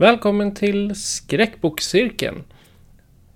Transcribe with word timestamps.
Välkommen 0.00 0.54
till 0.54 0.94
Skräckbokscirkeln. 0.94 2.44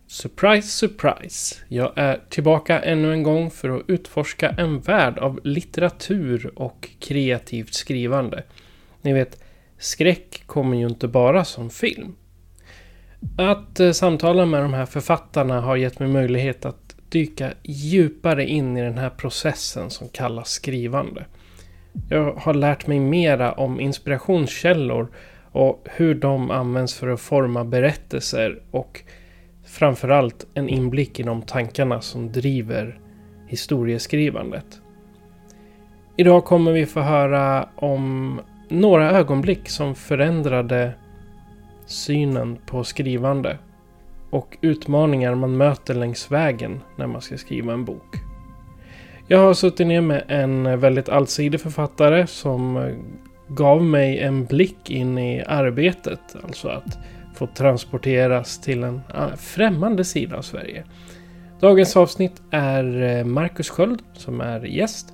Surprise, 0.07 0.69
surprise. 0.69 1.57
Jag 1.69 1.93
är 1.97 2.21
tillbaka 2.29 2.81
ännu 2.81 3.13
en 3.13 3.23
gång 3.23 3.51
för 3.51 3.69
att 3.69 3.83
utforska 3.89 4.49
en 4.49 4.81
värld 4.81 5.19
av 5.19 5.41
litteratur 5.45 6.53
och 6.57 6.89
kreativt 7.01 7.75
skrivande. 7.75 8.43
Ni 9.03 9.13
vet, 9.13 9.43
skräck 9.79 10.43
kommer 10.47 10.77
ju 10.77 10.87
inte 10.87 11.09
bara 11.09 11.45
som 11.45 11.71
film. 11.71 12.17
Att 13.39 13.81
eh, 13.81 13.93
samtala 13.93 14.47
med 14.47 14.63
de 14.63 14.75
här 14.75 14.87
författarna 14.87 15.61
har 15.61 15.77
gett 15.77 15.99
mig 15.99 16.09
möjlighet 16.09 16.65
att 16.65 16.97
dyka 17.09 17.53
djupare 17.63 18.47
in 18.47 18.77
i 18.77 18.83
den 18.83 18.99
här 18.99 19.11
processen 19.11 19.91
som 19.91 20.09
kallas 20.09 20.51
skrivande. 20.51 21.25
Jag 22.11 22.33
har 22.33 22.55
lärt 22.55 22.87
mig 22.87 23.01
mera 23.01 23.53
om 23.53 23.81
inspirationskällor 23.81 25.09
och 25.55 25.81
hur 25.85 26.15
de 26.15 26.51
används 26.51 26.95
för 26.95 27.09
att 27.09 27.21
forma 27.21 27.65
berättelser 27.65 28.63
och 28.71 29.03
framförallt 29.67 30.47
en 30.55 30.69
inblick 30.69 31.21
i 31.21 31.23
de 31.23 31.43
tankarna 31.43 32.01
som 32.01 32.33
driver 32.33 33.01
historieskrivandet. 33.47 34.81
Idag 36.17 36.45
kommer 36.45 36.73
vi 36.73 36.87
få 36.87 37.01
höra 37.01 37.69
om 37.77 38.41
några 38.69 39.11
ögonblick 39.11 39.69
som 39.69 39.95
förändrade 39.95 40.93
synen 41.87 42.59
på 42.67 42.85
skrivande 42.85 43.59
och 44.31 44.59
utmaningar 44.61 45.35
man 45.35 45.57
möter 45.57 45.95
längs 45.95 46.31
vägen 46.31 46.81
när 46.97 47.07
man 47.07 47.21
ska 47.21 47.39
skriva 47.39 47.73
en 47.73 47.85
bok. 47.85 48.17
Jag 49.29 49.39
har 49.39 49.55
suttit 49.55 49.87
ner 49.87 50.01
med 50.01 50.25
en 50.29 50.81
väldigt 50.81 51.09
allsidig 51.09 51.61
författare 51.61 52.27
som 52.27 52.91
gav 53.49 53.85
mig 53.85 54.19
en 54.19 54.45
blick 54.45 54.91
in 54.91 55.19
i 55.19 55.45
arbetet. 55.47 56.37
Alltså 56.45 56.69
att 56.69 56.99
få 57.35 57.47
transporteras 57.47 58.61
till 58.61 58.83
en 58.83 59.01
främmande 59.37 60.05
sida 60.05 60.37
av 60.37 60.43
Sverige. 60.43 60.85
Dagens 61.61 61.97
avsnitt 61.97 62.43
är 62.51 63.03
eh, 63.03 63.25
Marcus 63.25 63.71
Sköld 63.71 64.03
som 64.13 64.41
är 64.41 64.61
gäst. 64.65 65.13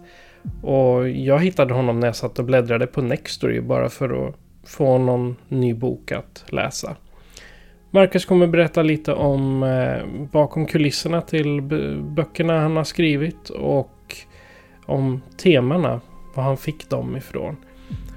Och 0.63 1.09
jag 1.09 1.39
hittade 1.39 1.75
honom 1.75 2.01
när 2.01 2.09
jag 2.09 2.17
satt 2.17 2.39
och 2.39 2.45
bläddrade 2.45 2.87
på 2.87 3.03
Nextory 3.03 3.61
bara 3.61 3.89
för 3.89 4.29
att 4.29 4.35
få 4.65 4.99
någon 4.99 5.37
ny 5.49 5.75
bok 5.75 6.13
att 6.13 6.45
läsa. 6.49 6.97
Marcus 7.91 8.25
kommer 8.25 8.47
berätta 8.47 8.83
lite 8.83 9.13
om 9.13 9.63
eh, 9.63 10.27
bakom 10.33 10.67
kulisserna 10.67 11.23
till 11.23 11.63
böckerna 12.03 12.61
han 12.61 12.77
har 12.77 12.85
skrivit 12.85 13.49
och 13.51 14.17
om 14.87 15.23
temana, 15.37 16.01
var 16.35 16.43
han 16.43 16.57
fick 16.57 16.91
dem 16.91 17.17
ifrån. 17.17 17.57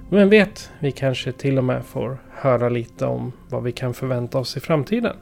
Vem 0.09 0.29
vet, 0.29 0.71
vi 0.79 0.91
kanske 0.91 1.31
till 1.31 1.57
och 1.57 1.63
med 1.63 1.85
får 1.85 2.17
höra 2.31 2.69
lite 2.69 3.05
om 3.05 3.31
vad 3.49 3.63
vi 3.63 3.71
kan 3.71 3.93
förvänta 3.93 4.39
oss 4.39 4.57
i 4.57 4.59
framtiden. 4.59 5.15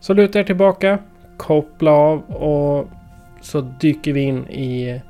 Så 0.00 0.14
luta 0.14 0.40
er 0.40 0.44
tillbaka, 0.44 0.98
koppla 1.36 1.90
av 1.90 2.22
och 2.22 2.88
så 3.42 3.60
dyker 3.60 4.12
vi 4.12 4.20
in 4.20 4.48
i 4.48 5.00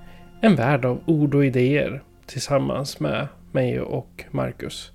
en 0.40 0.56
värld 0.56 0.84
av 0.84 1.00
ord 1.06 1.34
och 1.34 1.44
idéer 1.44 2.02
tillsammans 2.26 3.00
med 3.00 3.28
mig 3.52 3.80
och 3.80 4.24
Marcus. 4.30 4.92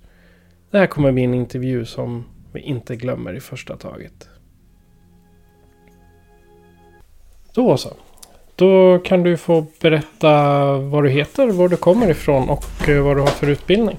Det 0.70 0.78
här 0.78 0.86
kommer 0.86 1.12
bli 1.12 1.24
en 1.24 1.34
intervju 1.34 1.84
som 1.84 2.24
vi 2.52 2.60
inte 2.60 2.96
glömmer 2.96 3.34
i 3.34 3.40
första 3.40 3.76
taget. 3.76 4.28
Då 7.54 7.76
så. 7.76 7.90
Då 8.62 8.98
kan 8.98 9.22
du 9.22 9.36
få 9.36 9.66
berätta 9.80 10.28
vad 10.78 11.02
du 11.02 11.10
heter, 11.10 11.48
var 11.48 11.68
du 11.68 11.76
kommer 11.76 12.10
ifrån 12.10 12.48
och 12.50 12.88
eh, 12.88 13.04
vad 13.04 13.16
du 13.16 13.20
har 13.20 13.28
för 13.28 13.46
utbildning. 13.46 13.98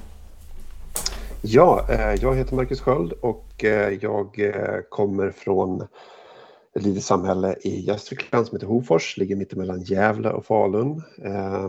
Ja, 1.41 1.85
eh, 1.89 2.21
jag 2.21 2.35
heter 2.35 2.55
Marcus 2.55 2.81
Sköld 2.81 3.11
och 3.11 3.63
eh, 3.63 3.93
jag 4.01 4.51
kommer 4.89 5.31
från 5.31 5.81
ett 6.75 6.83
litet 6.83 7.03
samhälle 7.03 7.55
i 7.61 7.79
Gästrikland 7.79 8.47
som 8.47 8.55
heter 8.55 8.67
Hofors, 8.67 9.17
ligger 9.17 9.35
mittemellan 9.35 9.81
Gävle 9.81 10.29
och 10.29 10.45
Falun. 10.45 11.01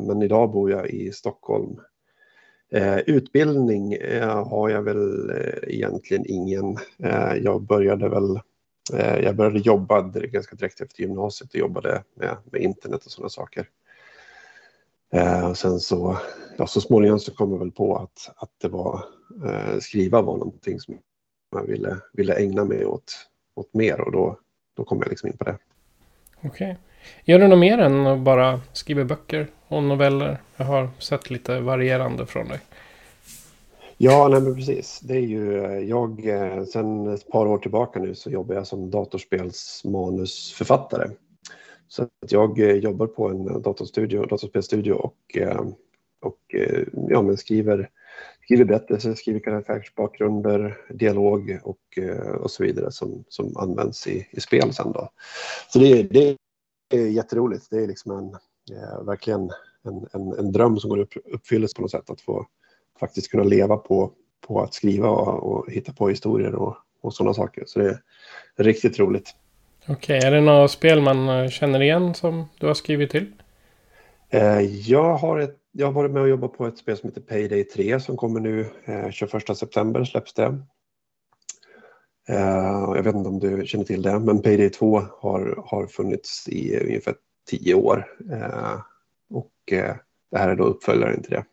Men 0.00 0.22
idag 0.22 0.50
bor 0.50 0.70
jag 0.70 0.90
i 0.90 1.12
Stockholm. 1.12 1.76
Utbildning 3.06 3.96
har 4.46 4.68
jag 4.68 4.82
väl 4.82 5.32
egentligen 5.62 6.24
ingen. 6.26 6.76
Jag 7.42 7.62
började 7.62 8.08
väl 8.08 8.40
Eh, 8.92 9.18
jag 9.18 9.36
började 9.36 9.58
jobba 9.58 10.00
ganska 10.02 10.56
direkt 10.56 10.80
efter 10.80 11.00
gymnasiet 11.00 11.50
och 11.50 11.60
jobbade 11.60 12.02
med, 12.14 12.36
med 12.44 12.60
internet 12.60 13.06
och 13.06 13.12
sådana 13.12 13.28
saker. 13.28 13.68
Eh, 15.12 15.50
och 15.50 15.58
sen 15.58 15.80
så, 15.80 16.18
ja, 16.58 16.66
så 16.66 16.80
småningom 16.80 17.18
så 17.18 17.34
kom 17.34 17.52
jag 17.52 17.58
väl 17.58 17.70
på 17.70 17.96
att, 17.96 18.30
att 18.36 18.50
det 18.60 18.68
var, 18.68 19.04
eh, 19.46 19.78
skriva 19.80 20.22
var 20.22 20.36
någonting 20.36 20.80
som 20.80 20.98
jag 21.50 21.66
ville, 21.66 21.96
ville 22.12 22.34
ägna 22.34 22.64
mig 22.64 22.84
åt, 22.84 23.28
åt 23.54 23.74
mer 23.74 24.00
och 24.00 24.12
då, 24.12 24.38
då 24.76 24.84
kom 24.84 24.98
jag 24.98 25.08
liksom 25.08 25.28
in 25.28 25.36
på 25.36 25.44
det. 25.44 25.58
Okej. 26.36 26.48
Okay. 26.48 26.74
Gör 27.24 27.38
du 27.38 27.48
något 27.48 27.58
mer 27.58 27.78
än 27.78 28.06
att 28.06 28.18
bara 28.18 28.60
skriva 28.72 29.04
böcker 29.04 29.48
och 29.68 29.82
noveller? 29.82 30.38
Jag 30.56 30.64
har 30.64 30.88
sett 30.98 31.30
lite 31.30 31.60
varierande 31.60 32.26
från 32.26 32.48
dig. 32.48 32.60
Ja, 34.04 34.28
nej 34.28 34.40
men 34.40 34.54
precis. 34.54 35.00
Det 35.00 35.14
är 35.14 35.20
ju 35.20 35.64
eh, 35.64 35.78
jag, 35.78 36.26
eh, 36.26 36.64
sen 36.64 37.06
ett 37.06 37.28
par 37.28 37.46
år 37.46 37.58
tillbaka 37.58 38.00
nu 38.00 38.14
så 38.14 38.30
jobbar 38.30 38.54
jag 38.54 38.66
som 38.66 38.90
datorspelsmanusförfattare. 38.90 41.10
Så 41.88 42.02
att 42.02 42.32
jag 42.32 42.60
eh, 42.60 42.72
jobbar 42.72 43.06
på 43.06 43.28
en 43.28 43.62
datorstudio, 43.62 44.26
datorspelstudio 44.26 44.92
och, 44.92 45.38
och 46.20 46.40
ja, 47.08 47.22
men 47.22 47.36
skriver, 47.36 47.90
skriver 48.42 48.64
berättelser, 48.64 49.14
skriver 49.14 49.40
karaktärsbakgrunder, 49.40 50.76
dialog 50.90 51.58
och, 51.62 51.98
och 52.40 52.50
så 52.50 52.62
vidare 52.62 52.92
som, 52.92 53.24
som 53.28 53.56
används 53.56 54.06
i, 54.06 54.28
i 54.30 54.40
spel 54.40 54.72
sen 54.72 54.92
då. 54.92 55.08
Så 55.68 55.78
det, 55.78 56.02
det 56.02 56.36
är 56.94 57.06
jätteroligt. 57.06 57.66
Det 57.70 57.76
är 57.76 57.86
liksom 57.86 58.12
en, 58.12 58.36
verkligen 59.06 59.50
en, 59.82 60.06
en, 60.12 60.32
en 60.38 60.52
dröm 60.52 60.78
som 60.78 60.90
går 60.90 60.98
upp 60.98 61.14
uppfyllelse 61.24 61.76
på 61.76 61.82
något 61.82 61.90
sätt 61.90 62.10
att 62.10 62.20
få 62.20 62.46
faktiskt 63.00 63.30
kunna 63.30 63.44
leva 63.44 63.76
på, 63.76 64.10
på 64.46 64.60
att 64.60 64.74
skriva 64.74 65.08
och, 65.08 65.52
och 65.52 65.72
hitta 65.72 65.92
på 65.92 66.08
historier 66.08 66.54
och, 66.54 66.76
och 67.00 67.14
sådana 67.14 67.34
saker. 67.34 67.64
Så 67.66 67.78
det 67.78 67.98
är 68.56 68.64
riktigt 68.64 68.98
roligt. 68.98 69.34
Okej, 69.88 70.18
okay. 70.18 70.28
är 70.28 70.34
det 70.34 70.40
några 70.40 70.68
spel 70.68 71.00
man 71.00 71.28
eh, 71.28 71.48
känner 71.48 71.82
igen 71.82 72.14
som 72.14 72.48
du 72.58 72.66
har 72.66 72.74
skrivit 72.74 73.10
till? 73.10 73.32
Eh, 74.30 74.60
jag, 74.60 75.14
har 75.14 75.38
ett, 75.38 75.56
jag 75.72 75.86
har 75.86 75.92
varit 75.92 76.10
med 76.10 76.22
och 76.22 76.28
jobbat 76.28 76.52
på 76.52 76.66
ett 76.66 76.78
spel 76.78 76.96
som 76.96 77.08
heter 77.08 77.20
Payday 77.20 77.64
3 77.64 78.00
som 78.00 78.16
kommer 78.16 78.40
nu. 78.40 78.66
21 79.10 79.48
eh, 79.48 79.54
september 79.54 80.04
släpps 80.04 80.34
det. 80.34 80.58
Jag 82.26 83.02
vet 83.02 83.14
inte 83.14 83.28
om 83.28 83.38
du 83.38 83.66
känner 83.66 83.84
till 83.84 84.02
det, 84.02 84.18
men 84.18 84.42
Payday 84.42 84.70
2 84.70 85.02
har, 85.20 85.64
har 85.66 85.86
funnits 85.86 86.48
i 86.48 86.80
ungefär 86.80 87.14
tio 87.50 87.74
år. 87.74 88.06
Och 89.30 89.52
det 90.30 90.38
här 90.38 90.48
är 90.48 90.56
då 90.56 90.64
uppföljaren 90.64 91.22
till 91.22 91.30
det. 91.30 91.44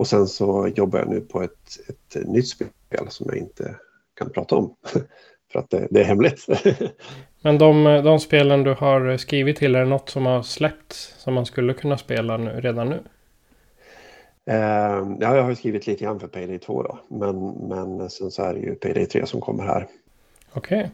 Och 0.00 0.06
sen 0.06 0.26
så 0.26 0.68
jobbar 0.76 0.98
jag 0.98 1.08
nu 1.08 1.20
på 1.20 1.42
ett, 1.42 1.78
ett 1.88 2.28
nytt 2.28 2.48
spel 2.48 2.70
som 3.08 3.26
jag 3.28 3.36
inte 3.36 3.74
kan 4.18 4.30
prata 4.30 4.56
om. 4.56 4.74
För 5.52 5.58
att 5.58 5.70
det, 5.70 5.88
det 5.90 6.00
är 6.00 6.04
hemligt. 6.04 6.46
Men 7.42 7.58
de, 7.58 7.84
de 7.84 8.20
spelen 8.20 8.62
du 8.62 8.74
har 8.74 9.16
skrivit 9.16 9.56
till, 9.56 9.74
är 9.74 9.80
det 9.80 9.86
något 9.86 10.08
som 10.08 10.26
har 10.26 10.42
släppts 10.42 11.14
som 11.18 11.34
man 11.34 11.46
skulle 11.46 11.74
kunna 11.74 11.98
spela 11.98 12.36
nu, 12.36 12.60
redan 12.60 12.88
nu? 12.88 12.94
Uh, 14.50 15.16
ja, 15.20 15.36
jag 15.36 15.42
har 15.42 15.54
skrivit 15.54 15.86
lite 15.86 16.04
grann 16.04 16.20
för 16.20 16.28
Payday 16.28 16.58
2 16.58 16.82
då. 16.82 16.98
Men, 17.08 17.50
men 17.68 18.10
sen 18.10 18.30
så 18.30 18.42
är 18.42 18.54
det 18.54 18.60
ju 18.60 18.74
Payday 18.74 19.06
3 19.06 19.26
som 19.26 19.40
kommer 19.40 19.64
här. 19.64 19.86
Okej. 20.52 20.78
Okay. 20.78 20.90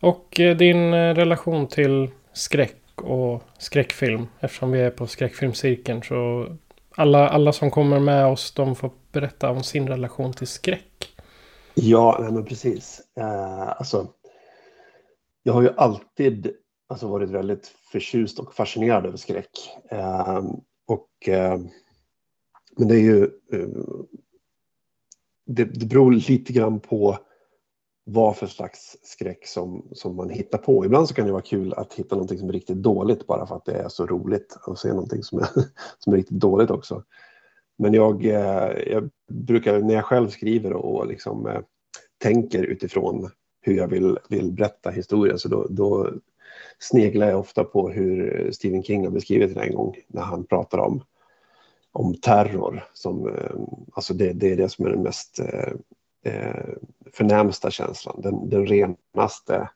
Och 0.00 0.40
eh, 0.40 0.56
din 0.56 0.94
eh, 0.94 1.14
relation 1.14 1.66
till 1.66 2.10
skräck 2.32 2.80
och 2.96 3.42
skräckfilm. 3.58 4.26
Eftersom 4.40 4.72
vi 4.72 4.80
är 4.80 4.90
på 4.90 5.06
skräckfilmscirkeln 5.06 6.02
så 6.02 6.48
alla, 6.96 7.28
alla 7.28 7.52
som 7.52 7.70
kommer 7.70 8.00
med 8.00 8.26
oss 8.26 8.52
de 8.52 8.76
får 8.76 8.92
berätta 9.12 9.50
om 9.50 9.62
sin 9.62 9.88
relation 9.88 10.32
till 10.32 10.46
skräck. 10.46 11.14
Ja, 11.74 12.18
nej 12.20 12.32
men 12.32 12.44
precis. 12.44 13.00
Eh, 13.16 13.68
alltså, 13.68 14.08
jag 15.42 15.52
har 15.52 15.62
ju 15.62 15.70
alltid 15.76 16.54
alltså, 16.88 17.08
varit 17.08 17.30
väldigt 17.30 17.66
förtjust 17.66 18.38
och 18.38 18.54
fascinerad 18.54 19.06
över 19.06 19.16
skräck. 19.16 19.50
Eh, 19.90 20.44
och, 20.86 21.28
eh, 21.28 21.58
men 22.76 22.88
det 22.88 22.94
är 22.94 23.00
ju... 23.00 23.24
Eh, 23.24 23.68
det, 25.46 25.64
det 25.64 25.86
beror 25.86 26.12
lite 26.12 26.52
grann 26.52 26.80
på 26.80 27.18
vad 28.04 28.36
för 28.36 28.46
slags 28.46 28.96
skräck 29.02 29.46
som, 29.46 29.88
som 29.92 30.16
man 30.16 30.30
hittar 30.30 30.58
på. 30.58 30.84
Ibland 30.84 31.08
så 31.08 31.14
kan 31.14 31.26
det 31.26 31.32
vara 31.32 31.42
kul 31.42 31.74
att 31.74 31.94
hitta 31.94 32.14
någonting 32.14 32.38
som 32.38 32.48
är 32.48 32.52
riktigt 32.52 32.76
dåligt 32.76 33.26
bara 33.26 33.46
för 33.46 33.56
att 33.56 33.64
det 33.64 33.72
är 33.72 33.88
så 33.88 34.06
roligt 34.06 34.56
att 34.66 34.78
se 34.78 34.88
någonting 34.88 35.22
som 35.22 35.38
är, 35.38 35.48
som 35.98 36.12
är 36.12 36.16
riktigt 36.16 36.38
dåligt 36.38 36.70
också. 36.70 37.02
Men 37.76 37.94
jag, 37.94 38.24
eh, 38.24 38.70
jag 38.86 39.10
brukar, 39.28 39.80
när 39.80 39.94
jag 39.94 40.04
själv 40.04 40.28
skriver 40.28 40.72
och 40.72 41.06
liksom 41.06 41.46
eh, 41.46 41.60
tänker 42.18 42.62
utifrån 42.62 43.30
hur 43.60 43.76
jag 43.76 43.88
vill, 43.88 44.18
vill 44.28 44.52
berätta 44.52 44.90
historien, 44.90 45.38
så 45.38 45.48
då, 45.48 45.66
då 45.70 46.10
sneglar 46.78 47.28
jag 47.28 47.40
ofta 47.40 47.64
på 47.64 47.88
hur 47.88 48.50
Stephen 48.52 48.82
King 48.82 49.04
har 49.04 49.10
beskrivit 49.10 49.54
det 49.54 49.60
en 49.60 49.74
gång 49.74 49.96
när 50.06 50.22
han 50.22 50.44
pratar 50.44 50.78
om, 50.78 51.04
om 51.92 52.14
terror. 52.14 52.84
Som, 52.92 53.28
eh, 53.28 53.56
alltså 53.92 54.14
det, 54.14 54.32
det 54.32 54.52
är 54.52 54.56
det 54.56 54.68
som 54.68 54.86
är 54.86 54.90
den 54.90 55.02
mest 55.02 55.40
eh, 56.24 56.64
förnämsta 57.12 57.70
känslan, 57.70 58.20
den, 58.22 58.48
den 58.48 58.66
renaste 58.66 59.68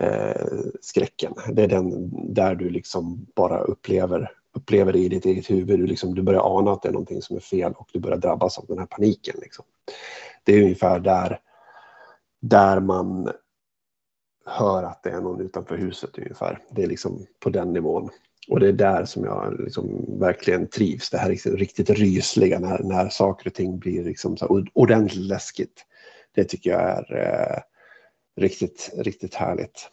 eh, 0.00 0.46
skräcken. 0.80 1.34
Det 1.52 1.62
är 1.62 1.68
den 1.68 2.10
där 2.34 2.54
du 2.54 2.70
liksom 2.70 3.26
bara 3.36 3.60
upplever, 3.60 4.32
upplever 4.52 4.92
det 4.92 4.98
i 4.98 5.08
ditt 5.08 5.24
eget 5.24 5.50
huvud. 5.50 5.78
Du, 5.78 5.86
liksom, 5.86 6.14
du 6.14 6.22
börjar 6.22 6.58
ana 6.58 6.72
att 6.72 6.82
det 6.82 6.88
är 6.88 6.92
någonting 6.92 7.22
som 7.22 7.36
är 7.36 7.40
fel 7.40 7.72
och 7.72 7.88
du 7.92 8.00
börjar 8.00 8.18
drabbas 8.18 8.58
av 8.58 8.66
den 8.66 8.78
här 8.78 8.86
paniken. 8.86 9.36
Liksom. 9.42 9.64
Det 10.44 10.52
är 10.52 10.62
ungefär 10.62 11.00
där, 11.00 11.40
där 12.40 12.80
man 12.80 13.30
hör 14.46 14.82
att 14.82 15.02
det 15.02 15.10
är 15.10 15.20
någon 15.20 15.40
utanför 15.40 15.76
huset 15.76 16.18
ungefär. 16.18 16.58
Det 16.70 16.82
är 16.82 16.86
liksom 16.86 17.26
på 17.38 17.50
den 17.50 17.72
nivån. 17.72 18.10
Och 18.48 18.60
det 18.60 18.68
är 18.68 18.72
där 18.72 19.04
som 19.04 19.24
jag 19.24 19.60
liksom 19.60 20.04
verkligen 20.18 20.66
trivs. 20.66 21.10
Det 21.10 21.18
här 21.18 21.30
liksom 21.30 21.56
riktigt 21.56 21.90
rysliga 21.90 22.58
när, 22.58 22.82
när 22.82 23.08
saker 23.08 23.50
och 23.50 23.54
ting 23.54 23.78
blir 23.78 24.04
liksom 24.04 24.36
så 24.36 24.64
ordentligt 24.72 25.24
läskigt. 25.24 25.84
Det 26.34 26.44
tycker 26.44 26.70
jag 26.70 26.80
är 26.80 27.16
eh, 27.16 27.62
riktigt, 28.42 28.90
riktigt 28.96 29.34
härligt. 29.34 29.88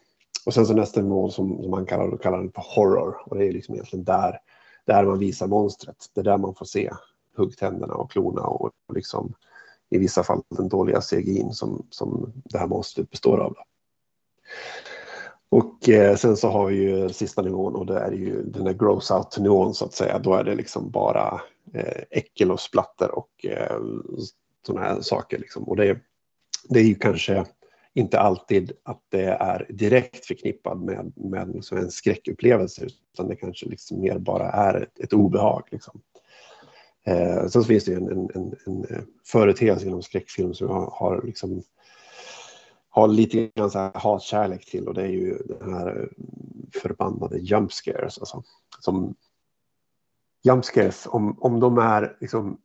Och 0.45 0.53
sen 0.53 0.65
så 0.65 0.73
nästa 0.73 1.01
nivå 1.01 1.29
som, 1.29 1.61
som 1.61 1.71
man 1.71 1.85
kallar, 1.85 2.17
kallar 2.17 2.37
den 2.37 2.51
för 2.51 2.63
horror. 2.75 3.17
Och 3.25 3.37
det 3.37 3.45
är 3.45 3.51
liksom 3.51 3.75
egentligen 3.75 4.05
där, 4.05 4.39
där 4.85 5.03
man 5.03 5.19
visar 5.19 5.47
monstret. 5.47 6.05
Det 6.13 6.21
är 6.21 6.25
där 6.25 6.37
man 6.37 6.55
får 6.55 6.65
se 6.65 6.91
huggtänderna 7.35 7.93
och 7.93 8.11
klorna 8.11 8.41
och 8.41 8.71
liksom 8.93 9.33
i 9.89 9.97
vissa 9.97 10.23
fall 10.23 10.41
den 10.49 10.69
dåliga 10.69 11.01
CGIn 11.01 11.53
som, 11.53 11.87
som 11.89 12.33
det 12.35 12.57
här 12.57 12.67
monstret 12.67 13.09
består 13.09 13.37
av. 13.37 13.57
Och 15.49 15.89
eh, 15.89 16.15
sen 16.15 16.37
så 16.37 16.49
har 16.49 16.67
vi 16.67 16.75
ju 16.75 17.09
sista 17.09 17.41
nivån 17.41 17.75
och 17.75 17.85
det 17.85 17.99
är 17.99 18.11
ju 18.11 18.43
den 18.43 18.63
där 18.63 18.73
gross 18.73 19.11
out 19.11 19.37
nivån 19.37 19.73
så 19.73 19.85
att 19.85 19.93
säga. 19.93 20.19
Då 20.19 20.33
är 20.33 20.43
det 20.43 20.55
liksom 20.55 20.91
bara 20.91 21.41
eh, 21.73 22.03
äckel 22.09 22.51
och 22.51 22.59
splatter 22.59 23.17
och 23.17 23.45
eh, 23.45 23.79
sådana 24.65 24.85
här 24.85 25.01
saker 25.01 25.37
liksom. 25.37 25.63
Och 25.63 25.75
det, 25.75 25.99
det 26.69 26.79
är 26.79 26.83
ju 26.83 26.95
kanske 26.95 27.45
inte 27.93 28.19
alltid 28.19 28.71
att 28.83 29.01
det 29.09 29.25
är 29.25 29.65
direkt 29.69 30.25
förknippad 30.25 30.81
med, 30.81 31.13
med 31.15 31.51
liksom 31.53 31.77
en 31.77 31.91
skräckupplevelse 31.91 32.87
utan 33.13 33.27
det 33.27 33.35
kanske 33.35 33.65
liksom 33.65 34.01
mer 34.01 34.17
bara 34.17 34.51
är 34.51 34.81
ett, 34.81 34.99
ett 34.99 35.13
obehag. 35.13 35.63
Liksom. 35.71 36.01
Eh, 37.05 37.39
sen 37.39 37.49
så 37.49 37.63
finns 37.63 37.85
det 37.85 37.91
ju 37.91 37.97
en, 37.97 38.09
en, 38.09 38.29
en, 38.35 38.55
en 38.65 39.07
företeelse 39.25 39.87
inom 39.87 40.01
skräckfilm 40.01 40.53
som 40.53 40.67
har, 40.67 40.91
har 40.93 41.21
liksom 41.25 41.63
har 42.97 43.07
lite 43.07 43.51
grann 43.55 43.71
så 43.71 43.79
här 43.79 43.91
hatkärlek 43.95 44.65
till 44.65 44.87
och 44.87 44.93
det 44.93 45.01
är 45.01 45.07
ju 45.07 45.37
den 45.37 45.73
här 45.73 45.87
eh, 45.87 46.07
förbannade 46.81 47.37
jump 47.37 47.71
scares. 47.71 48.19
Alltså, 48.19 48.43
som 48.79 49.15
jump 50.43 50.65
scares, 50.65 51.07
om, 51.09 51.37
om 51.39 51.59
de 51.59 51.77
är 51.77 52.17
liksom 52.19 52.57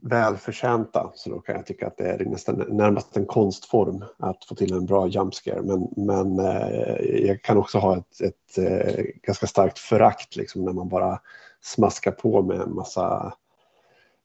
välförtjänta 0.00 1.12
så 1.14 1.30
då 1.30 1.40
kan 1.40 1.54
jag 1.54 1.66
tycka 1.66 1.86
att 1.86 1.96
det 1.96 2.04
är 2.04 2.24
nästan 2.24 2.64
närmast 2.68 3.16
en 3.16 3.26
konstform 3.26 4.04
att 4.16 4.44
få 4.44 4.54
till 4.54 4.72
en 4.72 4.86
bra 4.86 5.08
jump 5.08 5.34
scare. 5.34 5.62
Men, 5.62 5.88
men 5.96 6.38
eh, 6.38 7.26
jag 7.26 7.42
kan 7.42 7.56
också 7.56 7.78
ha 7.78 7.96
ett, 7.96 8.20
ett 8.20 8.58
eh, 8.58 9.04
ganska 9.22 9.46
starkt 9.46 9.78
förakt 9.78 10.36
liksom, 10.36 10.64
när 10.64 10.72
man 10.72 10.88
bara 10.88 11.20
smaskar 11.60 12.12
på 12.12 12.42
med 12.42 12.60
en 12.60 12.74
massa 12.74 13.34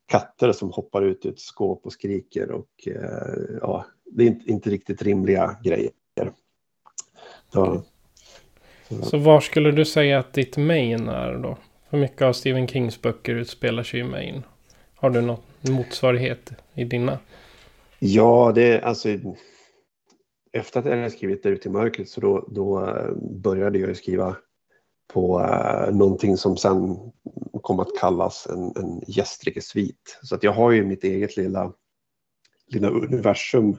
katter 0.06 0.52
som 0.52 0.72
hoppar 0.72 1.02
ut 1.02 1.26
ur 1.26 1.30
ett 1.30 1.40
skåp 1.40 1.86
och 1.86 1.94
skriker 1.94 2.52
och 2.52 2.88
eh, 2.88 3.58
ja, 3.62 3.86
det 4.12 4.24
är 4.24 4.28
inte, 4.28 4.52
inte 4.52 4.70
riktigt 4.70 5.02
rimliga 5.02 5.58
grejer. 5.64 5.92
Så, 7.54 7.84
så 9.04 9.18
var 9.18 9.42
skulle 9.42 9.72
du 9.72 9.86
säga 9.86 10.20
att 10.20 10.34
ditt 10.34 10.58
main 10.58 11.08
är 11.08 11.34
då? 11.34 11.58
För 11.90 11.98
mycket 11.98 12.22
av 12.22 12.34
Stephen 12.34 12.68
Kings 12.68 13.02
böcker 13.02 13.36
utspelar 13.36 13.84
sig 13.84 14.00
i 14.00 14.04
main. 14.04 14.44
Har 14.96 15.10
du 15.10 15.22
någon 15.22 15.40
motsvarighet 15.62 16.52
i 16.74 16.84
dina? 16.84 17.20
Ja, 18.00 18.52
det 18.56 18.64
är 18.64 18.82
alltså... 18.82 19.10
Efter 20.52 20.80
att 20.80 20.86
jag 20.86 20.96
hade 20.96 21.10
skrivit 21.10 21.44
Där 21.44 21.52
ute 21.52 21.68
i 21.68 21.72
mörkret 21.72 22.10
så 22.10 22.22
då, 22.22 22.48
då 22.52 22.86
eh, 22.86 23.12
började 23.16 23.80
jag 23.80 23.98
skriva 23.98 24.36
på 25.14 25.40
uh, 25.40 25.96
någonting 25.96 26.38
som 26.38 26.58
sen 26.58 26.98
kom 27.62 27.80
att 27.80 28.00
kallas 28.00 28.48
en, 28.48 28.74
en 28.76 29.02
gästrikesvit. 29.08 30.20
Så 30.24 30.36
att 30.36 30.44
jag 30.44 30.52
har 30.52 30.72
ju 30.72 30.86
mitt 30.86 31.04
eget 31.04 31.38
lilla, 31.38 31.74
lilla 32.68 32.90
universum 32.90 33.78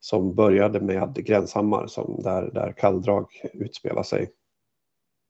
som 0.00 0.34
började 0.34 0.80
med 0.80 1.14
Gränshammar 1.14 1.86
som 1.86 2.20
där, 2.22 2.50
där 2.54 2.72
kalldrag 2.72 3.26
utspelar 3.52 4.02
sig. 4.02 4.30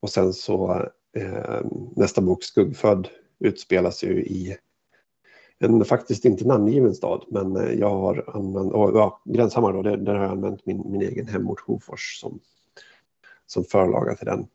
Och 0.00 0.10
sen 0.10 0.32
så 0.32 0.88
eh, 1.16 1.60
nästa 1.96 2.20
bok 2.20 2.42
Skuggfödd 2.44 3.08
utspelas 3.38 4.04
ju 4.04 4.24
i 4.24 4.56
en 5.58 5.84
faktiskt 5.84 6.24
inte 6.24 6.46
namngiven 6.46 6.94
stad, 6.94 7.24
men 7.28 7.56
eh, 7.56 7.72
jag 7.72 7.90
har 7.90 8.36
använt, 8.36 8.72
och, 8.72 8.90
ja, 8.98 9.22
Gränshammar 9.24 9.72
då, 9.72 9.82
där, 9.82 9.96
där 9.96 10.14
har 10.14 10.22
jag 10.22 10.30
använt 10.30 10.66
min, 10.66 10.82
min 10.90 11.02
egen 11.02 11.28
hemort 11.28 11.60
Hofors 11.60 12.20
som, 12.20 12.40
som 13.46 13.64
förlaga 13.64 14.14
till 14.14 14.26
den. 14.26 14.46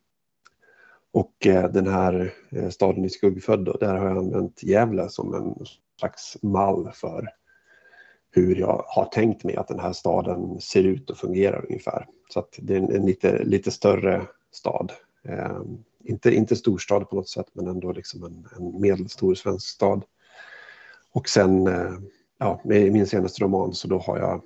Och 1.11 1.47
eh, 1.47 1.71
den 1.71 1.87
här 1.87 2.33
eh, 2.49 2.69
staden 2.69 3.05
i 3.05 3.09
Skuggfödd, 3.09 3.65
då, 3.65 3.71
där 3.71 3.95
har 3.95 4.07
jag 4.07 4.17
använt 4.17 4.63
Gävle 4.63 5.09
som 5.09 5.33
en 5.33 5.65
slags 5.99 6.37
mall 6.41 6.91
för 6.93 7.29
hur 8.35 8.55
jag 8.55 8.85
har 8.87 9.05
tänkt 9.05 9.43
mig 9.43 9.55
att 9.55 9.67
den 9.67 9.79
här 9.79 9.93
staden 9.93 10.61
ser 10.61 10.83
ut 10.83 11.09
och 11.09 11.17
fungerar 11.17 11.65
ungefär. 11.65 12.07
Så 12.29 12.39
att 12.39 12.59
det 12.61 12.73
är 12.73 12.77
en, 12.77 12.95
en 12.95 13.05
lite, 13.05 13.43
lite 13.43 13.71
större 13.71 14.21
stad. 14.51 14.91
Eh, 15.27 15.61
inte, 16.03 16.35
inte 16.35 16.55
storstad 16.55 17.09
på 17.09 17.15
något 17.15 17.29
sätt, 17.29 17.45
men 17.53 17.67
ändå 17.67 17.91
liksom 17.91 18.23
en, 18.23 18.47
en 18.57 18.81
medelstor 18.81 19.35
svensk 19.35 19.67
stad. 19.67 20.03
Och 21.13 21.29
sen, 21.29 21.67
eh, 21.67 21.93
ja, 22.37 22.61
med 22.63 22.91
min 22.91 23.07
senaste 23.07 23.43
roman 23.43 23.73
så 23.73 23.87
då 23.87 23.97
har 23.97 24.17
jag 24.17 24.41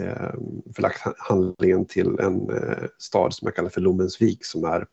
eh, 0.00 0.34
förlagt 0.74 1.02
handlingen 1.18 1.84
till 1.84 2.18
en 2.20 2.50
eh, 2.50 2.88
stad 2.98 3.34
som 3.34 3.46
jag 3.46 3.56
kallar 3.56 3.70
för 3.70 3.80
Lommensvik 3.80 4.44
som 4.44 4.64
är, 4.64 4.86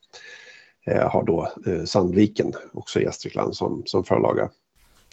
eh, 0.85 1.09
har 1.09 1.23
då 1.23 1.51
eh, 1.65 1.83
Sandviken, 1.83 2.53
också 2.73 2.99
i 2.99 3.03
Gästrikland, 3.03 3.55
som, 3.55 3.83
som 3.85 4.03
förlaga. 4.03 4.49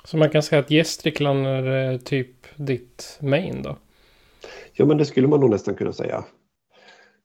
Så 0.07 0.17
man 0.17 0.31
kan 0.31 0.43
säga 0.43 0.61
att 0.61 0.71
Gästrikland 0.71 1.47
är 1.47 1.93
eh, 1.93 1.99
typ 1.99 2.57
ditt 2.57 3.19
main 3.23 3.63
då? 3.63 3.77
Ja, 4.73 4.85
men 4.85 4.99
det 4.99 5.05
skulle 5.05 5.29
man 5.29 5.41
nog 5.41 5.51
nästan 5.51 5.75
kunna 5.75 5.93
säga. 5.93 6.25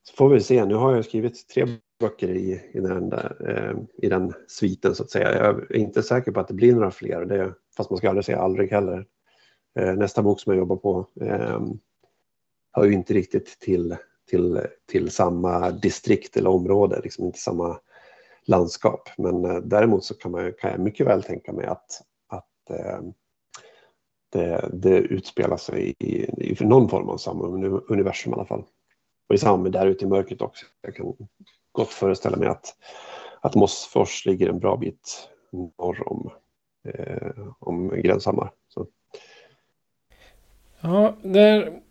Så 0.03 0.15
får 0.15 0.29
vi 0.29 0.39
se. 0.39 0.65
Nu 0.65 0.75
har 0.75 0.95
jag 0.95 1.05
skrivit 1.05 1.47
tre 1.47 1.65
böcker 1.99 2.29
i, 2.29 2.61
i, 2.73 2.79
den, 2.79 3.09
där, 3.09 3.35
eh, 3.49 4.05
i 4.05 4.09
den 4.09 4.33
sviten 4.47 4.95
så 4.95 5.03
att 5.03 5.09
säga. 5.09 5.37
Jag 5.37 5.71
är 5.71 5.75
inte 5.75 6.03
säker 6.03 6.31
på 6.31 6.39
att 6.39 6.47
det 6.47 6.53
blir 6.53 6.73
några 6.73 6.91
fler. 6.91 7.25
Det, 7.25 7.53
fast 7.77 7.89
man 7.89 7.97
ska 7.97 8.09
aldrig 8.09 8.25
säga 8.25 8.39
aldrig 8.39 8.71
heller. 8.71 9.05
Eh, 9.79 9.93
nästa 9.93 10.21
bok 10.21 10.39
som 10.39 10.53
jag 10.53 10.59
jobbar 10.59 10.75
på 10.75 11.07
eh, 11.21 11.61
hör 12.71 12.85
ju 12.85 12.93
inte 12.93 13.13
riktigt 13.13 13.59
till, 13.59 13.95
till, 14.29 14.61
till 14.91 15.11
samma 15.11 15.71
distrikt 15.71 16.37
eller 16.37 16.49
område, 16.49 17.01
liksom 17.03 17.25
inte 17.25 17.39
samma 17.39 17.79
landskap. 18.45 19.09
Men 19.17 19.45
eh, 19.45 19.57
däremot 19.57 20.03
så 20.03 20.13
kan, 20.13 20.31
man, 20.31 20.53
kan 20.59 20.71
jag 20.71 20.79
mycket 20.79 21.07
väl 21.07 21.23
tänka 21.23 21.53
mig 21.53 21.65
att 21.65 22.01
det, 24.31 24.69
det 24.73 24.97
utspelar 24.97 25.57
sig 25.57 25.95
i, 25.99 26.23
i 26.51 26.57
någon 26.59 26.89
form 26.89 27.09
av 27.09 27.17
samma 27.17 27.45
universum 27.89 28.33
i 28.33 28.35
alla 28.35 28.45
fall. 28.45 28.63
Och 29.29 29.35
i 29.35 29.37
samma 29.37 29.69
Där 29.69 29.87
ute 29.87 30.05
i 30.05 30.07
mörkret 30.07 30.41
också. 30.41 30.65
Jag 30.81 30.95
kan 30.95 31.13
gott 31.71 31.89
föreställa 31.89 32.37
mig 32.37 32.47
att, 32.47 32.75
att 33.41 33.55
Mossfors 33.55 34.25
ligger 34.25 34.49
en 34.49 34.59
bra 34.59 34.77
bit 34.77 35.29
norr 35.51 36.03
om, 36.05 36.31
eh, 36.87 37.47
om 37.59 37.89
Gränshammar. 37.89 38.51
Så. 38.67 38.87
Ja, 40.81 41.15
är 41.23 41.81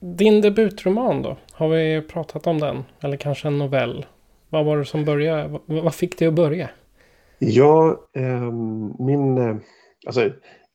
din 0.00 0.40
debutroman 0.40 1.22
då? 1.22 1.36
Har 1.52 1.68
vi 1.68 2.02
pratat 2.02 2.46
om 2.46 2.58
den? 2.58 2.84
Eller 3.00 3.16
kanske 3.16 3.48
en 3.48 3.58
novell? 3.58 4.06
Vad 4.48 4.64
var 4.64 4.76
det 4.76 4.84
som 4.84 5.04
började? 5.04 5.60
Vad 5.66 5.94
fick 5.94 6.18
dig 6.18 6.28
att 6.28 6.34
börja? 6.34 6.70
Ja, 7.38 8.00
eh, 8.12 8.52
min... 8.98 9.60
Alltså, 10.06 10.30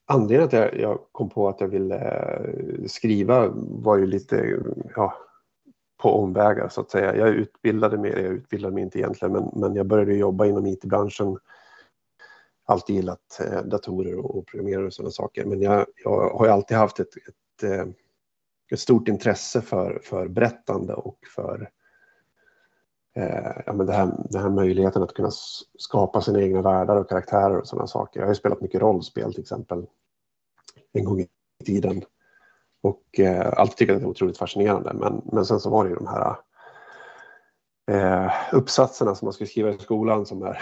anledningen 0.06 0.50
till 0.50 0.60
att 0.60 0.74
jag 0.74 1.00
kom 1.12 1.30
på 1.30 1.50
att 1.50 1.62
jag 1.62 1.68
ville 1.68 1.96
eh, 1.96 2.86
skriva 2.88 3.48
var 3.56 3.98
ju 3.98 4.06
lite 4.06 4.60
ja, 4.96 5.14
på 6.02 6.10
omvägar 6.10 6.70
så 6.70 6.82
att 6.82 6.92
säga. 6.92 7.16
Jag 7.16 7.30
utbildade 7.30 7.98
mig, 7.98 8.12
jag 8.12 8.22
utbildade 8.22 8.74
mig 8.74 8.84
inte 8.84 9.00
egentligen, 9.00 9.32
men, 9.32 9.50
men 9.54 9.76
jag 9.76 9.86
började 9.86 10.14
jobba 10.14 10.46
inom 10.46 10.66
IT-branschen. 10.66 11.38
Alltid 12.66 12.96
gillat 12.96 13.40
eh, 13.40 13.62
datorer 13.62 14.20
och 14.20 14.46
programmerare 14.46 14.86
och 14.86 14.94
sådana 14.94 15.12
saker, 15.12 15.46
men 15.46 15.62
jag, 15.62 15.86
jag 16.04 16.30
har 16.30 16.46
ju 16.46 16.52
alltid 16.52 16.78
haft 16.78 17.00
ett, 17.00 17.16
ett, 17.28 17.64
eh, 17.64 17.86
ett, 18.72 18.80
stort 18.80 19.08
intresse 19.08 19.62
för, 19.62 20.00
för 20.04 20.28
berättande 20.28 20.94
och 20.94 21.18
för 21.36 21.70
eh, 23.20 23.62
ja, 23.66 23.74
men 23.74 23.86
det 23.86 23.94
här, 23.94 24.12
den 24.30 24.42
här 24.42 24.50
möjligheten 24.50 25.04
att 25.04 25.14
kunna 25.14 25.32
skapa 25.78 26.22
sina 26.22 26.42
egna 26.42 26.62
världar 26.62 26.96
och 26.96 27.10
karaktärer 27.10 27.58
och 27.58 27.68
sådana 27.68 27.88
saker. 27.88 28.20
Jag 28.20 28.28
har 28.28 28.32
ju 28.32 28.40
spelat 28.40 28.62
mycket 28.62 28.82
rollspel 28.82 29.34
till 29.34 29.42
exempel 29.42 29.86
en 30.94 31.06
gång 31.06 31.20
i 31.20 31.28
tiden. 31.66 32.04
Och 32.82 33.20
eh, 33.20 33.54
alltid 33.58 33.78
tyckt 33.78 33.92
att 33.92 34.00
det 34.00 34.06
är 34.06 34.10
otroligt 34.10 34.38
fascinerande. 34.38 34.94
Men, 34.94 35.22
men 35.32 35.46
sen 35.46 35.60
så 35.60 35.70
var 35.70 35.84
det 35.84 35.90
ju 35.90 35.96
de 35.96 36.08
här 36.08 36.36
eh, 37.92 38.32
uppsatserna 38.52 39.16
som 39.16 39.26
man 39.26 39.34
skulle 39.34 39.48
skriva 39.48 39.70
i 39.70 39.78
skolan 39.78 40.26
som, 40.26 40.44
är, 40.44 40.62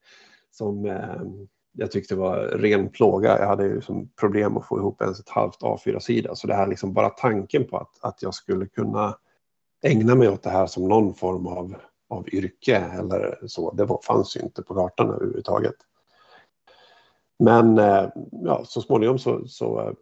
som 0.50 0.86
eh, 0.86 1.22
jag 1.72 1.90
tyckte 1.90 2.14
var 2.14 2.36
ren 2.36 2.88
plåga. 2.88 3.38
Jag 3.38 3.46
hade 3.46 3.64
ju 3.64 3.80
som 3.80 4.08
problem 4.08 4.56
att 4.56 4.66
få 4.66 4.78
ihop 4.78 5.02
ens 5.02 5.20
ett 5.20 5.28
halvt 5.28 5.60
A4-sida. 5.60 6.34
Så 6.34 6.46
det 6.46 6.54
här 6.54 6.66
liksom 6.66 6.92
bara 6.92 7.10
tanken 7.10 7.64
på 7.64 7.76
att, 7.76 7.98
att 8.00 8.22
jag 8.22 8.34
skulle 8.34 8.66
kunna 8.66 9.18
ägna 9.82 10.14
mig 10.14 10.28
åt 10.28 10.42
det 10.42 10.50
här 10.50 10.66
som 10.66 10.88
någon 10.88 11.14
form 11.14 11.46
av, 11.46 11.76
av 12.14 12.28
yrke 12.28 12.76
eller 12.76 13.38
så, 13.46 13.74
det 13.74 13.84
var, 13.84 14.00
fanns 14.02 14.36
ju 14.36 14.40
inte 14.40 14.62
på 14.62 14.74
kartan 14.74 15.10
överhuvudtaget. 15.10 15.76
Men 17.38 17.78
eh, 17.78 18.08
ja, 18.30 18.64
så 18.64 18.80
småningom 18.80 19.18
så, 19.18 19.48
så 19.48 19.80
eh, 19.80 19.92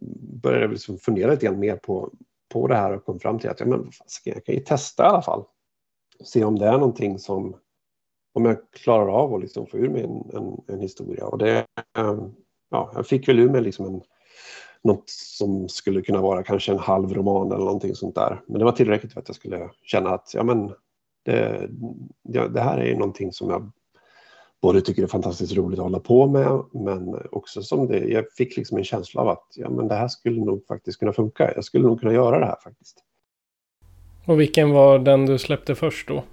började 0.43 0.65
jag 0.65 0.71
liksom 0.71 0.99
fundera 0.99 1.31
lite 1.31 1.47
grann 1.47 1.59
mer 1.59 1.77
på, 1.77 2.13
på 2.53 2.67
det 2.67 2.77
här 2.77 2.93
och 2.93 3.05
kom 3.05 3.21
fram 3.21 3.39
till 3.39 3.51
att 3.51 3.61
ja, 3.61 3.67
men, 3.67 3.91
jag 4.25 4.45
kan 4.45 4.55
ju 4.55 4.61
testa 4.61 5.05
i 5.05 5.07
alla 5.07 5.23
fall. 5.23 5.45
Se 6.25 6.45
om 6.45 6.59
det 6.59 6.67
är 6.67 6.73
någonting 6.73 7.19
som, 7.19 7.57
om 8.35 8.45
jag 8.45 8.57
klarar 8.71 9.09
av 9.09 9.35
att 9.35 9.41
liksom 9.41 9.67
få 9.67 9.79
ur 9.79 9.89
mig 9.89 10.03
en, 10.03 10.37
en, 10.37 10.61
en 10.67 10.81
historia. 10.81 11.27
Och 11.27 11.39
det, 11.39 11.67
eh, 11.99 12.19
ja, 12.71 12.93
jag 12.95 13.07
fick 13.07 13.29
väl 13.29 13.39
ur 13.39 13.51
mig 13.51 13.61
liksom 13.61 13.87
en, 13.87 14.03
något 14.85 15.11
som 15.11 15.69
skulle 15.69 16.03
kunna 16.03 16.21
vara 16.21 16.43
kanske 16.43 16.73
en 16.73 16.79
halv 16.79 17.15
roman 17.15 17.47
eller 17.47 17.65
någonting 17.65 17.95
sånt 17.95 18.15
där. 18.15 18.41
Men 18.47 18.59
det 18.59 18.65
var 18.65 18.73
tillräckligt 18.73 19.13
för 19.13 19.21
att 19.21 19.29
jag 19.29 19.37
skulle 19.37 19.71
känna 19.83 20.11
att 20.11 20.35
ja, 20.35 20.43
men 20.43 20.73
det, 22.23 22.49
det 22.49 22.61
här 22.61 22.79
är 22.79 22.95
någonting 22.95 23.33
som 23.33 23.51
jag 23.51 23.71
både 24.63 24.81
tycker 24.81 25.03
är 25.03 25.07
fantastiskt 25.07 25.57
roligt 25.57 25.79
att 25.79 25.85
hålla 25.85 26.01
på 26.01 26.27
med, 26.27 26.63
men 26.73 27.27
också 27.31 27.63
som 27.63 27.87
det, 27.87 27.99
jag 27.99 28.33
fick 28.33 28.57
liksom 28.57 28.79
en 28.79 28.85
känsla 28.85 29.21
av 29.21 29.29
att 29.29 29.47
ja, 29.55 29.71
men 29.71 29.89
det 29.89 29.95
här 29.95 30.09
skulle 30.09 30.45
nog 30.45 30.67
faktiskt 30.67 30.99
kunna 30.99 31.13
funka. 31.13 31.53
Jag 31.55 31.65
skulle 31.65 31.87
nog 31.87 32.01
kunna 32.01 32.13
göra 32.13 32.39
det 32.39 32.47
här 32.47 32.57
faktiskt. 32.65 33.05
Och 34.27 34.41
vilken 34.41 34.71
var 34.71 34.99
den 34.99 35.27
du 35.27 35.39
släppte 35.39 35.75
först 35.75 36.09
då? 36.09 36.25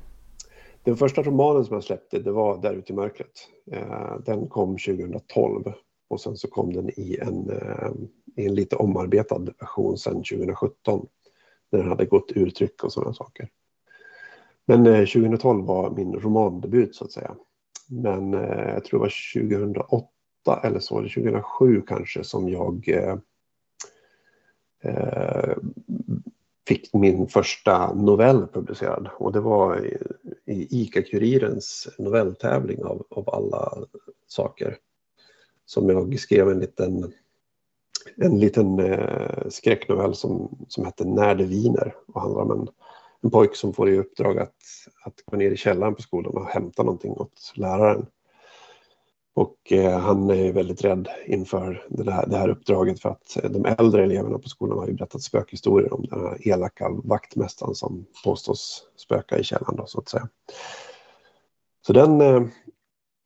Den 0.83 0.97
första 0.97 1.23
romanen 1.23 1.65
som 1.65 1.73
jag 1.73 1.83
släppte, 1.83 2.19
det 2.19 2.31
var 2.31 2.61
Där 2.61 2.73
ute 2.73 2.93
i 2.93 2.95
mörkret. 2.95 3.47
Eh, 3.71 4.19
den 4.25 4.47
kom 4.47 4.77
2012 4.77 5.73
och 6.09 6.21
sen 6.21 6.37
så 6.37 6.47
kom 6.47 6.73
den 6.73 6.89
i 6.89 7.17
en, 7.21 7.49
eh, 7.49 7.91
i 8.35 8.45
en 8.45 8.55
lite 8.55 8.75
omarbetad 8.75 9.39
version 9.59 9.97
sen 9.97 10.13
2017. 10.13 11.07
När 11.71 11.79
den 11.79 11.89
hade 11.89 12.05
gått 12.05 12.31
ur 12.35 12.49
tryck 12.49 12.83
och 12.83 12.93
sådana 12.93 13.13
saker. 13.13 13.49
Men 14.69 14.85
eh, 14.87 15.05
2012 15.05 15.65
var 15.65 15.89
min 15.89 16.19
romandebut 16.19 16.95
så 16.95 17.05
att 17.05 17.11
säga. 17.11 17.35
Men 17.87 18.33
eh, 18.33 18.73
jag 18.73 18.83
tror 18.85 18.99
det 18.99 19.03
var 19.03 19.43
2008 19.49 20.07
eller 20.63 20.79
så, 20.79 20.99
eller 20.99 21.09
2007 21.09 21.81
kanske, 21.87 22.23
som 22.23 22.49
jag 22.49 22.89
eh, 22.89 23.17
eh, 24.83 25.57
fick 26.67 26.93
min 26.93 27.27
första 27.27 27.93
novell 27.93 28.47
publicerad. 28.47 29.09
Och 29.17 29.31
det 29.31 29.39
var 29.39 29.85
i, 29.85 29.97
i 30.45 30.83
ICA-Kurirens 30.83 31.87
novelltävling 31.97 32.83
av, 32.83 33.05
av 33.09 33.29
alla 33.29 33.73
saker. 34.27 34.77
Som 35.65 35.89
jag 35.89 36.19
skrev 36.19 36.49
en 36.49 36.59
liten, 36.59 37.13
en 38.15 38.39
liten 38.39 38.79
eh, 38.79 39.47
skräcknovell 39.49 40.15
som, 40.15 40.65
som 40.67 40.85
hette 40.85 41.05
När 41.05 41.35
det 41.35 41.45
viner 41.45 41.95
och 42.07 42.21
handlar 42.21 42.41
om 42.41 42.51
en 42.51 42.67
en 43.23 43.29
pojk 43.29 43.55
som 43.55 43.73
får 43.73 43.89
i 43.89 43.97
uppdrag 43.97 44.39
att, 44.39 44.55
att 45.05 45.23
gå 45.25 45.37
ner 45.37 45.51
i 45.51 45.57
källaren 45.57 45.95
på 45.95 46.01
skolan 46.01 46.37
och 46.37 46.45
hämta 46.45 46.83
någonting 46.83 47.11
åt 47.11 47.53
läraren. 47.55 48.05
Och 49.33 49.71
eh, 49.71 49.99
han 49.99 50.29
är 50.29 50.53
väldigt 50.53 50.83
rädd 50.83 51.07
inför 51.25 51.85
det 51.89 52.11
här, 52.11 52.27
det 52.27 52.37
här 52.37 52.49
uppdraget 52.49 52.99
för 52.99 53.09
att 53.09 53.43
eh, 53.43 53.51
de 53.51 53.65
äldre 53.65 54.03
eleverna 54.03 54.39
på 54.39 54.49
skolan 54.49 54.79
har 54.79 54.87
ju 54.87 54.93
berättat 54.93 55.21
spökhistorier 55.21 55.93
om 55.93 56.05
den 56.05 56.19
här 56.19 56.47
elaka 56.47 56.89
vaktmästaren 56.89 57.75
som 57.75 58.05
påstås 58.23 58.83
spöka 58.95 59.37
i 59.37 59.43
källaren 59.43 59.75
då, 59.75 59.85
så 59.85 59.99
att 59.99 60.09
säga. 60.09 60.29
Så 61.87 61.93
den, 61.93 62.21
eh, 62.21 62.43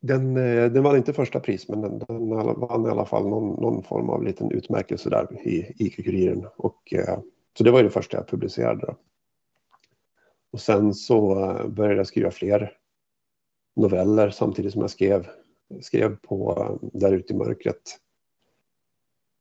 den, 0.02 0.36
eh, 0.36 0.70
den 0.70 0.82
vann 0.82 0.96
inte 0.96 1.12
första 1.12 1.40
pris 1.40 1.68
men 1.68 1.80
den, 1.80 1.98
den 1.98 2.28
vann 2.60 2.86
i 2.86 2.90
alla 2.90 3.06
fall 3.06 3.28
någon, 3.28 3.62
någon 3.62 3.82
form 3.82 4.10
av 4.10 4.22
liten 4.22 4.50
utmärkelse 4.50 5.10
där 5.10 5.46
i 5.48 5.74
IQ-kuriren. 5.78 6.46
eh, 6.92 7.18
så 7.58 7.64
det 7.64 7.70
var 7.70 7.78
ju 7.78 7.84
det 7.84 7.90
första 7.90 8.16
jag 8.16 8.28
publicerade. 8.28 8.86
Då. 8.86 8.96
Och 10.54 10.60
sen 10.60 10.94
så 10.94 11.40
eh, 11.40 11.68
började 11.68 11.96
jag 11.96 12.06
skriva 12.06 12.30
fler 12.30 12.76
noveller 13.76 14.30
samtidigt 14.30 14.72
som 14.72 14.80
jag 14.80 14.90
skrev, 14.90 15.28
skrev 15.80 16.16
på 16.16 16.56
eh, 16.58 16.88
Där 16.92 17.12
ute 17.12 17.32
i 17.32 17.36
mörkret. 17.36 17.98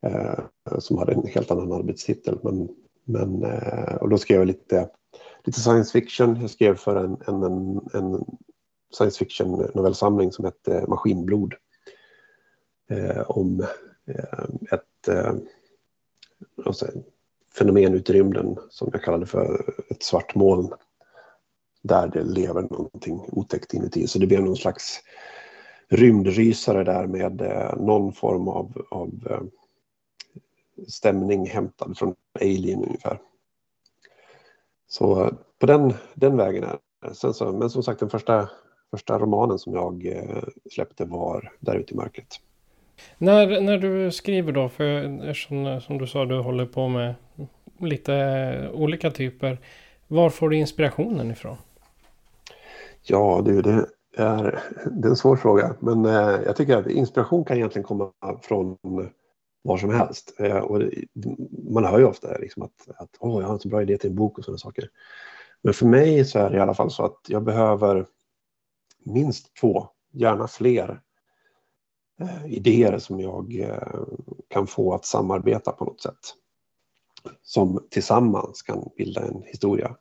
Eh, 0.06 0.40
som 0.80 0.98
hade 0.98 1.14
en 1.14 1.28
helt 1.28 1.52
annan 1.52 1.72
arbetstitel. 1.72 2.40
Men, 2.44 2.70
men, 3.04 3.44
eh, 3.44 3.96
och 3.96 4.10
då 4.10 4.18
skrev 4.18 4.40
jag 4.40 4.48
lite, 4.48 4.90
lite 5.44 5.60
science 5.60 5.92
fiction. 5.92 6.42
Jag 6.42 6.50
skrev 6.50 6.76
för 6.76 6.96
en, 6.96 7.18
en, 7.28 7.44
en, 7.44 7.82
en 7.94 8.26
science 8.94 9.20
fiction 9.20 9.72
novellsamling 9.74 10.32
som 10.32 10.46
hette 10.46 10.86
Maskinblod. 10.88 11.54
Eh, 12.90 13.22
om 13.22 13.60
eh, 14.06 14.46
ett 14.72 15.08
eh, 15.08 15.34
alltså, 16.66 16.88
fenomen 17.58 17.94
ute 17.94 18.12
i 18.12 18.16
rymden 18.16 18.58
som 18.70 18.90
jag 18.94 19.04
kallade 19.04 19.26
för 19.26 19.74
ett 19.90 20.04
svart 20.04 20.36
moln 20.36 20.74
där 21.84 22.08
det 22.08 22.24
lever 22.24 22.62
någonting 22.62 23.26
otäckt 23.32 23.74
inuti. 23.74 24.08
Så 24.08 24.20
det 24.20 24.28
blev 24.28 24.42
någon 24.42 24.56
slags 24.56 25.02
rymdrysare 25.90 26.84
där 26.84 27.08
med 27.08 27.42
eh, 27.42 27.76
någon 27.78 28.14
form 28.14 28.48
av, 28.48 28.86
av 28.92 29.12
eh, 29.30 29.42
stämning 30.88 31.50
hämtad 31.50 31.98
från 31.98 32.16
Alien 32.42 32.84
ungefär. 32.84 33.20
Så 34.88 35.26
eh, 35.26 35.32
på 35.60 35.66
den, 35.66 35.94
den 36.14 36.38
vägen 36.38 36.64
är 36.64 36.70
det. 36.70 37.34
Så, 37.34 37.52
men 37.52 37.70
som 37.70 37.84
sagt 37.84 38.00
den 38.00 38.10
första, 38.10 38.50
första 38.92 39.20
romanen 39.20 39.60
som 39.60 39.74
jag 39.74 40.06
eh, 40.06 40.44
släppte 40.72 41.06
var 41.06 41.52
Där 41.60 41.76
ute 41.76 41.94
i 41.94 41.98
mörkret. 41.98 42.40
När, 43.18 43.62
när 43.62 43.78
du 43.78 44.12
skriver 44.12 44.52
då, 44.52 44.70
för 44.70 45.34
som, 45.34 45.66
eh, 45.66 45.80
som 45.80 45.98
du 45.98 46.08
sa, 46.08 46.26
du 46.26 46.40
håller 46.40 46.66
på 46.66 46.88
med 46.88 47.16
lite 47.80 48.72
olika 48.74 49.12
typer. 49.12 49.58
Var 50.08 50.30
får 50.30 50.50
du 50.50 50.58
inspirationen 50.58 51.32
ifrån? 51.32 51.58
Ja, 53.04 53.42
du, 53.46 53.62
det 53.62 53.88
är, 54.16 54.64
det 54.92 55.08
är 55.08 55.10
en 55.10 55.16
svår 55.16 55.36
fråga. 55.36 55.76
Men 55.80 56.06
eh, 56.06 56.42
jag 56.46 56.56
tycker 56.56 56.78
att 56.78 56.88
inspiration 56.88 57.46
kan 57.46 57.58
egentligen 57.58 57.86
komma 57.86 58.12
från 58.42 58.78
var 59.64 59.78
som 59.78 59.90
helst. 59.90 60.36
Eh, 60.40 60.58
och 60.58 60.80
det, 60.80 61.06
man 61.72 61.86
hör 61.86 62.00
ju 62.00 62.06
ofta 62.06 62.38
liksom 62.38 62.64
att, 62.64 62.90
att 62.96 63.18
oh, 63.20 63.42
jag 63.42 63.48
har 63.48 63.54
en 63.54 63.60
så 63.60 63.68
bra 63.70 63.82
idé 63.82 63.98
till 63.98 64.10
en 64.10 64.16
bok 64.16 64.38
och 64.38 64.46
sådana 64.46 64.58
saker. 64.58 64.90
Men 65.62 65.74
för 65.74 65.86
mig 65.86 66.26
så 66.26 66.40
är 66.40 66.50
det 66.50 66.58
i 66.58 66.60
alla 66.60 66.74
fall 66.74 66.92
så 66.92 67.06
att 67.06 67.20
jag 67.28 67.44
behöver 67.44 68.08
minst 69.04 69.56
två, 69.56 69.88
gärna 70.12 70.48
fler 70.48 71.02
eh, 72.20 72.46
idéer 72.46 72.98
som 72.98 73.20
jag 73.20 73.60
eh, 73.60 74.04
kan 74.48 74.68
få 74.68 74.94
att 74.94 75.06
samarbeta 75.06 75.72
på 75.72 75.86
något 75.86 76.02
sätt. 76.02 76.36
Som 77.42 77.88
tillsammans 77.90 78.62
kan 78.62 78.90
bilda 78.98 79.22
en 79.22 79.44
historia. 79.46 79.96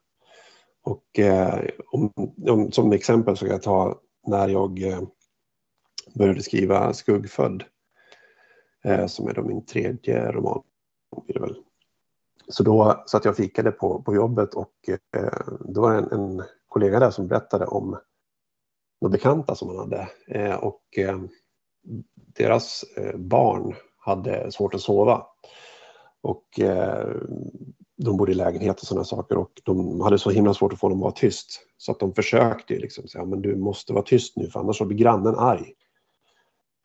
Och 0.83 1.19
eh, 1.19 1.65
om, 1.93 2.13
om, 2.49 2.73
som 2.73 2.93
exempel 2.93 3.37
så 3.37 3.45
kan 3.45 3.53
jag 3.53 3.63
ta 3.63 4.01
när 4.27 4.49
jag 4.49 4.83
eh, 4.83 5.01
började 6.15 6.43
skriva 6.43 6.93
Skuggfödd. 6.93 7.65
Eh, 8.85 9.07
som 9.07 9.29
är 9.29 9.35
då 9.35 9.43
min 9.43 9.65
tredje 9.67 10.33
roman. 10.33 10.63
Så 12.49 12.63
då 12.63 13.05
satt 13.07 13.25
jag 13.25 13.33
och 13.33 13.37
fikade 13.37 13.71
på, 13.71 14.03
på 14.03 14.15
jobbet 14.15 14.55
och 14.55 14.73
eh, 15.17 15.57
då 15.61 15.81
var 15.81 15.93
det 15.93 15.99
en, 15.99 16.21
en 16.21 16.43
kollega 16.69 17.01
där 17.01 17.11
som 17.11 17.29
berättade 17.29 17.67
om 17.67 17.99
några 19.01 19.13
bekanta 19.13 19.55
som 19.55 19.69
han 19.69 19.79
hade. 19.79 20.09
Eh, 20.27 20.55
och 20.55 20.83
eh, 20.99 21.21
deras 22.15 22.85
eh, 22.97 23.17
barn 23.17 23.75
hade 23.97 24.53
svårt 24.53 24.75
att 24.75 24.81
sova. 24.81 25.27
Och 26.21 26.61
eh, 26.61 27.17
de 28.05 28.17
bodde 28.17 28.33
i 28.33 28.35
lägenhet 28.35 28.81
och 28.81 28.87
sådana 28.87 29.05
saker 29.05 29.37
och 29.37 29.51
de 29.65 30.01
hade 30.01 30.19
så 30.19 30.31
himla 30.31 30.55
svårt 30.55 30.73
att 30.73 30.79
få 30.79 30.89
dem 30.89 30.99
att 30.99 31.03
vara 31.03 31.13
tyst. 31.13 31.61
Så 31.77 31.93
att 31.93 31.99
de 31.99 32.15
försökte 32.15 32.75
liksom 32.75 33.09
säga, 33.09 33.25
men 33.25 33.43
du 33.43 33.57
måste 33.57 33.93
vara 33.93 34.05
tyst 34.05 34.37
nu 34.37 34.51
för 34.51 34.61
annars 34.61 34.79
så 34.79 34.85
blir 34.85 34.99
grannen 34.99 35.35
arg. 35.39 35.73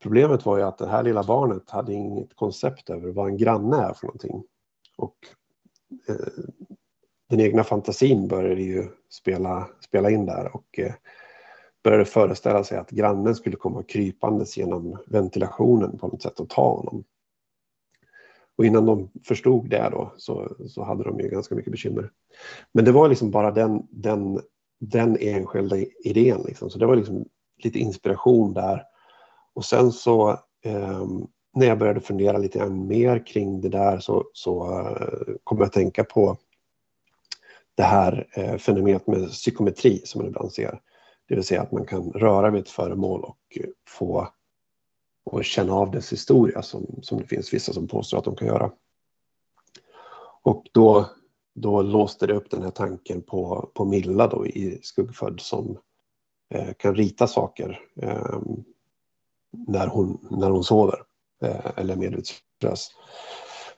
problemet 0.03 0.45
var 0.45 0.57
ju 0.57 0.63
att 0.63 0.77
det 0.77 0.88
här 0.88 1.03
lilla 1.03 1.24
barnet 1.24 1.69
hade 1.69 1.93
inget 1.93 2.36
koncept 2.36 2.89
över 2.89 3.12
vad 3.12 3.27
en 3.27 3.38
granne 3.38 3.77
är 3.77 3.93
för 3.93 4.07
någonting. 4.07 4.43
Och 4.97 5.15
eh, 6.09 6.15
den 7.29 7.39
egna 7.39 7.63
fantasin 7.63 8.27
började 8.27 8.62
ju 8.62 8.88
spela, 9.09 9.67
spela 9.79 10.09
in 10.09 10.25
där 10.25 10.55
och 10.55 10.79
eh, 10.79 10.93
började 11.83 12.05
föreställa 12.05 12.63
sig 12.63 12.77
att 12.77 12.89
grannen 12.89 13.36
skulle 13.36 13.55
komma 13.55 13.83
krypandes 13.83 14.57
genom 14.57 14.97
ventilationen 15.07 15.97
på 15.97 16.07
något 16.07 16.21
sätt 16.21 16.39
och 16.39 16.50
ta 16.50 16.75
honom. 16.75 17.03
Och 18.57 18.65
innan 18.65 18.85
de 18.85 19.09
förstod 19.23 19.69
det 19.69 19.89
då 19.91 20.13
så, 20.17 20.55
så 20.67 20.83
hade 20.83 21.03
de 21.03 21.19
ju 21.19 21.29
ganska 21.29 21.55
mycket 21.55 21.71
bekymmer. 21.71 22.11
Men 22.71 22.85
det 22.85 22.91
var 22.91 23.09
liksom 23.09 23.31
bara 23.31 23.51
den, 23.51 23.87
den, 23.89 24.41
den 24.79 25.17
enskilda 25.19 25.77
idén 26.03 26.41
liksom. 26.47 26.69
Så 26.69 26.79
det 26.79 26.85
var 26.85 26.95
liksom 26.95 27.25
lite 27.63 27.79
inspiration 27.79 28.53
där. 28.53 28.83
Och 29.53 29.65
sen 29.65 29.91
så 29.91 30.29
eh, 30.63 31.07
när 31.55 31.67
jag 31.67 31.79
började 31.79 31.99
fundera 31.99 32.37
lite 32.37 32.69
mer 32.69 33.25
kring 33.25 33.61
det 33.61 33.69
där 33.69 33.99
så, 33.99 34.23
så 34.33 34.79
eh, 34.79 35.35
kom 35.43 35.57
jag 35.57 35.65
att 35.67 35.73
tänka 35.73 36.03
på 36.03 36.37
det 37.75 37.83
här 37.83 38.27
eh, 38.33 38.57
fenomenet 38.57 39.07
med 39.07 39.29
psykometri 39.29 40.01
som 40.05 40.21
man 40.21 40.27
ibland 40.27 40.51
ser. 40.51 40.79
Det 41.27 41.35
vill 41.35 41.43
säga 41.43 41.61
att 41.61 41.71
man 41.71 41.85
kan 41.85 42.11
röra 42.11 42.49
vid 42.49 42.61
ett 42.61 42.69
föremål 42.69 43.23
och 43.23 43.57
få 43.89 44.27
och 45.27 45.46
känna 45.46 45.74
av 45.74 45.91
dess 45.91 46.12
historia 46.12 46.62
som, 46.62 47.00
som 47.01 47.17
det 47.17 47.27
finns 47.27 47.53
vissa 47.53 47.74
som 47.74 47.88
påstår 47.88 48.17
att 48.17 48.24
de 48.24 48.36
kan 48.36 48.48
göra. 48.48 48.72
Och 50.41 50.63
då, 50.72 51.10
då 51.55 51.81
låste 51.81 52.27
det 52.27 52.34
upp 52.34 52.50
den 52.50 52.62
här 52.62 52.72
tanken 52.72 53.22
på, 53.22 53.69
på 53.74 53.86
Milla 53.86 54.27
då 54.27 54.48
i 54.48 54.79
Skuggfödd 54.81 55.39
som 55.39 55.77
eh, 56.53 56.74
kan 56.74 56.96
rita 56.96 57.27
saker 57.27 57.79
eh, 58.01 58.39
när, 59.67 59.88
hon, 59.88 60.27
när 60.31 60.50
hon 60.50 60.63
sover 60.63 61.03
eh, 61.43 61.72
eller 61.75 61.96
medvetslös. 61.96 62.91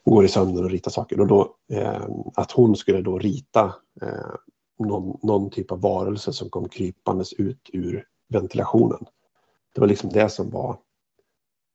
Hon 0.04 0.14
går 0.14 0.24
i 0.24 0.28
sömnen 0.28 0.64
och 0.64 0.70
ritar 0.70 0.90
saker. 0.90 1.20
Och 1.20 1.26
då, 1.26 1.54
eh, 1.72 2.08
att 2.34 2.52
hon 2.52 2.76
skulle 2.76 3.00
då 3.00 3.18
rita 3.18 3.74
eh, 4.02 4.34
någon, 4.78 5.18
någon 5.22 5.50
typ 5.50 5.72
av 5.72 5.80
varelse 5.80 6.32
som 6.32 6.50
kom 6.50 6.68
krypandes 6.68 7.32
ut 7.32 7.70
ur 7.72 8.06
ventilationen. 8.28 9.06
Det 9.74 9.80
var 9.80 9.88
liksom 9.88 10.10
det 10.10 10.28
som 10.28 10.50
var 10.50 10.78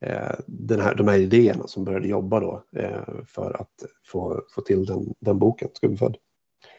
Eh, 0.05 0.35
den 0.45 0.79
här, 0.79 0.95
de 0.95 1.07
här 1.07 1.17
idéerna 1.17 1.67
som 1.67 1.83
började 1.83 2.07
jobba 2.07 2.39
då 2.39 2.63
eh, 2.75 3.01
för 3.27 3.61
att 3.61 3.85
få, 4.05 4.41
få 4.55 4.61
till 4.61 4.85
den, 4.85 5.13
den 5.19 5.39
boken, 5.39 5.69
Skuggfödd. 5.73 6.17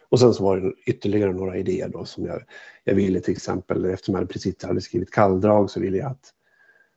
Och 0.08 0.20
sen 0.20 0.34
så 0.34 0.44
var 0.44 0.56
det 0.56 0.72
ytterligare 0.86 1.32
några 1.32 1.56
idéer 1.56 1.88
då 1.88 2.04
som 2.04 2.26
jag, 2.26 2.42
jag 2.84 2.94
ville 2.94 3.20
till 3.20 3.32
exempel, 3.32 3.84
eftersom 3.84 4.14
jag 4.14 4.28
precis 4.28 4.64
hade 4.64 4.80
skrivit 4.80 5.10
kalldrag 5.10 5.70
så 5.70 5.80
ville 5.80 5.96
jag 5.96 6.10
att, 6.10 6.32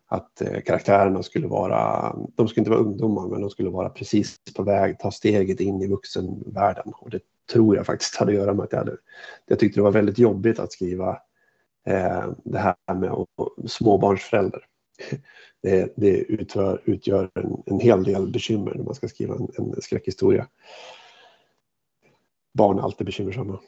att 0.08 0.42
eh, 0.42 0.62
karaktärerna 0.62 1.24
skulle 1.24 1.48
vara, 1.48 2.16
de 2.36 2.48
skulle 2.48 2.62
inte 2.62 2.72
vara 2.72 2.82
ungdomar 2.82 3.28
men 3.28 3.42
de 3.42 3.50
skulle 3.50 3.70
vara 3.70 3.90
precis 3.90 4.40
på 4.56 4.64
väg, 4.64 5.00
ta 5.00 5.12
steget 5.12 5.60
in 5.60 5.82
i 5.82 5.88
vuxenvärlden. 5.88 6.94
Och 6.96 7.10
det 7.10 7.22
tror 7.52 7.76
jag 7.76 7.86
faktiskt 7.86 8.16
hade 8.16 8.32
att 8.32 8.38
göra 8.38 8.54
med 8.54 8.64
att 8.64 8.72
jag, 8.72 8.80
hade, 8.80 8.98
jag 9.46 9.60
tyckte 9.60 9.80
det 9.80 9.84
var 9.84 9.92
väldigt 9.92 10.20
jobbigt 10.20 10.60
att 10.60 10.72
skriva 10.72 11.10
eh, 11.86 12.30
det 12.44 12.60
här 12.60 12.76
med 12.94 13.26
småbarnsförälder. 13.68 14.69
Det, 15.62 15.94
det 15.96 16.10
utgör, 16.18 16.82
utgör 16.86 17.30
en, 17.36 17.64
en, 17.66 17.80
hel 17.80 18.04
del 18.04 18.28
bekymmer 18.28 18.74
när 18.76 18.84
man 18.84 18.96
ska 18.96 19.08
skriva 19.08 19.36
en, 19.36 19.48
en 19.58 19.82
skräckhistoria. 19.82 20.48
Barn 22.54 22.80
är 22.80 22.84
alltid 22.84 23.06
bekymmersamma. 23.06 23.60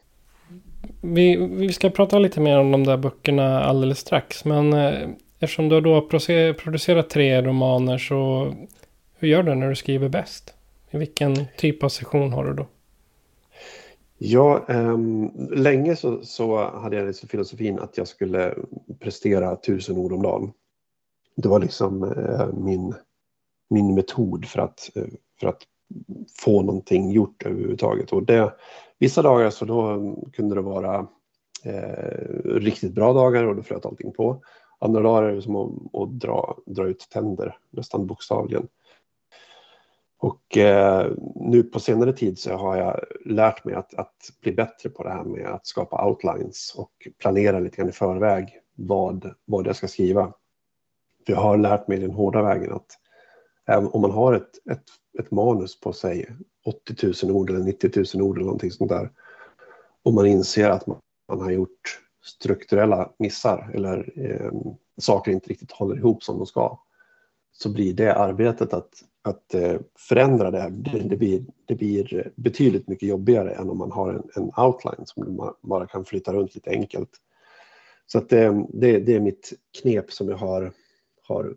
Vi, 1.01 1.35
vi 1.35 1.73
ska 1.73 1.89
prata 1.89 2.19
lite 2.19 2.39
mer 2.39 2.59
om 2.59 2.71
de 2.71 2.83
där 2.83 2.97
böckerna 2.97 3.63
alldeles 3.63 3.99
strax. 3.99 4.45
Men 4.45 4.73
eh, 4.73 5.09
eftersom 5.39 5.69
du 5.69 5.81
då 5.81 5.93
har 5.93 6.53
producerat 6.53 7.09
tre 7.09 7.41
romaner 7.41 7.97
så 7.97 8.53
hur 9.17 9.27
gör 9.27 9.43
du 9.43 9.55
när 9.55 9.69
du 9.69 9.75
skriver 9.75 10.09
bäst? 10.09 10.53
I 10.91 10.97
vilken 10.97 11.45
typ 11.57 11.83
av 11.83 11.89
session 11.89 12.33
har 12.33 12.45
du 12.45 12.53
då? 12.53 12.67
Ja, 14.17 14.65
um, 14.67 15.31
länge 15.51 15.95
så, 15.95 16.21
så 16.23 16.69
hade 16.69 16.95
jag 16.95 17.07
liksom 17.07 17.29
filosofin 17.29 17.79
att 17.79 17.97
jag 17.97 18.07
skulle 18.07 18.55
prestera 18.99 19.55
tusen 19.55 19.97
ord 19.97 20.13
om 20.13 20.21
dagen. 20.21 20.51
Det 21.35 21.49
var 21.49 21.59
liksom 21.59 22.03
eh, 22.03 22.53
min, 22.53 22.95
min 23.69 23.95
metod 23.95 24.45
för 24.45 24.59
att, 24.59 24.89
eh, 24.95 25.05
för 25.39 25.47
att 25.47 25.61
få 26.39 26.61
någonting 26.61 27.11
gjort 27.11 27.45
överhuvudtaget. 27.45 28.11
Och 28.11 28.23
det, 28.23 28.53
vissa 28.99 29.21
dagar 29.21 29.49
så 29.49 29.65
då 29.65 30.15
kunde 30.33 30.55
det 30.55 30.61
vara 30.61 31.07
eh, 31.63 32.25
riktigt 32.43 32.93
bra 32.93 33.13
dagar 33.13 33.43
och 33.43 33.55
då 33.55 33.63
flöt 33.63 33.85
allting 33.85 34.11
på. 34.11 34.43
Andra 34.79 35.01
dagar 35.01 35.23
är 35.23 35.35
det 35.35 35.41
som 35.41 35.55
att, 35.55 36.01
att 36.01 36.19
dra, 36.19 36.57
dra 36.65 36.87
ut 36.87 37.07
tänder, 37.09 37.57
nästan 37.69 38.07
bokstavligen. 38.07 38.67
Och 40.21 40.57
eh, 40.57 41.11
nu 41.35 41.63
på 41.63 41.79
senare 41.79 42.13
tid 42.13 42.39
så 42.39 42.53
har 42.53 42.77
jag 42.77 42.99
lärt 43.25 43.65
mig 43.65 43.75
att, 43.75 43.93
att, 43.93 44.15
bli 44.41 44.51
bättre 44.51 44.89
på 44.89 45.03
det 45.03 45.09
här 45.09 45.23
med 45.23 45.45
att 45.45 45.67
skapa 45.67 46.05
outlines 46.07 46.75
och 46.77 46.91
planera 47.19 47.59
lite 47.59 47.77
grann 47.77 47.89
i 47.89 47.91
förväg 47.91 48.59
vad, 48.75 49.33
vad 49.45 49.67
jag 49.67 49.75
ska 49.75 49.87
skriva. 49.87 50.33
Jag 51.25 51.37
har 51.37 51.57
lärt 51.57 51.87
mig 51.87 51.99
den 51.99 52.11
hårda 52.11 52.41
vägen 52.41 52.73
att 52.73 52.97
även 53.67 53.87
om 53.87 54.01
man 54.01 54.11
har 54.11 54.33
ett, 54.33 54.67
ett, 54.71 54.83
ett 55.19 55.31
manus 55.31 55.79
på 55.79 55.93
sig 55.93 56.35
80 56.65 57.25
000 57.25 57.35
ord 57.35 57.49
eller 57.49 57.59
90 57.59 57.91
000 58.15 58.23
ord 58.23 58.37
eller 58.37 58.45
någonting 58.45 58.71
sånt 58.71 58.89
där 58.89 59.11
och 60.03 60.13
man 60.13 60.25
inser 60.25 60.69
att 60.69 60.87
man, 60.87 60.97
man 61.27 61.41
har 61.41 61.51
gjort 61.51 61.99
strukturella 62.23 63.11
missar 63.19 63.71
eller 63.73 64.13
eh, 64.15 64.51
saker 64.97 65.31
inte 65.31 65.49
riktigt 65.49 65.71
håller 65.71 65.97
ihop 65.97 66.23
som 66.23 66.37
de 66.37 66.45
ska 66.45 66.79
så 67.51 67.73
blir 67.73 67.93
det 67.93 68.15
arbetet 68.15 68.73
att 68.73 69.03
att 69.23 69.53
eh, 69.53 69.79
förändra 69.97 70.51
det, 70.51 70.69
det, 71.09 71.17
blir, 71.17 71.45
det 71.65 71.75
blir 71.75 72.31
betydligt 72.35 72.87
mycket 72.87 73.09
jobbigare 73.09 73.51
än 73.51 73.69
om 73.69 73.77
man 73.77 73.91
har 73.91 74.13
en, 74.13 74.23
en 74.35 74.63
outline 74.65 75.05
som 75.05 75.35
man 75.35 75.53
bara 75.61 75.87
kan 75.87 76.05
flytta 76.05 76.33
runt 76.33 76.55
lite 76.55 76.69
enkelt. 76.69 77.09
Så 78.07 78.17
att 78.17 78.29
det, 78.29 78.43
eh, 78.43 78.65
det, 78.69 78.99
det 78.99 79.15
är 79.15 79.19
mitt 79.19 79.53
knep 79.81 80.11
som 80.11 80.29
jag 80.29 80.37
har, 80.37 80.71
har 81.21 81.55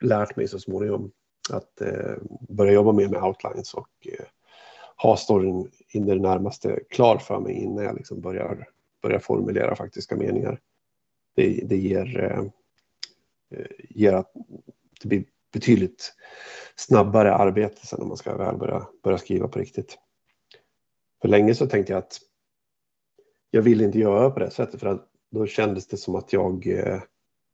lärt 0.00 0.36
mig 0.36 0.48
så 0.48 0.58
småningom. 0.58 1.12
Att 1.50 1.80
eh, 1.80 2.14
börja 2.48 2.72
jobba 2.72 2.92
mer 2.92 3.08
med 3.08 3.22
outlines 3.22 3.74
och 3.74 3.88
eh, 4.04 4.24
ha 4.96 5.16
storyn 5.16 5.70
in 5.88 6.08
i 6.08 6.14
det 6.14 6.20
närmaste 6.20 6.80
klar 6.90 7.18
för 7.18 7.40
mig 7.40 7.52
innan 7.52 7.84
jag 7.84 7.96
liksom 7.96 8.20
börjar, 8.20 8.68
börjar 9.02 9.18
formulera 9.18 9.76
faktiska 9.76 10.16
meningar. 10.16 10.60
Det, 11.36 11.64
det 11.64 11.76
ger, 11.76 12.18
eh, 12.20 12.38
eh 13.60 13.66
ger 13.90 14.12
att 14.12 14.32
det 15.02 15.08
blir 15.08 15.24
betydligt 15.52 16.14
snabbare 16.76 17.34
arbete 17.34 17.86
sen 17.86 17.98
när 18.00 18.06
man 18.06 18.16
ska 18.16 18.36
väl 18.36 18.56
börja, 18.56 18.86
börja 19.02 19.18
skriva 19.18 19.48
på 19.48 19.58
riktigt. 19.58 19.98
För 21.22 21.28
länge 21.28 21.54
så 21.54 21.66
tänkte 21.66 21.92
jag 21.92 21.98
att 21.98 22.20
jag 23.50 23.62
ville 23.62 23.84
inte 23.84 23.98
göra 23.98 24.30
på 24.30 24.40
det 24.40 24.50
sättet 24.50 24.80
för 24.80 24.86
att 24.86 25.08
då 25.30 25.46
kändes 25.46 25.86
det 25.86 25.96
som 25.96 26.14
att 26.14 26.32
jag 26.32 26.66
eh, 26.66 27.00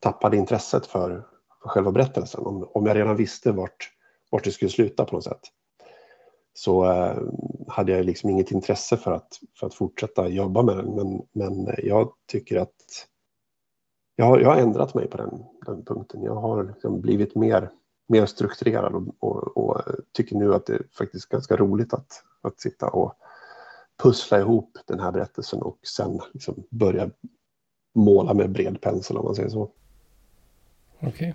tappade 0.01 0.37
intresset 0.37 0.87
för, 0.87 1.27
för 1.63 1.69
själva 1.69 1.93
berättelsen. 1.93 2.47
Om, 2.47 2.69
om 2.75 2.87
jag 2.87 2.97
redan 2.97 3.17
visste 3.17 3.53
vart, 3.53 3.91
vart 4.31 4.45
det 4.45 4.51
skulle 4.51 4.71
sluta 4.71 5.05
på 5.05 5.15
något 5.15 5.25
sätt 5.25 5.41
så 6.55 6.85
eh, 6.85 7.23
hade 7.69 7.93
jag 7.93 8.07
liksom 8.07 8.31
inget 8.31 8.51
intresse 8.51 8.97
för 8.97 9.13
att, 9.13 9.41
för 9.59 9.67
att 9.67 9.75
fortsätta 9.75 10.29
jobba 10.29 10.63
med 10.63 10.77
den. 10.77 10.95
Men, 10.95 11.23
men 11.33 11.75
jag 11.79 12.13
tycker 12.27 12.61
att 12.61 13.07
jag 14.17 14.25
har, 14.25 14.39
jag 14.39 14.49
har 14.49 14.57
ändrat 14.57 14.95
mig 14.95 15.09
på 15.09 15.17
den, 15.17 15.45
den 15.67 15.85
punkten. 15.85 16.23
Jag 16.23 16.35
har 16.35 16.65
liksom 16.65 17.01
blivit 17.01 17.35
mer 17.35 17.71
mer 18.11 18.27
strukturerad 18.27 18.95
och, 18.95 19.15
och, 19.19 19.57
och, 19.57 19.83
tycker 20.13 20.37
nu 20.37 20.55
att 20.55 20.67
det 20.67 20.75
är 20.75 20.83
faktiskt 20.99 21.29
ganska 21.29 21.57
roligt 21.57 21.95
att, 21.95 22.25
att 22.41 22.61
sitta 22.61 22.89
och 22.89 23.15
pussla 24.03 24.39
ihop 24.39 24.79
den 24.87 25.01
här 25.01 25.13
berättelsen 25.13 25.63
och 25.63 25.79
sen 25.97 26.21
liksom 26.33 26.65
börja 26.71 27.11
måla 27.95 28.35
med 28.35 28.53
bred 28.53 28.81
pensel 28.81 29.17
om 29.17 29.25
man 29.25 29.35
säger 29.35 29.49
så. 29.49 29.71
Okej. 31.01 31.09
Okay. 31.11 31.33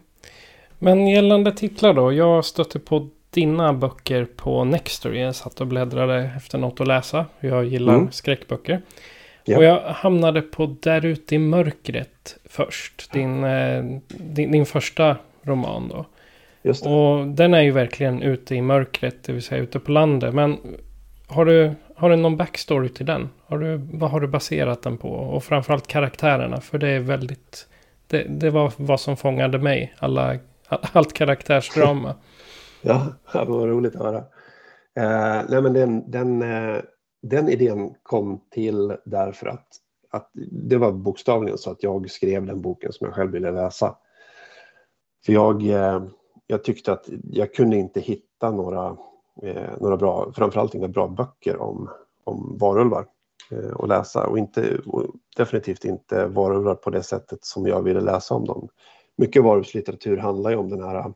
Men 0.80 1.08
gällande 1.08 1.51
titlar 1.51 1.93
då. 1.93 2.13
Jag 2.13 2.45
stötte 2.45 2.80
på 2.80 3.10
dina 3.30 3.73
böcker 3.73 4.25
på 4.36 4.63
Nextory. 4.63 5.19
Jag 5.19 5.36
satt 5.36 5.62
och 5.62 5.67
bläddrade 5.67 6.32
efter 6.38 6.58
något 6.58 6.82
att 6.82 6.88
läsa. 6.88 7.25
Jag 7.39 7.65
gillar 7.65 7.93
mm. 7.93 8.12
skräckböcker. 8.12 8.82
Ja. 9.43 9.58
Och 9.58 9.63
jag 9.63 9.82
hamnade 9.82 10.41
på 10.41 10.75
Där 10.82 11.06
ute 11.06 11.36
i 11.36 11.39
mörkret 11.39 12.38
först. 12.45 13.12
Din, 13.12 13.43
eh, 13.43 13.84
din, 14.08 14.51
din 14.51 14.65
första 14.65 15.17
roman 15.41 15.88
då. 15.88 16.06
Och 16.71 17.28
den 17.28 17.54
är 17.54 17.62
ju 17.62 17.71
verkligen 17.71 18.21
ute 18.21 18.56
i 18.56 18.62
mörkret, 18.62 19.23
det 19.23 19.34
vill 19.34 19.41
säga 19.41 19.62
ute 19.62 19.80
på 19.80 19.91
landet. 19.91 20.34
Men 20.34 20.58
har 21.28 21.45
du, 21.45 21.73
har 21.95 22.10
du 22.10 22.15
någon 22.15 22.38
backstory 22.38 22.89
till 22.89 23.06
den? 23.06 23.30
Har 23.45 23.58
du, 23.58 23.78
vad 23.93 24.12
har 24.12 24.19
du 24.19 24.28
baserat 24.28 24.82
den 24.82 24.97
på? 24.97 25.10
Och 25.10 25.43
framförallt 25.43 25.88
karaktärerna, 25.88 26.62
för 26.62 26.78
det 26.78 26.89
är 26.89 26.99
väldigt... 26.99 27.67
Det, 28.08 28.24
det 28.24 28.50
var 28.50 28.74
vad 28.78 29.00
som 29.00 29.18
fångade 29.18 29.60
mig, 29.60 29.96
alla, 30.00 30.38
allt 30.68 31.13
karaktärsdrama. 31.13 32.15
ja, 32.82 33.06
det 33.34 33.46
var 33.46 33.68
roligt 33.68 33.96
att 33.96 34.02
höra. 34.02 34.18
Eh, 35.00 35.46
nej, 35.50 35.62
men 35.62 35.74
den, 35.74 36.12
den, 36.12 36.41
eh, 36.41 36.82
den 37.22 37.50
idén 37.50 37.96
kom 38.04 38.41
till 38.52 38.98
därför 39.06 39.48
att, 39.48 39.68
att 40.12 40.30
det 40.52 40.78
var 40.78 40.91
bokstavligen 40.91 41.58
så 41.58 41.72
att 41.72 41.84
jag 41.84 42.10
skrev 42.10 42.46
den 42.46 42.62
boken 42.62 42.94
som 42.94 43.06
jag 43.06 43.15
själv 43.15 43.32
ville 43.32 43.52
läsa. 43.52 43.96
För 45.26 45.34
jag, 45.34 45.63
eh, 45.63 46.04
jag 46.48 46.63
tyckte 46.63 46.94
att 46.94 47.10
jag 47.24 47.54
kunde 47.54 47.78
inte 47.78 48.00
hitta 48.00 48.52
några, 48.52 48.98
eh, 49.44 49.72
några 49.80 49.98
bra, 49.98 50.32
framförallt 50.36 50.76
inga 50.76 50.88
bra 50.88 51.08
böcker 51.08 51.62
om, 51.62 51.89
om 52.24 52.58
varulvar 52.58 53.06
Eh, 53.52 53.69
och 53.69 53.88
läsa 53.88 54.28
och, 54.28 54.38
inte, 54.38 54.78
och 54.86 55.06
definitivt 55.38 55.86
inte 55.86 56.26
varulvar 56.26 56.76
på 56.76 56.89
det 56.89 57.04
sättet 57.04 57.45
som 57.45 57.67
jag 57.67 57.82
ville 57.82 58.02
läsa 58.02 58.36
om 58.36 58.45
dem. 58.45 58.69
Mycket 59.17 59.43
varulvslitteratur 59.43 60.17
handlar 60.17 60.50
ju 60.50 60.58
om 60.58 60.69
den 60.69 60.84
här 60.84 61.13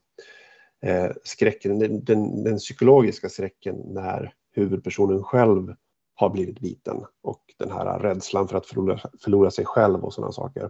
eh, 0.81 1.11
skräcken, 1.23 1.79
den, 1.79 2.03
den, 2.03 2.43
den, 2.43 2.57
psykologiska 2.57 3.29
skräcken 3.29 3.75
när 3.85 4.33
huvudpersonen 4.51 5.23
själv 5.23 5.75
har 6.15 6.29
blivit 6.29 6.59
biten 6.59 7.05
och 7.21 7.41
den 7.57 7.71
här 7.71 7.99
rädslan 7.99 8.47
för 8.47 8.57
att 8.57 8.65
förlora, 8.65 8.99
förlora 9.23 9.51
sig 9.51 9.65
själv 9.65 10.05
och 10.05 10.13
sådana 10.13 10.31
saker. 10.31 10.69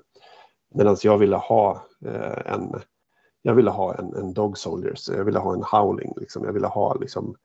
Medan 0.75 0.97
jag 1.03 1.17
ville 1.17 1.35
ha 1.35 1.85
eh, 2.05 2.53
en 2.53 2.81
jag 3.41 3.55
ville 3.55 3.69
ha 3.69 3.95
en, 3.95 4.15
en 4.15 4.33
Dog 4.33 4.57
Soldiers, 4.57 5.09
jag 5.09 5.25
ville 5.25 5.39
ha 5.39 5.53
en 5.53 5.63
Howling, 5.63 6.13
liksom. 6.17 6.43
jag 6.45 6.53
ville 6.53 6.67
ha 6.67 6.93
liksom, 6.93 7.35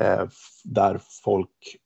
eh, 0.00 0.26
där 0.64 1.00
folk, 1.24 1.76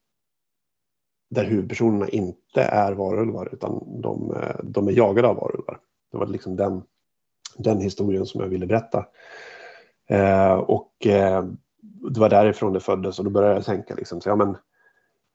där 1.35 1.45
huvudpersonerna 1.45 2.09
inte 2.09 2.62
är 2.62 2.92
varulvar 2.92 3.49
utan 3.53 4.01
de, 4.03 4.35
eh, 4.37 4.57
de 4.62 4.88
är 4.88 4.92
jagade 4.92 5.29
av 5.29 5.37
varulvar. 5.37 5.79
Det 6.11 6.18
var 6.18 6.27
liksom 6.27 6.57
den, 6.57 6.83
den 7.57 7.81
historien 7.81 8.27
som 8.27 8.40
jag 8.40 8.49
ville 8.49 8.66
berätta. 8.66 9.07
Eh, 10.09 10.53
och 10.53 11.07
eh, 11.07 11.45
det 12.11 12.21
var 12.21 12.29
därifrån 12.29 12.73
det 12.73 12.81
föddes 12.81 13.18
och 13.18 13.25
då 13.25 13.31
började 13.31 13.55
jag 13.55 13.64
tänka 13.64 13.95
liksom, 13.95 14.21
så, 14.21 14.29
ja, 14.29 14.37
men, 14.37 14.57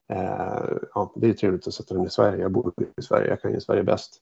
eh, 0.10 0.78
ja, 0.94 1.14
det 1.16 1.30
är 1.30 1.34
trevligt 1.34 1.68
att 1.68 1.74
sätta 1.74 1.94
den 1.94 2.06
i 2.06 2.10
Sverige, 2.10 2.42
jag 2.42 2.52
bor 2.52 2.74
i 2.98 3.02
Sverige, 3.02 3.30
jag 3.30 3.42
kan 3.42 3.54
ju 3.54 3.62
Sverige 3.62 3.84
bäst. 3.84 4.22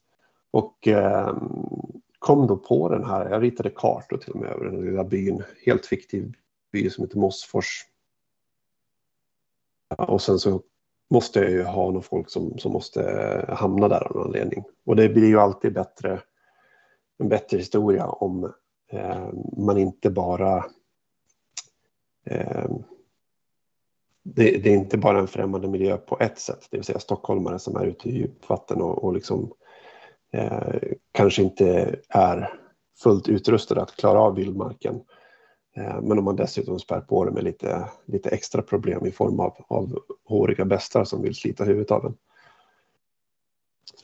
Och 0.52 0.88
eh, 0.88 1.38
kom 2.20 2.48
då 2.48 2.58
på 2.58 2.90
den 2.90 3.06
här, 3.06 3.30
jag 3.30 3.44
ritade 3.44 3.70
kartor 3.70 4.18
till 4.18 4.34
och 4.34 4.40
med 4.40 4.50
över 4.50 4.66
den 4.66 4.86
lilla 4.86 5.04
byn, 5.04 5.44
helt 5.66 5.86
fiktiv 5.86 6.34
by 6.72 6.90
som 6.90 7.04
heter 7.04 7.18
Mossfors. 7.18 7.86
Och 9.98 10.22
sen 10.22 10.40
så 10.40 10.62
måste 11.10 11.40
jag 11.40 11.52
ju 11.52 11.64
ha 11.64 11.92
någon 11.92 12.04
folk 12.04 12.30
som, 12.30 12.58
som 12.60 12.72
måste 12.72 13.46
hamna 13.50 13.88
där 13.88 14.04
av 14.08 14.16
någon 14.16 14.26
anledning. 14.26 14.64
Och 14.86 14.96
det 14.96 15.10
blir 15.10 15.28
ju 15.28 15.40
alltid 15.40 15.74
bättre, 15.74 16.22
en 17.18 17.30
bättre 17.30 17.58
historia 17.58 18.06
om 18.06 18.54
eh, 18.92 19.30
man 19.58 19.78
inte 19.78 20.10
bara 20.10 20.66
eh, 22.26 22.70
det, 24.24 24.58
det, 24.58 24.70
är 24.70 24.76
inte 24.76 24.98
bara 24.98 25.20
en 25.20 25.28
främmande 25.28 25.68
miljö 25.68 25.98
på 25.98 26.18
ett 26.20 26.40
sätt, 26.40 26.68
det 26.72 26.78
vill 26.78 26.84
säga 26.84 27.00
stockholmare 27.00 27.60
som 27.60 27.76
är 27.76 27.86
ute 27.86 28.10
i 28.10 28.18
djupvatten 28.18 28.82
och, 28.82 29.04
och 29.04 29.14
liksom 29.14 29.52
eh, 30.32 30.76
kanske 31.12 31.42
inte 31.42 32.00
är 32.10 32.60
fullt 33.04 33.28
utrustade 33.28 33.82
att 33.82 33.96
klara 33.96 34.20
av 34.20 34.36
vildmarken. 34.36 35.02
Eh, 35.78 36.02
men 36.02 36.18
om 36.18 36.24
man 36.24 36.36
dessutom 36.36 36.80
spär 36.80 37.02
på 37.02 37.26
det 37.26 37.32
med 37.32 37.44
lite, 37.44 37.90
lite 38.06 38.30
extra 38.30 38.62
problem 38.62 39.06
i 39.06 39.12
form 39.12 39.40
av, 39.40 39.66
av 39.68 40.00
håriga 40.26 40.66
bestar 40.66 41.04
som 41.04 41.22
vill 41.22 41.36
slita 41.36 41.64
huvudet 41.64 41.92
av 41.92 42.06
en. 42.06 42.18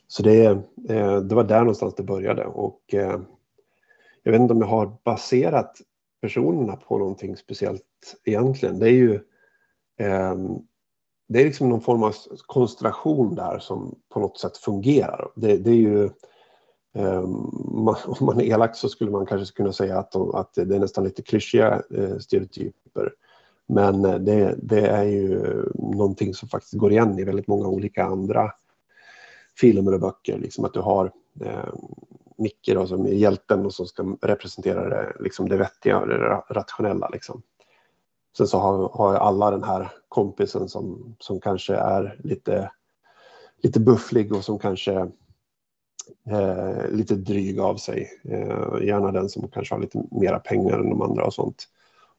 Så 0.08 0.24
det, 0.24 0.46
eh, 0.90 1.18
det 1.18 1.36
var 1.36 1.44
där 1.44 1.60
någonstans 1.60 1.96
det 1.96 2.04
började 2.04 2.46
och 2.46 2.82
eh, 2.94 3.20
jag 4.24 4.32
vet 4.32 4.42
inte 4.42 4.54
om 4.54 4.62
jag 4.62 4.68
har 4.68 4.98
baserat 5.04 5.78
personerna 6.22 6.76
på 6.76 6.98
någonting 6.98 7.38
speciellt 7.38 8.16
egentligen. 8.24 8.80
Det 8.80 8.88
är 8.88 8.94
ju 8.94 9.20
det 11.28 11.42
är 11.42 11.46
liksom 11.46 11.70
någon 11.70 11.82
form 11.82 12.04
av 12.04 12.16
konstellation 12.46 13.36
där 13.36 13.60
som 13.60 13.96
på 14.10 14.20
något 14.20 14.40
sätt 14.40 14.58
fungerar. 14.58 15.32
Det, 15.36 15.58
det 15.58 15.72
är 15.72 15.76
ju, 15.76 16.10
Eh, 16.94 17.20
om 17.20 17.96
man 18.22 18.42
är 18.42 18.46
elak 18.46 18.76
så 18.76 18.90
skulle 18.90 19.12
man 19.12 19.26
kanske 19.26 19.56
kunna 19.56 19.74
säga 19.74 20.00
att, 20.00 20.12
de, 20.12 20.36
att 20.36 20.54
det 20.54 20.76
är 20.76 20.80
nästan 20.80 21.04
lite 21.04 21.22
klyschiga 21.22 21.82
eh, 21.90 22.18
stereotyper. 22.18 23.14
Men 23.68 24.06
eh, 24.06 24.16
det, 24.16 24.56
det, 24.62 24.88
är 24.88 25.04
ju 25.04 25.64
någonting 25.74 26.34
som 26.34 26.50
faktiskt 26.50 26.74
går 26.74 26.92
igen 26.92 27.20
i 27.20 27.24
väldigt 27.24 27.48
många 27.48 27.68
olika 27.68 28.04
andra 28.04 28.52
filmer 29.60 29.94
och 29.94 30.00
böcker. 30.00 30.38
Liksom 30.38 30.66
att 30.66 30.74
du 30.74 30.80
har 30.80 31.12
eh, 31.42 31.74
Micke 32.38 32.70
då, 32.74 32.88
som 32.88 33.06
är 33.06 33.12
hjälten 33.12 33.66
och 33.66 33.74
som 33.74 33.86
ska 33.86 34.18
representera 34.22 34.90
det, 34.90 35.16
liksom 35.20 35.50
det 35.50 35.58
vettiga 35.58 36.00
och 36.00 36.08
det 36.08 36.18
rationella. 36.50 37.10
Liksom. 37.10 37.42
Sen 38.38 38.48
så 38.48 38.58
har, 38.58 38.90
har 38.90 39.16
alla 39.16 39.52
den 39.52 39.64
här 39.64 39.92
kompisen 40.10 40.70
som, 40.70 41.16
som 41.20 41.40
kanske 41.40 41.76
är 41.76 42.20
lite, 42.24 42.72
lite 43.62 43.80
bufflig 43.80 44.36
och 44.36 44.44
som 44.44 44.60
kanske 44.60 45.08
eh, 46.30 46.90
lite 46.92 47.16
dryg 47.16 47.60
av 47.60 47.76
sig. 47.76 48.10
Eh, 48.24 48.86
gärna 48.86 49.12
den 49.12 49.30
som 49.30 49.48
kanske 49.48 49.76
har 49.76 49.82
lite 49.82 50.04
mera 50.12 50.40
pengar 50.40 50.80
än 50.80 50.90
de 50.90 51.02
andra 51.02 51.26
och 51.26 51.34
sånt. 51.34 51.68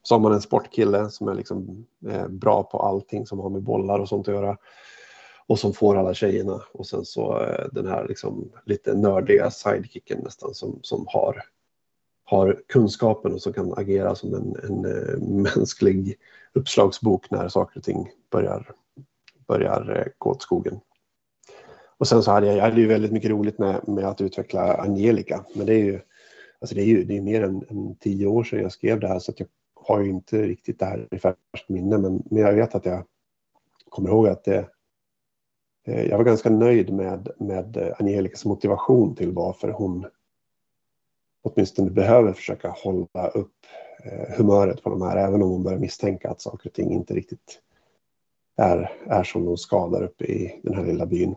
Så 0.03 0.15
har 0.15 0.21
man 0.21 0.33
en 0.33 0.41
sportkille 0.41 1.11
som 1.11 1.29
är 1.29 1.35
liksom, 1.35 1.87
eh, 2.09 2.29
bra 2.29 2.63
på 2.63 2.79
allting 2.79 3.27
som 3.27 3.39
har 3.39 3.51
med 3.51 3.63
bollar 3.63 3.99
och 3.99 4.09
sånt 4.09 4.29
att 4.29 4.35
göra. 4.35 4.57
Och 5.47 5.59
som 5.59 5.73
får 5.73 5.97
alla 5.97 6.15
tjejerna. 6.15 6.63
Och 6.73 6.87
sen 6.87 7.05
så 7.05 7.43
eh, 7.43 7.67
den 7.73 7.87
här 7.87 8.09
liksom, 8.09 8.53
lite 8.67 8.95
nördiga 8.95 9.51
sidekicken 9.51 10.21
nästan 10.25 10.55
som, 10.55 10.79
som 10.83 11.05
har 11.09 11.43
har 12.33 12.63
kunskapen 12.69 13.33
och 13.33 13.43
som 13.43 13.53
kan 13.53 13.73
agera 13.77 14.15
som 14.15 14.35
en, 14.35 14.57
en 14.65 14.85
eh, 14.85 15.19
mänsklig 15.19 16.19
uppslagsbok 16.53 17.31
när 17.31 17.49
saker 17.49 17.79
och 17.79 17.85
ting 17.85 18.11
börjar, 18.31 18.73
börjar 19.47 19.97
eh, 19.97 20.13
gå 20.19 20.31
åt 20.31 20.43
skogen. 20.43 20.81
Och 22.03 22.09
sen 22.09 22.23
så 22.23 22.31
hade 22.31 22.47
jag, 22.47 22.57
jag 22.57 22.63
hade 22.63 22.81
ju 22.81 22.87
väldigt 22.87 23.13
mycket 23.13 23.31
roligt 23.31 23.59
med, 23.59 23.89
med 23.89 24.05
att 24.05 24.21
utveckla 24.21 24.75
Angelica. 24.75 25.45
Men 25.55 25.67
det 25.67 25.75
är 25.75 25.85
ju, 25.85 26.01
alltså 26.61 26.75
det 26.75 26.83
är 26.83 26.87
ju 26.87 27.05
det 27.05 27.17
är 27.17 27.23
mer 27.23 27.43
än, 27.43 27.65
än 27.69 27.97
tio 27.97 28.27
år 28.27 28.45
sedan 28.45 28.63
jag 28.63 28.73
skrev 28.73 29.01
det 29.01 29.09
här 29.09 29.19
så 29.19 29.33
att 29.33 29.41
jag 29.41 29.49
har 29.75 30.01
ju 30.01 30.11
inte 30.11 30.43
riktigt 30.43 30.79
det 30.79 30.85
här 30.85 31.09
i 31.11 31.19
färskt 31.19 31.69
minne. 31.69 31.99
Men, 31.99 32.23
men 32.31 32.43
jag 32.43 32.53
vet 32.53 32.75
att 32.75 32.85
jag 32.85 33.05
kommer 33.89 34.09
ihåg 34.09 34.29
att 34.29 34.45
det, 34.45 34.69
eh, 35.87 36.05
jag 36.05 36.19
var 36.19 36.25
ganska 36.25 36.51
nöjd 36.51 36.93
med, 36.93 37.29
med 37.39 37.77
eh, 37.77 37.95
Angelicas 37.99 38.45
motivation 38.45 39.15
till 39.15 39.33
varför 39.33 39.69
hon 39.69 40.07
åtminstone 41.43 41.91
behöver 41.91 42.33
försöka 42.33 42.69
hålla 42.69 43.29
upp 43.35 43.67
eh, 44.05 44.37
humöret 44.37 44.83
på 44.83 44.91
de 44.91 45.03
här, 45.03 45.17
även 45.17 45.43
om 45.43 45.51
hon 45.51 45.63
börjar 45.63 45.79
misstänka 45.79 46.31
att 46.31 46.41
saker 46.41 46.69
och 46.69 46.75
ting 46.75 46.93
inte 46.93 47.15
riktigt 47.15 47.61
är, 48.57 48.93
är 49.07 49.23
som 49.25 49.45
de 49.45 49.57
ska 49.57 49.89
där 49.89 50.03
uppe 50.03 50.25
i 50.25 50.61
den 50.63 50.75
här 50.75 50.85
lilla 50.85 51.07
byn. 51.07 51.35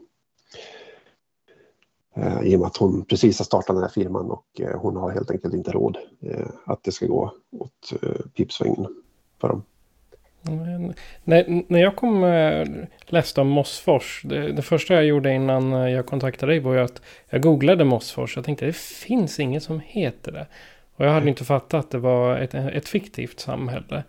Eh, 2.16 2.42
I 2.44 2.56
och 2.56 2.60
med 2.60 2.68
att 2.68 2.78
hon 2.78 3.06
precis 3.06 3.40
har 3.40 3.46
startat 3.46 3.76
den 3.76 3.84
här 3.84 3.90
firman 3.90 4.32
och 4.32 4.46
eh, 4.60 4.80
hon 4.80 4.96
har 4.96 5.12
helt 5.12 5.32
enkelt 5.32 5.54
inte 5.54 5.72
råd 5.72 5.98
eh, 6.22 6.48
att 6.66 6.84
det 6.84 6.92
ska 6.92 7.06
gå 7.06 7.34
åt 7.52 7.94
pipsvängen 8.38 8.88
för 9.42 9.48
dem. 9.48 9.64
När, 11.24 11.64
när 11.68 11.80
jag 11.80 11.96
kom 11.96 12.22
läste 13.06 13.42
om 13.42 13.48
Mossfors, 13.48 14.22
det, 14.26 14.52
det, 14.52 14.62
första 14.62 14.94
jag 14.94 15.06
gjorde 15.06 15.34
innan 15.34 15.72
jag 15.72 16.06
kontaktade 16.06 16.52
dig 16.52 16.60
var 16.60 16.74
ju 16.74 16.80
att 16.80 17.02
jag 17.30 17.42
googlade 17.42 17.86
Mossfors. 17.86 18.36
Jag 18.36 18.46
tänkte 18.46 18.66
det 18.66 18.76
finns 18.76 19.40
inget 19.40 19.64
som 19.64 19.80
heter 19.86 20.32
det. 20.32 20.48
Och 20.96 21.06
jag 21.06 21.12
hade 21.12 21.30
inte 21.30 21.46
fattat 21.46 21.86
att 21.86 21.92
det 21.92 21.98
var 21.98 22.38
ett, 22.38 22.54
ett 22.54 22.88
fiktivt 22.88 23.40
samhälle. 23.40 24.04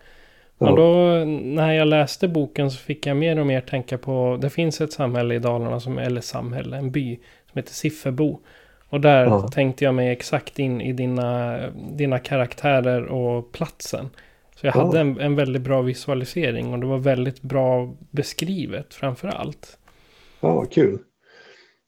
Ja. 0.58 0.70
Och 0.70 0.76
då 0.76 1.24
när 1.24 1.72
jag 1.72 1.88
läste 1.88 2.28
boken 2.28 2.70
så 2.70 2.78
fick 2.78 3.06
jag 3.06 3.16
mer 3.16 3.38
och 3.38 3.46
mer 3.46 3.60
tänka 3.60 3.98
på, 3.98 4.38
det 4.40 4.50
finns 4.50 4.80
ett 4.80 4.92
samhälle 4.92 5.34
i 5.34 5.38
Dalarna, 5.38 5.80
som, 5.80 5.98
eller 5.98 6.20
samhälle, 6.20 6.76
en 6.76 6.90
by 6.90 7.16
som 7.52 7.58
heter 7.58 7.74
Sifferbo. 7.74 8.40
Och 8.88 9.00
där 9.00 9.24
ja. 9.24 9.48
tänkte 9.48 9.84
jag 9.84 9.94
mig 9.94 10.08
exakt 10.08 10.58
in 10.58 10.80
i 10.80 10.92
dina, 10.92 11.58
dina 11.92 12.18
karaktärer 12.18 13.06
och 13.06 13.52
platsen. 13.52 14.08
Så 14.56 14.66
jag 14.66 14.72
hade 14.72 15.00
en, 15.00 15.20
en 15.20 15.36
väldigt 15.36 15.62
bra 15.62 15.82
visualisering 15.82 16.72
och 16.72 16.78
det 16.78 16.86
var 16.86 16.98
väldigt 16.98 17.42
bra 17.42 17.94
beskrivet 18.10 18.94
framför 18.94 19.28
allt. 19.28 19.78
Ja, 20.40 20.64
kul. 20.64 20.98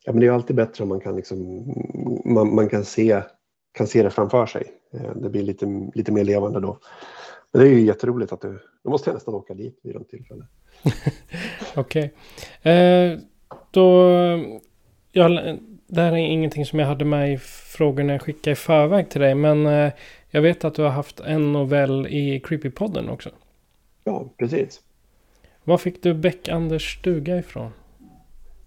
Ja, 0.05 0.13
men 0.13 0.21
det 0.21 0.27
är 0.27 0.31
alltid 0.31 0.57
bättre 0.57 0.83
om 0.83 0.89
man 0.89 1.01
kan, 1.01 1.17
liksom, 1.17 1.65
man, 2.25 2.55
man 2.55 2.69
kan, 2.69 2.85
se, 2.85 3.23
kan 3.73 3.87
se 3.87 4.03
det 4.03 4.11
framför 4.11 4.47
sig. 4.47 4.65
Eh, 4.95 5.17
det 5.17 5.31
blir 5.31 5.43
lite, 5.43 5.67
lite 5.95 6.13
mer 6.13 6.25
levande 6.25 6.61
då. 6.61 6.79
Men 7.53 7.63
det 7.63 7.69
är 7.69 7.73
ju 7.73 7.81
jätteroligt 7.81 8.33
att 8.33 8.41
du... 8.41 8.59
Då 8.85 8.91
måste 8.91 9.11
jag 9.11 9.15
nästan 9.15 9.35
åka 9.35 9.55
dit 9.55 9.81
vid 9.83 9.95
något 9.95 10.09
tillfälle. 10.09 10.47
Okej. 11.77 12.15
Okay. 12.63 12.73
Eh, 12.73 13.19
då... 13.71 14.11
Jag, 15.13 15.59
det 15.87 16.01
här 16.01 16.13
är 16.13 16.17
ingenting 16.17 16.67
som 16.67 16.79
jag 16.79 16.87
hade 16.87 17.05
med 17.05 17.33
i 17.33 17.39
frågorna 17.39 18.13
jag 18.13 18.23
skickade 18.23 18.53
i 18.53 18.55
förväg 18.55 19.11
till 19.11 19.21
dig. 19.21 19.35
Men 19.35 19.67
eh, 19.67 19.93
jag 20.31 20.43
vet 20.43 20.65
att 20.65 20.75
du 20.75 20.83
har 20.83 20.91
haft 20.91 21.21
en 21.21 21.53
novell 21.53 22.07
i 22.07 22.41
Creepypodden 22.41 23.09
också. 23.09 23.31
Ja, 24.05 24.29
precis. 24.37 24.81
Var 25.65 25.79
fick 25.79 26.03
du 26.03 26.15
Beck-Anders 26.15 26.99
stuga 26.99 27.39
ifrån? 27.39 27.71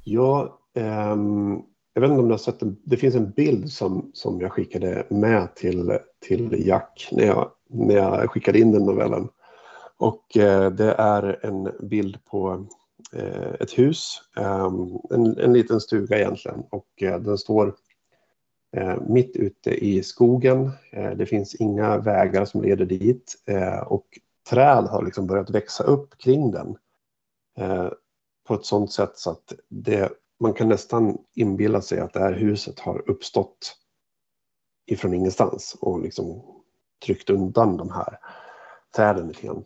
Ja, 0.03 0.59
um, 0.75 1.63
jag 1.93 2.01
vet 2.01 2.09
inte 2.09 2.21
om 2.21 2.27
du 2.27 2.33
har 2.33 2.37
sett 2.37 2.61
en, 2.61 2.77
det 2.83 2.97
finns 2.97 3.15
en 3.15 3.31
bild 3.31 3.71
som, 3.71 4.11
som 4.13 4.41
jag 4.41 4.51
skickade 4.51 5.05
med 5.09 5.55
till, 5.55 5.97
till 6.27 6.67
Jack 6.67 7.09
när 7.11 7.25
jag, 7.25 7.51
när 7.71 7.95
jag 7.95 8.31
skickade 8.31 8.59
in 8.59 8.71
den 8.71 8.85
novellen. 8.85 9.29
Och 10.01 10.37
eh, 10.37 10.71
det 10.71 10.95
är 10.97 11.45
en 11.45 11.71
bild 11.89 12.25
på 12.25 12.65
eh, 13.13 13.53
ett 13.59 13.79
hus, 13.79 14.21
ehm, 14.37 14.97
en, 15.09 15.39
en 15.39 15.53
liten 15.53 15.81
stuga 15.81 16.17
egentligen. 16.17 16.63
Och 16.69 16.87
eh, 17.01 17.19
den 17.19 17.37
står 17.37 17.75
mitt 19.07 19.35
ute 19.35 19.85
i 19.85 20.03
skogen. 20.03 20.71
det 21.15 21.25
finns 21.25 21.55
inga 21.55 21.97
vägar 21.97 22.45
som 22.45 22.61
leder 22.61 22.85
dit 22.85 23.35
och 23.85 24.05
träd 24.49 24.83
har 24.83 25.05
liksom 25.05 25.27
börjat 25.27 25.49
växa 25.49 25.83
upp 25.83 26.17
kring 26.17 26.51
den 26.51 26.77
på 28.47 28.53
ett 28.53 28.65
sådant 28.65 28.91
sätt 28.91 29.11
så 29.15 29.31
att 29.31 29.53
det, 29.69 30.09
man 30.39 30.53
kan 30.53 30.69
nästan 30.69 31.17
inbilla 31.33 31.81
sig 31.81 31.99
att 31.99 32.13
det 32.13 32.19
här 32.19 32.33
huset 32.33 32.79
har 32.79 33.09
uppstått 33.09 33.77
ifrån 34.85 35.13
ingenstans 35.13 35.77
och 35.81 36.01
liksom 36.01 36.60
tryckt 37.05 37.29
undan 37.29 37.77
de 37.77 37.91
här 37.91 38.17
träden 38.95 39.27
lite 39.27 39.41
grann. 39.41 39.63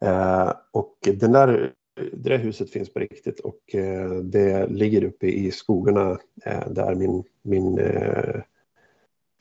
Eh, 0.00 0.52
och 0.70 0.96
den 1.02 1.32
där, 1.32 1.72
det 2.12 2.30
där 2.30 2.38
huset 2.38 2.70
finns 2.70 2.92
på 2.92 2.98
riktigt 2.98 3.40
och 3.40 3.74
eh, 3.74 4.10
det 4.10 4.66
ligger 4.66 5.04
uppe 5.04 5.26
i 5.26 5.50
skogarna 5.50 6.18
eh, 6.44 6.68
där 6.70 6.94
min, 6.94 7.24
min 7.42 7.78
eh, 7.78 8.40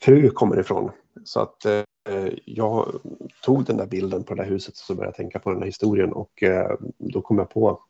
fru 0.02 0.30
kommer 0.30 0.60
ifrån. 0.60 0.91
Så 1.23 1.39
att 1.39 1.65
eh, 1.65 2.34
jag 2.45 3.02
tog 3.43 3.65
den 3.65 3.78
där 3.78 3.88
bilden 3.88 4.23
på 4.23 4.36
det 4.36 4.43
där 4.43 4.50
huset 4.50 4.73
och 4.73 4.78
så 4.78 4.95
började 4.95 5.10
jag 5.10 5.15
tänka 5.15 5.39
på 5.39 5.50
den 5.50 5.60
här 5.60 5.65
historien 5.65 6.13
och 6.13 6.43
eh, 6.43 6.78
då 6.97 7.21
kom 7.21 7.38
jag 7.38 7.50
på 7.50 7.82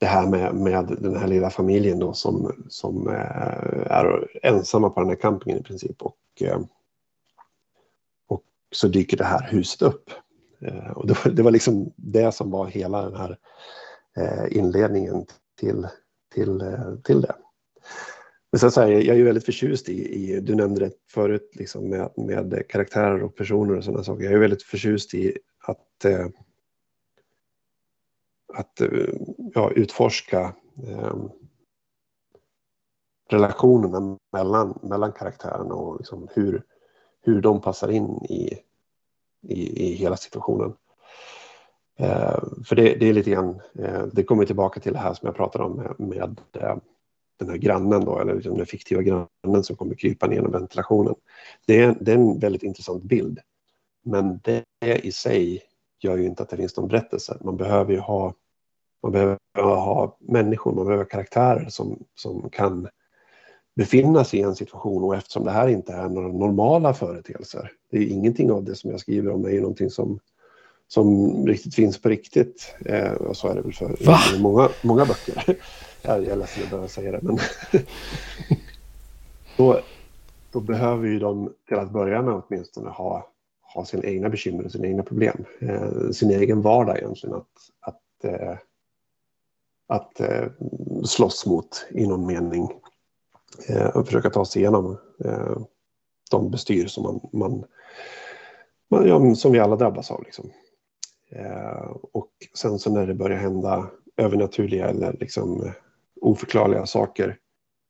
det 0.00 0.06
här 0.06 0.26
med, 0.26 0.54
med 0.54 0.96
den 1.00 1.16
här 1.16 1.28
lilla 1.28 1.50
familjen 1.50 1.98
då 1.98 2.12
som, 2.12 2.64
som 2.68 3.08
eh, 3.08 3.90
är 3.90 4.28
ensamma 4.42 4.90
på 4.90 5.00
den 5.00 5.08
här 5.08 5.16
campingen 5.16 5.60
i 5.60 5.62
princip. 5.62 6.02
Och, 6.02 6.16
eh, 6.40 6.60
och 8.28 8.42
så 8.72 8.88
dyker 8.88 9.16
det 9.16 9.24
här 9.24 9.48
huset 9.50 9.82
upp. 9.82 10.10
Eh, 10.60 10.90
och 10.90 11.06
det 11.06 11.24
var, 11.24 11.32
det 11.32 11.42
var 11.42 11.50
liksom 11.50 11.92
det 11.96 12.34
som 12.34 12.50
var 12.50 12.66
hela 12.66 13.10
den 13.10 13.16
här 13.16 13.36
inledningen 14.50 15.26
till, 15.60 15.88
till, 16.34 16.62
till 17.04 17.20
det. 17.20 17.34
Men 18.52 18.58
sen 18.58 18.70
så 18.70 18.80
här, 18.80 18.88
jag 18.88 19.08
är 19.08 19.14
ju 19.14 19.24
väldigt 19.24 19.44
förtjust 19.44 19.88
i, 19.88 20.14
i, 20.14 20.40
du 20.40 20.54
nämnde 20.54 20.80
det 20.80 20.92
förut, 21.10 21.50
liksom 21.54 21.88
med, 21.88 22.10
med 22.16 22.64
karaktärer 22.68 23.22
och 23.22 23.36
personer 23.36 23.76
och 23.76 23.84
sådana 23.84 24.04
saker. 24.04 24.24
Jag 24.24 24.32
är 24.32 24.38
väldigt 24.38 24.62
förtjust 24.62 25.14
i 25.14 25.38
att, 25.62 26.04
eh, 26.04 26.26
att 28.54 28.80
eh, 28.80 28.88
ja, 29.54 29.70
utforska 29.70 30.54
eh, 30.86 31.14
relationerna 33.28 34.18
mellan, 34.32 34.78
mellan 34.82 35.12
karaktärerna 35.12 35.74
och 35.74 35.96
liksom 35.96 36.28
hur, 36.34 36.62
hur 37.22 37.40
de 37.40 37.60
passar 37.60 37.88
in 37.90 38.24
i, 38.28 38.58
i, 39.42 39.88
i 39.88 39.94
hela 39.94 40.16
situationen. 40.16 40.72
Eh, 41.98 42.38
för 42.64 42.76
det, 42.76 42.94
det, 42.94 43.08
är 43.08 43.12
lite 43.12 43.30
grann, 43.30 43.60
eh, 43.78 44.02
det 44.12 44.22
kommer 44.22 44.44
tillbaka 44.44 44.80
till 44.80 44.92
det 44.92 44.98
här 44.98 45.14
som 45.14 45.26
jag 45.26 45.36
pratade 45.36 45.64
om 45.64 45.76
med, 45.76 45.94
med 46.00 46.40
eh, 46.52 46.76
den 47.36 47.48
här 47.48 47.56
grannen 47.56 48.04
då, 48.04 48.18
eller 48.18 48.34
liksom 48.34 48.56
den 48.56 48.66
fiktiva 48.66 49.02
grannen 49.02 49.64
som 49.64 49.76
kommer 49.76 49.94
krypa 49.94 50.26
ner 50.26 50.34
genom 50.34 50.52
ventilationen. 50.52 51.14
Det 51.66 51.80
är, 51.80 51.96
det 52.00 52.12
är 52.12 52.16
en 52.16 52.38
väldigt 52.38 52.62
intressant 52.62 53.02
bild. 53.02 53.40
Men 54.02 54.40
det 54.42 54.64
i 55.02 55.12
sig 55.12 55.62
gör 56.00 56.16
ju 56.16 56.26
inte 56.26 56.42
att 56.42 56.48
det 56.48 56.56
finns 56.56 56.76
någon 56.76 56.88
berättelse. 56.88 57.38
Man 57.40 57.56
behöver 57.56 57.92
ju 57.92 57.98
ha, 57.98 58.34
man 59.02 59.12
behöver 59.12 59.38
ha 59.56 60.16
människor, 60.20 60.72
man 60.72 60.84
behöver 60.86 61.04
karaktärer 61.04 61.68
som, 61.68 62.04
som 62.14 62.50
kan 62.50 62.88
befinna 63.76 64.24
sig 64.24 64.40
i 64.40 64.42
en 64.42 64.56
situation 64.56 65.04
och 65.04 65.16
eftersom 65.16 65.44
det 65.44 65.50
här 65.50 65.68
inte 65.68 65.92
är 65.92 66.08
några 66.08 66.28
normala 66.28 66.94
företeelser. 66.94 67.72
Det 67.90 67.98
är 67.98 68.06
ingenting 68.06 68.50
av 68.50 68.64
det 68.64 68.74
som 68.74 68.90
jag 68.90 69.00
skriver 69.00 69.32
om 69.32 69.44
är 69.44 69.50
ju 69.50 69.60
någonting 69.60 69.90
som, 69.90 70.20
som 70.88 71.46
riktigt 71.46 71.74
finns 71.74 72.02
på 72.02 72.08
riktigt. 72.08 72.74
Eh, 72.86 73.12
och 73.12 73.36
så 73.36 73.48
är 73.48 73.54
det 73.54 73.62
väl 73.62 73.72
för 73.72 74.38
många, 74.38 74.68
många 74.82 75.04
böcker. 75.04 75.44
Jag 76.02 76.24
är 76.24 76.36
ledsen 76.36 76.62
att 76.62 76.70
behöva 76.70 76.88
säga 76.88 77.12
det, 77.12 77.20
men 77.22 77.38
då, 79.56 79.80
då 80.52 80.60
behöver 80.60 81.08
ju 81.08 81.18
de 81.18 81.52
till 81.68 81.76
att 81.76 81.90
börja 81.90 82.22
med 82.22 82.34
åtminstone 82.34 82.90
ha, 82.90 83.29
ha 83.74 83.84
sina 83.84 84.04
egna 84.04 84.28
bekymmer 84.28 84.64
och 84.64 84.72
sina 84.72 84.86
egna 84.86 85.02
problem. 85.02 85.44
Eh, 85.60 86.10
sin 86.10 86.30
egen 86.30 86.62
vardag 86.62 86.98
egentligen 86.98 87.36
att, 87.36 87.46
att, 87.80 88.24
eh, 88.24 88.58
att 89.86 90.20
eh, 90.20 90.46
slåss 91.04 91.46
mot 91.46 91.86
i 91.90 92.06
någon 92.06 92.26
mening. 92.26 92.68
Eh, 93.68 93.86
och 93.86 94.06
försöka 94.06 94.30
ta 94.30 94.44
sig 94.44 94.62
igenom 94.62 94.98
eh, 95.24 95.56
de 96.30 96.50
bestyr 96.50 96.86
som 96.86 97.02
man, 97.02 97.20
man, 97.32 97.64
man 98.88 99.08
ja, 99.08 99.34
som 99.34 99.52
vi 99.52 99.58
alla 99.58 99.76
drabbas 99.76 100.10
av. 100.10 100.22
Liksom. 100.22 100.50
Eh, 101.30 101.96
och 102.12 102.30
sen 102.54 102.78
så 102.78 102.92
när 102.92 103.06
det 103.06 103.14
börjar 103.14 103.38
hända 103.38 103.90
övernaturliga 104.16 104.88
eller 104.88 105.16
liksom 105.20 105.72
oförklarliga 106.20 106.86
saker 106.86 107.38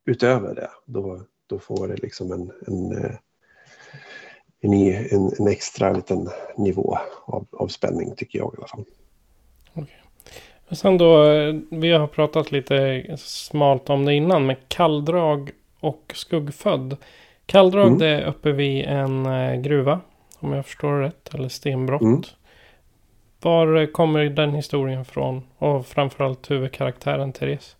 utöver 0.05 0.55
det, 0.55 0.69
då, 0.85 1.21
då 1.47 1.59
får 1.59 1.87
det 1.87 1.95
liksom 1.95 2.31
en, 2.31 2.51
en, 2.67 3.05
eh, 3.05 3.15
en, 4.61 4.73
en, 4.73 5.31
en 5.39 5.47
extra 5.47 5.93
liten 5.93 6.29
nivå 6.57 6.97
av, 7.25 7.47
av 7.51 7.67
spänning 7.67 8.15
tycker 8.15 8.39
jag 8.39 8.53
i 8.53 8.57
alla 8.57 8.67
fall. 8.67 8.85
Okay. 9.73 9.95
sen 10.71 10.97
då, 10.97 11.23
vi 11.69 11.91
har 11.91 12.07
pratat 12.07 12.51
lite 12.51 13.05
smalt 13.17 13.89
om 13.89 14.05
det 14.05 14.13
innan, 14.13 14.45
men 14.45 14.55
kalldrag 14.67 15.51
och 15.79 16.11
skuggfödd. 16.15 16.97
Kalldrag 17.45 17.87
mm. 17.87 17.99
det 17.99 18.07
är 18.07 18.25
uppe 18.25 18.51
vid 18.51 18.85
en 18.85 19.25
eh, 19.25 19.55
gruva, 19.55 19.99
om 20.39 20.53
jag 20.53 20.65
förstår 20.65 20.99
rätt, 20.99 21.33
eller 21.33 21.49
stenbrott. 21.49 22.01
Mm. 22.01 22.21
Var 23.41 23.91
kommer 23.91 24.25
den 24.25 24.53
historien 24.53 25.05
från? 25.05 25.43
Och 25.57 25.85
framförallt 25.85 26.51
huvudkaraktären 26.51 27.33
Therese? 27.33 27.75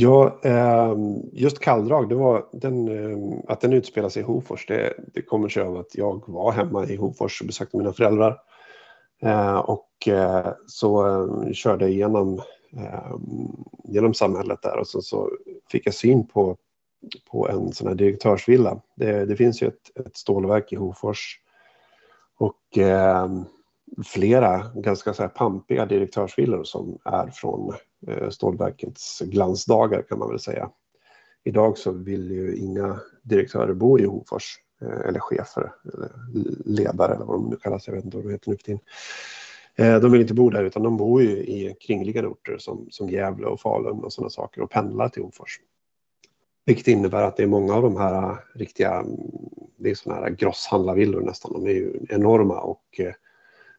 Ja, 0.00 0.38
ehm, 0.42 1.30
just 1.32 1.58
kalldrag, 1.58 2.08
det 2.08 2.14
var 2.14 2.46
den, 2.52 2.88
ehm, 2.88 3.40
att 3.48 3.60
den 3.60 3.72
utspelar 3.72 4.08
sig 4.08 4.22
i 4.22 4.24
Hofors. 4.24 4.66
Det, 4.66 4.94
det 5.14 5.22
kommer 5.22 5.48
sig 5.48 5.62
av 5.62 5.76
att 5.76 5.94
jag 5.94 6.22
var 6.26 6.52
hemma 6.52 6.86
i 6.86 6.96
Hofors 6.96 7.40
och 7.40 7.46
besökte 7.46 7.76
mina 7.76 7.92
föräldrar. 7.92 8.36
Ehm, 9.22 9.60
och 9.60 10.08
eh, 10.08 10.52
så 10.66 11.50
körde 11.52 11.84
jag 11.84 11.92
igenom, 11.92 12.42
genom 13.84 14.14
samhället 14.14 14.62
där 14.62 14.78
och 14.78 14.86
så, 14.86 15.02
så 15.02 15.30
fick 15.70 15.86
jag 15.86 15.94
syn 15.94 16.26
på, 16.26 16.56
på 17.30 17.48
en 17.48 17.72
sån 17.72 17.88
här 17.88 17.94
direktörsvilla. 17.94 18.80
Det, 18.96 19.26
det 19.26 19.36
finns 19.36 19.62
ju 19.62 19.66
ett, 19.66 20.06
ett 20.06 20.16
stålverk 20.16 20.72
i 20.72 20.76
Hofors. 20.76 21.40
Och 22.38 22.78
flera 24.06 24.70
ganska 24.74 25.14
så 25.14 25.22
här 25.22 25.28
pampiga 25.28 25.86
direktörsvillor 25.86 26.64
som 26.64 26.98
är 27.04 27.26
från 27.26 27.74
eh, 28.06 28.28
stålverkets 28.28 29.20
glansdagar 29.20 30.02
kan 30.02 30.18
man 30.18 30.28
väl 30.28 30.40
säga. 30.40 30.70
Idag 31.44 31.78
så 31.78 31.92
vill 31.92 32.30
ju 32.30 32.56
inga 32.56 33.00
direktörer 33.22 33.74
bo 33.74 33.98
i 33.98 34.04
Hofors 34.04 34.58
eh, 34.80 35.08
eller 35.08 35.20
chefer 35.20 35.72
eller 35.94 36.10
ledare 36.64 37.14
eller 37.14 37.24
vad 37.24 37.36
de 37.36 37.50
nu 37.50 37.56
kallas, 37.56 37.86
jag 37.86 37.94
vet 37.94 38.04
inte 38.04 38.16
vad 38.16 38.26
de 38.26 38.32
heter 38.32 38.50
nu 38.50 38.56
för 38.56 38.64
tiden. 38.64 38.80
Eh, 39.74 40.00
de 40.00 40.12
vill 40.12 40.20
inte 40.20 40.34
bo 40.34 40.50
där 40.50 40.64
utan 40.64 40.82
de 40.82 40.96
bor 40.96 41.22
ju 41.22 41.30
i 41.30 41.76
kringliggande 41.80 42.28
orter 42.28 42.58
som, 42.58 42.86
som 42.90 43.10
Gävle 43.10 43.46
och 43.46 43.60
Falun 43.60 44.04
och 44.04 44.12
sådana 44.12 44.30
saker 44.30 44.60
och 44.60 44.70
pendlar 44.70 45.08
till 45.08 45.22
Hofors. 45.22 45.60
Vilket 46.64 46.88
innebär 46.88 47.22
att 47.22 47.36
det 47.36 47.42
är 47.42 47.46
många 47.46 47.74
av 47.74 47.82
de 47.82 47.96
här 47.96 48.36
riktiga, 48.54 48.94
mm, 48.94 49.16
det 49.76 49.90
är 49.90 49.94
sådana 49.94 50.20
här 50.20 50.30
grosshandlarvillor 50.30 51.20
nästan, 51.20 51.52
de 51.52 51.66
är 51.66 51.70
ju 51.70 52.00
enorma 52.08 52.60
och 52.60 52.84
eh, 52.98 53.12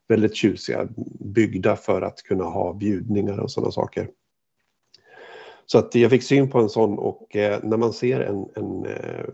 väldigt 0.10 0.36
tjusiga, 0.36 0.88
byggda 1.20 1.76
för 1.76 2.02
att 2.02 2.24
kunna 2.24 2.44
ha 2.44 2.74
bjudningar 2.74 3.40
och 3.40 3.52
sådana 3.52 3.72
saker. 3.72 4.10
Så 5.66 5.78
att 5.78 5.96
jag 5.96 6.12
fick 6.12 6.24
syn 6.24 6.50
på 6.50 6.60
en 6.60 6.70
sån 6.70 7.00
och 7.00 7.36
eh, 7.36 7.60
när 7.64 7.78
man 7.78 7.94
ser 7.94 8.20
en, 8.20 8.46
en, 8.56 8.86
eh, 8.86 9.26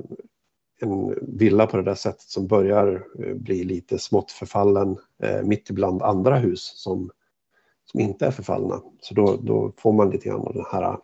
en 0.82 1.16
villa 1.38 1.68
på 1.68 1.78
det 1.78 1.84
där 1.84 1.96
sättet 1.96 2.22
som 2.22 2.48
börjar 2.48 3.06
eh, 3.20 3.34
bli 3.34 3.64
lite 3.64 4.00
smått 4.00 4.32
förfallen 4.32 4.98
eh, 5.24 5.42
mitt 5.42 5.70
ibland 5.70 6.02
andra 6.02 6.36
hus 6.36 6.74
som, 6.76 7.12
som 7.86 8.00
inte 8.00 8.26
är 8.26 8.32
förfallna. 8.32 8.82
Så 9.02 9.14
då, 9.14 9.38
då 9.42 9.74
får 9.78 9.94
man 9.94 10.10
lite 10.10 10.30
grann 10.30 10.48
av 10.48 10.54
den 10.54 10.66
här, 10.72 10.98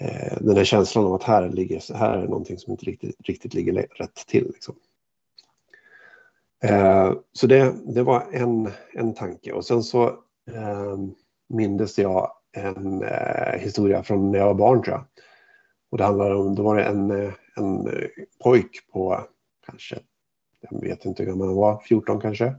eh, 0.00 0.38
den 0.40 0.56
här 0.56 0.64
känslan 0.64 1.04
av 1.04 1.14
att 1.14 1.22
här, 1.22 1.48
ligger, 1.48 1.94
här 1.94 2.18
är 2.18 2.24
någonting 2.24 2.58
som 2.58 2.70
inte 2.70 2.84
riktigt, 2.84 3.16
riktigt 3.24 3.54
ligger 3.54 3.72
rätt 3.72 4.26
till. 4.26 4.46
Liksom. 4.46 4.74
Eh, 6.64 7.12
så 7.32 7.46
det, 7.46 7.74
det 7.94 8.02
var 8.02 8.26
en, 8.32 8.70
en 8.92 9.14
tanke 9.14 9.52
och 9.52 9.64
sen 9.64 9.82
så 9.82 10.06
eh, 10.50 10.98
mindes 11.48 11.98
jag 11.98 12.30
en 12.52 13.02
eh, 13.02 13.58
historia 13.58 14.02
från 14.02 14.32
när 14.32 14.38
jag 14.38 14.46
var 14.46 14.54
barn 14.54 14.82
tror 14.82 14.94
jag. 14.96 15.04
Och 15.90 15.98
det 15.98 16.04
handlade 16.04 16.34
om, 16.34 16.54
då 16.54 16.62
var 16.62 16.76
det 16.76 16.84
en, 16.84 17.10
eh, 17.10 17.32
en 17.56 17.86
eh, 17.86 18.08
pojk 18.44 18.88
på 18.92 19.20
kanske, 19.66 19.98
jag 20.60 20.80
vet 20.80 21.04
inte 21.04 21.22
hur 21.22 21.30
gammal 21.30 21.48
han 21.48 21.56
var, 21.56 21.80
14 21.80 22.20
kanske, 22.20 22.54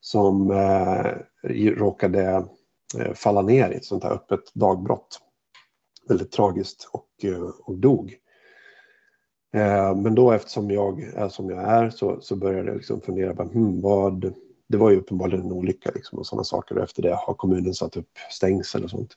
som 0.00 0.50
eh, 0.50 1.12
råkade 1.70 2.46
eh, 2.98 3.12
falla 3.14 3.42
ner 3.42 3.70
i 3.70 3.74
ett 3.74 3.84
sånt 3.84 4.04
här 4.04 4.12
öppet 4.12 4.54
dagbrott. 4.54 5.20
Väldigt 6.08 6.32
tragiskt 6.32 6.88
och, 6.92 7.08
eh, 7.22 7.42
och 7.42 7.78
dog. 7.78 8.16
Eh, 9.54 9.96
men 9.96 10.14
då 10.14 10.32
eftersom 10.32 10.70
jag 10.70 11.02
är 11.02 11.28
som 11.28 11.50
jag 11.50 11.62
är 11.62 11.90
så, 11.90 12.20
så 12.20 12.36
började 12.36 12.68
jag 12.68 12.76
liksom 12.76 13.00
fundera 13.00 13.34
på 13.34 13.42
hmm, 13.42 13.80
vad, 13.80 14.34
det 14.68 14.76
var 14.76 14.90
ju 14.90 14.96
uppenbarligen 14.96 15.44
en 15.44 15.52
olycka 15.52 15.90
liksom 15.94 16.18
och 16.18 16.26
sådana 16.26 16.44
saker 16.44 16.78
och 16.78 16.84
efter 16.84 17.02
det 17.02 17.14
har 17.14 17.34
kommunen 17.34 17.74
satt 17.74 17.96
upp 17.96 18.18
stängsel 18.30 18.84
och 18.84 18.90
sånt. 18.90 19.16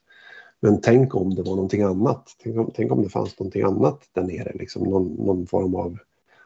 Men 0.60 0.80
tänk 0.80 1.14
om 1.14 1.34
det 1.34 1.42
var 1.42 1.54
någonting 1.54 1.82
annat. 1.82 2.36
Tänk 2.42 2.58
om, 2.58 2.70
tänk 2.74 2.92
om 2.92 3.02
det 3.02 3.08
fanns 3.08 3.38
någonting 3.38 3.62
annat 3.62 4.00
där 4.12 4.22
nere. 4.22 4.52
Liksom 4.54 4.82
någon, 4.82 5.14
någon 5.14 5.46
form 5.46 5.74
av, 5.74 5.98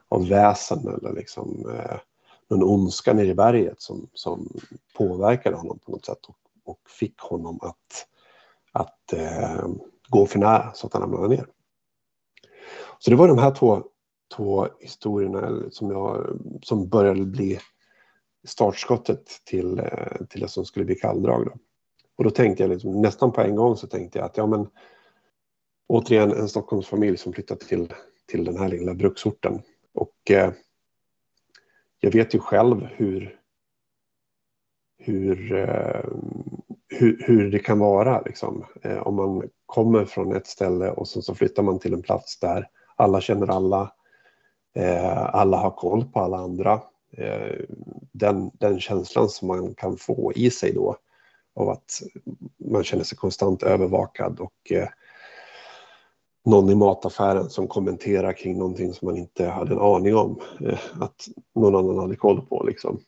av 0.08 0.28
väsen 0.28 0.78
eller 0.78 1.12
liksom, 1.12 1.70
eh, 1.74 1.96
någon 2.48 2.62
ondska 2.62 3.12
nere 3.12 3.26
i 3.26 3.34
berget 3.34 3.80
som, 3.80 4.08
som 4.14 4.48
påverkade 4.96 5.56
honom 5.56 5.78
på 5.78 5.92
något 5.92 6.04
sätt 6.04 6.24
och, 6.28 6.36
och 6.64 6.80
fick 6.98 7.18
honom 7.20 7.58
att, 7.62 8.06
att 8.72 9.12
eh, 9.12 9.68
gå 10.08 10.26
för 10.26 10.38
nära 10.38 10.72
så 10.74 10.86
att 10.86 10.92
han 10.92 11.02
ramlade 11.02 11.28
ner. 11.28 11.46
Så 12.98 13.10
det 13.10 13.16
var 13.16 13.28
de 13.28 13.38
här 13.38 13.54
två, 13.54 13.82
två 14.36 14.68
historierna 14.80 15.70
som, 15.70 15.90
jag, 15.90 16.38
som 16.62 16.88
började 16.88 17.24
bli 17.24 17.58
startskottet 18.44 19.26
till, 19.44 19.78
eh, 19.78 20.26
till 20.28 20.40
det 20.40 20.48
som 20.48 20.64
skulle 20.64 20.84
bli 20.84 20.94
kalldrag. 20.94 21.46
Då. 21.46 21.52
Och 22.16 22.24
då 22.24 22.30
tänkte 22.30 22.62
jag 22.62 22.70
liksom, 22.70 23.02
nästan 23.02 23.32
på 23.32 23.40
en 23.40 23.56
gång 23.56 23.76
så 23.76 23.86
tänkte 23.86 24.18
jag 24.18 24.26
att 24.26 24.36
ja 24.36 24.46
men 24.46 24.68
återigen 25.86 26.32
en 26.32 26.48
Stockholmsfamilj 26.48 27.16
som 27.16 27.32
flyttat 27.32 27.60
till, 27.60 27.92
till 28.26 28.44
den 28.44 28.58
här 28.58 28.68
lilla 28.68 28.94
bruksorten. 28.94 29.62
Och 29.94 30.30
eh, 30.30 30.52
jag 32.00 32.12
vet 32.12 32.34
ju 32.34 32.38
själv 32.38 32.84
hur, 32.84 33.38
hur, 34.98 35.52
eh, 35.52 36.04
hur, 36.88 37.24
hur, 37.26 37.50
det 37.50 37.58
kan 37.58 37.78
vara 37.78 38.20
liksom. 38.20 38.64
Eh, 38.82 38.98
om 38.98 39.14
man 39.14 39.48
kommer 39.72 40.04
från 40.04 40.36
ett 40.36 40.46
ställe 40.46 40.90
och 40.90 41.08
sen 41.08 41.22
så 41.22 41.34
flyttar 41.34 41.62
man 41.62 41.78
till 41.78 41.94
en 41.94 42.02
plats 42.02 42.38
där 42.38 42.68
alla 42.96 43.20
känner 43.20 43.50
alla. 43.50 43.92
Eh, 44.74 45.34
alla 45.34 45.56
har 45.56 45.70
koll 45.70 46.04
på 46.04 46.20
alla 46.20 46.36
andra. 46.36 46.80
Eh, 47.16 47.56
den, 48.12 48.50
den 48.54 48.80
känslan 48.80 49.28
som 49.28 49.48
man 49.48 49.74
kan 49.74 49.96
få 49.96 50.32
i 50.32 50.50
sig 50.50 50.72
då 50.72 50.96
av 51.54 51.68
att 51.68 52.02
man 52.70 52.84
känner 52.84 53.04
sig 53.04 53.18
konstant 53.18 53.62
övervakad 53.62 54.40
och 54.40 54.72
eh, 54.72 54.88
någon 56.44 56.70
i 56.70 56.74
mataffären 56.74 57.50
som 57.50 57.68
kommenterar 57.68 58.32
kring 58.32 58.58
någonting 58.58 58.92
som 58.92 59.06
man 59.06 59.16
inte 59.16 59.46
hade 59.46 59.72
en 59.72 59.80
aning 59.80 60.16
om 60.16 60.40
eh, 60.60 60.78
att 61.00 61.28
någon 61.54 61.76
annan 61.76 61.98
hade 61.98 62.16
koll 62.16 62.46
på. 62.46 62.62
Liksom. 62.62 63.00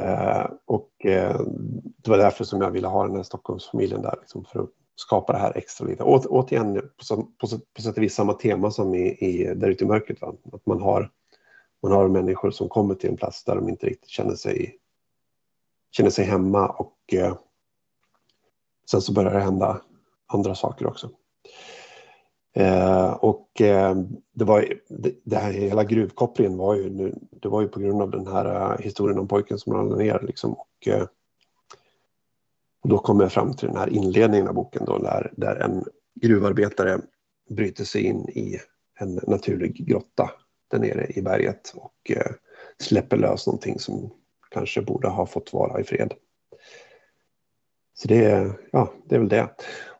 Eh, 0.00 0.46
och 0.64 1.06
eh, 1.06 1.40
det 2.04 2.10
var 2.10 2.18
därför 2.18 2.44
som 2.44 2.60
jag 2.60 2.70
ville 2.70 2.88
ha 2.88 3.06
den 3.06 3.16
här 3.16 3.22
Stockholmsfamiljen 3.22 4.02
där, 4.02 4.16
liksom, 4.20 4.44
för 4.44 4.60
att 4.60 4.70
skapa 4.94 5.32
det 5.32 5.38
här 5.38 5.56
extra 5.56 5.86
lite. 5.86 6.02
Å, 6.02 6.22
återigen 6.28 6.74
på, 6.74 7.16
på, 7.16 7.46
på 7.74 7.82
sätt 7.82 7.96
och 7.96 8.02
vis 8.02 8.14
samma 8.14 8.32
tema 8.32 8.70
som 8.70 8.94
i, 8.94 9.08
i 9.08 9.54
Där 9.54 9.68
ute 9.68 9.84
i 9.84 9.86
mörkret. 9.86 10.20
Va? 10.20 10.34
Att 10.52 10.66
man 10.66 10.82
har, 10.82 11.10
man 11.82 11.92
har 11.92 12.08
människor 12.08 12.50
som 12.50 12.68
kommer 12.68 12.94
till 12.94 13.10
en 13.10 13.16
plats 13.16 13.44
där 13.44 13.56
de 13.56 13.68
inte 13.68 13.86
riktigt 13.86 14.10
känner 14.10 14.34
sig 14.34 14.78
känner 15.92 16.10
sig 16.10 16.24
hemma 16.24 16.68
och 16.68 16.96
eh, 17.12 17.36
sen 18.90 19.00
så 19.02 19.12
börjar 19.12 19.34
det 19.34 19.40
hända 19.40 19.80
andra 20.26 20.54
saker 20.54 20.86
också. 20.86 21.10
Eh, 22.54 23.12
och 23.12 23.60
eh, 23.60 23.96
det 24.32 24.44
var 24.44 24.74
det, 24.88 25.14
det, 25.24 25.36
här 25.36 25.52
hela 25.52 25.84
gruvkopplingen 25.84 26.56
var 26.56 26.74
ju 26.74 26.90
nu, 26.90 27.14
det 27.30 27.48
var 27.48 27.60
ju 27.60 27.68
på 27.68 27.80
grund 27.80 28.02
av 28.02 28.10
den 28.10 28.26
här 28.26 28.72
uh, 28.72 28.80
historien 28.80 29.18
om 29.18 29.28
pojken 29.28 29.58
som 29.58 29.72
ramlade 29.72 30.04
ner 30.04 30.20
liksom 30.22 30.52
och, 30.52 30.88
uh, 30.88 31.04
och 32.82 32.88
då 32.88 32.98
kommer 32.98 33.24
jag 33.24 33.32
fram 33.32 33.54
till 33.54 33.68
den 33.68 33.76
här 33.76 33.88
inledningen 33.88 34.48
av 34.48 34.54
boken 34.54 34.84
då 34.84 34.98
där, 34.98 35.32
där 35.36 35.56
en 35.56 35.84
gruvarbetare 36.20 37.00
bryter 37.50 37.84
sig 37.84 38.02
in 38.02 38.28
i 38.28 38.58
en 38.98 39.20
naturlig 39.26 39.86
grotta 39.86 40.30
där 40.70 40.78
nere 40.78 41.06
i 41.14 41.22
berget 41.22 41.72
och 41.74 42.10
eh, 42.10 42.32
släpper 42.78 43.16
lös 43.16 43.46
någonting 43.46 43.78
som 43.78 44.10
kanske 44.50 44.82
borde 44.82 45.08
ha 45.08 45.26
fått 45.26 45.52
vara 45.52 45.80
i 45.80 45.84
fred. 45.84 46.14
Så 47.94 48.08
det 48.08 48.24
är, 48.24 48.52
ja, 48.72 48.92
det 49.08 49.14
är 49.14 49.18
väl 49.18 49.28
det. 49.28 49.48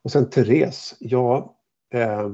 Och 0.03 0.13
sen 0.13 0.31
Therese, 0.31 0.95
ja. 0.99 1.57
Eh... 1.95 2.29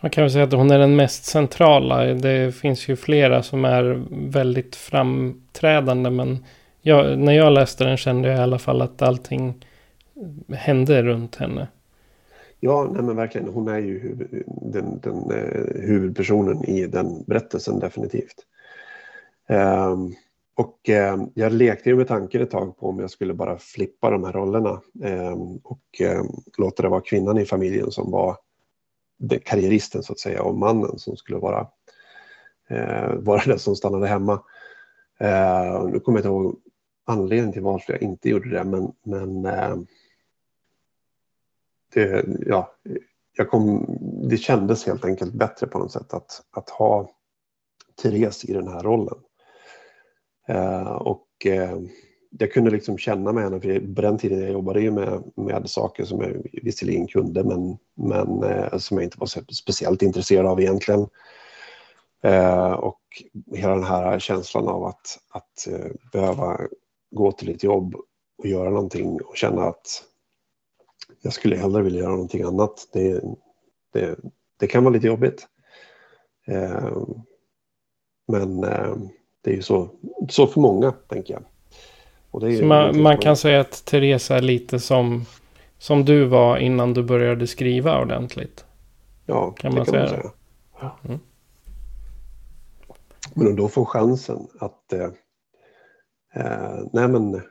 Man 0.00 0.10
kan 0.10 0.24
väl 0.24 0.30
säga 0.30 0.44
att 0.44 0.52
hon 0.52 0.70
är 0.70 0.78
den 0.78 0.96
mest 0.96 1.24
centrala. 1.24 2.04
Det 2.04 2.54
finns 2.54 2.88
ju 2.88 2.96
flera 2.96 3.42
som 3.42 3.64
är 3.64 4.06
väldigt 4.30 4.76
framträdande. 4.76 6.10
Men 6.10 6.44
jag, 6.86 7.18
när 7.18 7.32
jag 7.32 7.52
läste 7.52 7.84
den 7.84 7.96
kände 7.96 8.28
jag 8.28 8.38
i 8.38 8.42
alla 8.42 8.58
fall 8.58 8.82
att 8.82 9.02
allting 9.02 9.64
hände 10.48 11.02
runt 11.02 11.36
henne. 11.36 11.68
Ja, 12.60 12.88
nej 12.92 13.02
men 13.02 13.16
verkligen. 13.16 13.48
Hon 13.48 13.68
är 13.68 13.78
ju 13.78 13.98
huvud, 13.98 14.42
den, 14.46 15.00
den 15.00 15.30
eh, 15.30 15.82
huvudpersonen 15.82 16.64
i 16.64 16.86
den 16.86 17.24
berättelsen 17.26 17.78
definitivt. 17.78 18.46
Um, 19.48 20.14
och 20.56 20.88
eh, 20.88 21.16
jag 21.34 21.52
lekte 21.52 21.88
ju 21.88 21.96
med 21.96 22.08
tanken 22.08 22.42
ett 22.42 22.50
tag 22.50 22.78
på 22.78 22.88
om 22.88 22.98
jag 22.98 23.10
skulle 23.10 23.34
bara 23.34 23.58
flippa 23.58 24.10
de 24.10 24.24
här 24.24 24.32
rollerna 24.32 24.80
eh, 25.02 25.36
och 25.62 26.00
eh, 26.00 26.22
låta 26.58 26.82
det 26.82 26.88
vara 26.88 27.00
kvinnan 27.00 27.38
i 27.38 27.44
familjen 27.44 27.90
som 27.90 28.10
var 28.10 28.36
karriäristen 29.44 30.02
så 30.02 30.12
att 30.12 30.18
säga 30.18 30.42
och 30.42 30.58
mannen 30.58 30.98
som 30.98 31.16
skulle 31.16 31.38
vara, 31.38 31.66
eh, 32.70 33.14
vara 33.14 33.42
den 33.46 33.58
som 33.58 33.76
stannade 33.76 34.06
hemma. 34.06 34.32
Eh, 35.20 35.84
nu 35.84 36.00
kommer 36.00 36.18
jag 36.18 36.20
inte 36.20 36.28
ihåg 36.28 36.56
anledning 37.04 37.52
till 37.52 37.62
varför 37.62 37.92
jag 37.92 38.02
inte 38.02 38.28
gjorde 38.28 38.50
det 38.50 38.64
men, 38.64 38.92
men 39.02 39.46
eh, 39.46 39.76
det, 41.94 42.24
ja, 42.46 42.74
jag 43.36 43.50
kom, 43.50 43.86
det 44.28 44.36
kändes 44.36 44.86
helt 44.86 45.04
enkelt 45.04 45.32
bättre 45.32 45.66
på 45.66 45.78
något 45.78 45.92
sätt 45.92 46.14
att, 46.14 46.42
att 46.50 46.70
ha 46.70 47.10
Therese 48.02 48.44
i 48.44 48.52
den 48.52 48.68
här 48.68 48.82
rollen. 48.82 49.18
Eh, 50.48 50.92
och 50.92 51.28
eh, 51.46 51.78
jag 52.38 52.52
kunde 52.52 52.70
liksom 52.70 52.98
känna 52.98 53.32
med 53.32 53.44
henne, 53.44 53.60
för 53.60 53.94
på 53.94 54.02
den 54.02 54.18
tiden 54.18 54.40
jag 54.40 54.52
jobbade 54.52 54.80
ju 54.80 54.90
med, 54.90 55.22
med 55.36 55.70
saker 55.70 56.04
som 56.04 56.20
jag 56.20 56.46
visserligen 56.62 57.06
kunde 57.06 57.44
men, 57.44 57.78
men 57.94 58.42
eh, 58.42 58.78
som 58.78 58.96
jag 58.96 59.04
inte 59.04 59.20
var 59.20 59.52
speciellt 59.52 60.02
intresserad 60.02 60.46
av 60.46 60.60
egentligen. 60.60 61.06
Eh, 62.22 62.72
och 62.72 63.00
hela 63.54 63.74
den 63.74 63.84
här 63.84 64.18
känslan 64.18 64.68
av 64.68 64.84
att, 64.84 65.18
att 65.30 65.68
eh, 65.68 65.90
behöva 66.12 66.60
gå 67.14 67.32
till 67.32 67.50
ett 67.54 67.62
jobb 67.62 67.94
och 68.38 68.46
göra 68.46 68.70
någonting 68.70 69.20
och 69.20 69.36
känna 69.36 69.62
att 69.62 70.04
jag 71.22 71.32
skulle 71.32 71.56
hellre 71.56 71.82
vilja 71.82 72.00
göra 72.00 72.12
någonting 72.12 72.42
annat. 72.42 72.88
Det, 72.92 73.22
det, 73.92 74.18
det 74.58 74.66
kan 74.66 74.84
vara 74.84 74.94
lite 74.94 75.06
jobbigt. 75.06 75.46
men 78.26 78.60
det 79.40 79.50
är 79.50 79.54
ju 79.54 79.62
så, 79.62 79.88
så 80.30 80.46
för 80.46 80.60
många, 80.60 80.92
tänker 80.92 81.34
jag. 81.34 81.42
man, 82.64 83.02
man 83.02 83.18
kan 83.18 83.36
säga 83.36 83.60
att 83.60 83.84
Therese 83.84 84.30
är 84.30 84.42
lite 84.42 84.80
som, 84.80 85.24
som 85.78 86.04
du 86.04 86.24
var 86.24 86.56
innan 86.56 86.94
du 86.94 87.02
började 87.02 87.46
skriva 87.46 88.02
ordentligt. 88.02 88.64
Ja, 89.26 89.50
kan 89.50 89.70
det 89.70 89.76
man 89.76 89.84
kan 89.84 89.92
säga 89.92 90.02
man 90.02 90.10
säga. 90.10 90.30
Ja. 90.80 90.98
Mm. 91.04 91.20
Men 93.34 93.46
om 93.46 93.56
då 93.56 93.68
får 93.68 93.84
chansen 93.84 94.46
att 94.58 94.92
eh, 94.92 95.08
eh, 96.34 96.78
nej 96.92 97.08
men, 97.08 97.42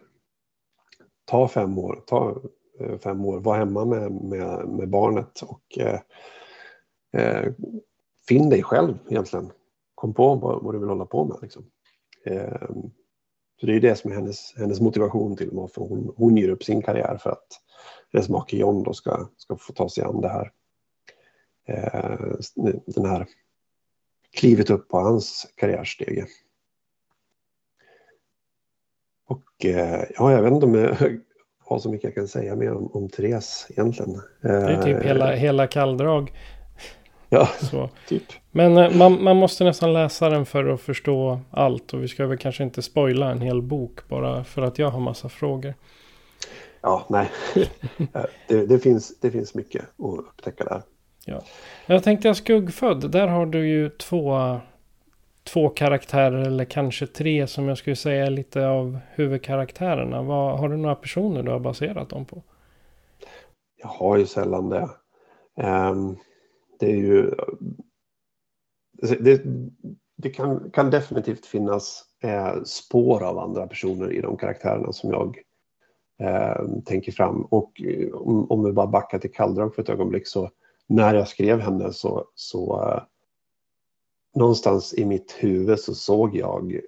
ta 1.25 1.47
fem 1.47 1.77
år, 1.77 2.03
ta 2.07 2.41
eh, 2.79 2.97
fem 2.97 3.25
år, 3.25 3.39
var 3.39 3.57
hemma 3.57 3.85
med, 3.85 4.11
med, 4.11 4.67
med 4.67 4.89
barnet 4.89 5.41
och 5.41 5.77
eh, 5.79 5.99
eh 7.13 7.53
finn 8.27 8.49
dig 8.49 8.63
själv 8.63 8.97
egentligen. 9.09 9.51
Kom 9.95 10.13
på 10.13 10.35
vad, 10.35 10.63
vad 10.63 10.75
du 10.75 10.79
vill 10.79 10.89
hålla 10.89 11.05
på 11.05 11.25
med. 11.25 11.37
Liksom. 11.41 11.65
Eh, 12.25 12.69
så 13.59 13.65
det 13.65 13.75
är 13.75 13.79
det 13.79 13.95
som 13.95 14.11
är 14.11 14.15
hennes, 14.15 14.53
hennes 14.57 14.81
motivation 14.81 15.35
till 15.35 15.49
varför 15.51 15.81
hon, 15.81 16.13
hon 16.17 16.37
ger 16.37 16.49
upp 16.49 16.63
sin 16.63 16.81
karriär 16.81 17.17
för 17.17 17.29
att 17.29 17.47
hennes 18.13 18.29
make 18.29 18.57
John 18.57 18.83
då 18.83 18.93
ska, 18.93 19.27
ska 19.37 19.57
få 19.57 19.73
ta 19.73 19.89
sig 19.89 20.03
an 20.03 20.21
det 20.21 20.29
här. 20.29 20.51
Eh, 21.67 22.35
den 22.85 23.05
här 23.05 23.27
klivet 24.31 24.69
upp 24.69 24.89
på 24.89 24.97
hans 24.97 25.53
karriärstege. 25.55 26.25
Och 29.27 29.65
eh, 29.65 30.03
ja, 30.17 30.31
jag 30.31 30.41
vet 30.41 30.53
inte 30.53 30.65
om 30.65 30.75
jag 30.75 30.95
har 31.65 31.79
så 31.79 31.89
mycket 31.89 32.03
jag 32.03 32.15
kan 32.15 32.27
säga 32.27 32.55
mer 32.55 32.73
om, 32.73 32.91
om 32.93 33.09
Therese 33.09 33.67
egentligen. 33.69 34.21
Det 34.41 34.49
är 34.49 34.83
typ 34.83 35.03
hela, 35.03 35.31
hela 35.31 35.67
kalldrag. 35.67 36.31
Ja, 37.33 37.45
så. 37.45 37.89
typ. 38.07 38.23
Men 38.51 38.77
eh, 38.77 38.95
man, 38.95 39.23
man 39.23 39.37
måste 39.37 39.63
nästan 39.63 39.93
läsa 39.93 40.29
den 40.29 40.45
för 40.45 40.65
att 40.65 40.81
förstå 40.81 41.39
allt. 41.51 41.93
Och 41.93 42.03
vi 42.03 42.07
ska 42.07 42.27
väl 42.27 42.37
kanske 42.37 42.63
inte 42.63 42.81
spoila 42.81 43.31
en 43.31 43.41
hel 43.41 43.61
bok 43.61 44.07
bara 44.07 44.43
för 44.43 44.61
att 44.61 44.79
jag 44.79 44.89
har 44.89 44.99
massa 44.99 45.29
frågor. 45.29 45.73
Ja, 46.81 47.05
nej. 47.09 47.29
det, 48.47 48.65
det, 48.65 48.79
finns, 48.79 49.19
det 49.19 49.31
finns 49.31 49.55
mycket 49.55 49.81
att 49.81 50.19
upptäcka 50.19 50.63
där. 50.63 50.81
Ja. 51.25 51.41
Jag 51.85 52.03
tänkte 52.03 52.27
jag 52.27 52.37
skuggfödd. 52.37 53.11
Där 53.11 53.27
har 53.27 53.45
du 53.45 53.67
ju 53.67 53.89
två, 53.89 54.59
två 55.43 55.69
karaktärer 55.69 56.47
eller 56.47 56.65
kanske 56.65 57.07
tre 57.07 57.47
som 57.47 57.67
jag 57.67 57.77
skulle 57.77 57.95
säga 57.95 58.25
är 58.25 58.29
lite 58.29 58.67
av 58.67 58.99
huvudkaraktärerna. 59.09 60.21
Vad, 60.21 60.59
har 60.59 60.69
du 60.69 60.77
några 60.77 60.95
personer 60.95 61.43
du 61.43 61.51
har 61.51 61.59
baserat 61.59 62.09
dem 62.09 62.25
på? 62.25 62.43
Jag 63.81 63.87
har 63.87 64.17
ju 64.17 64.25
sällan 64.25 64.69
det. 64.69 64.89
Um, 65.63 66.17
det 66.79 66.85
är 66.85 66.95
ju... 66.95 67.31
Alltså, 69.01 69.15
det, 69.19 69.41
det 70.17 70.29
kan, 70.29 70.71
kan, 70.71 70.89
definitivt 70.89 71.45
finnas 71.45 72.03
eh, 72.23 72.63
spår 72.63 73.23
av 73.23 73.39
andra 73.39 73.67
personer 73.67 74.11
i 74.11 74.21
de 74.21 74.37
karaktärerna 74.37 74.91
som 74.91 75.09
jag, 75.09 75.37
eh, 76.19 76.65
tänker 76.85 77.11
fram. 77.11 77.41
Och 77.41 77.81
eh, 77.81 78.13
om, 78.13 78.51
om 78.51 78.63
vi 78.63 78.71
bara 78.71 78.87
backar 78.87 79.19
till 79.19 79.31
kalldrag 79.31 79.75
för 79.75 79.81
ett 79.81 79.89
ögonblick 79.89 80.27
så 80.27 80.49
när 80.87 81.15
jag 81.15 81.27
skrev 81.27 81.59
henne 81.59 81.93
så, 81.93 82.25
så 82.35 82.89
eh, 82.89 83.03
någonstans 84.35 84.93
i 84.93 85.05
mitt 85.05 85.31
huvud 85.39 85.79
så 85.79 85.95
såg 85.95 86.35
jag 86.35 86.79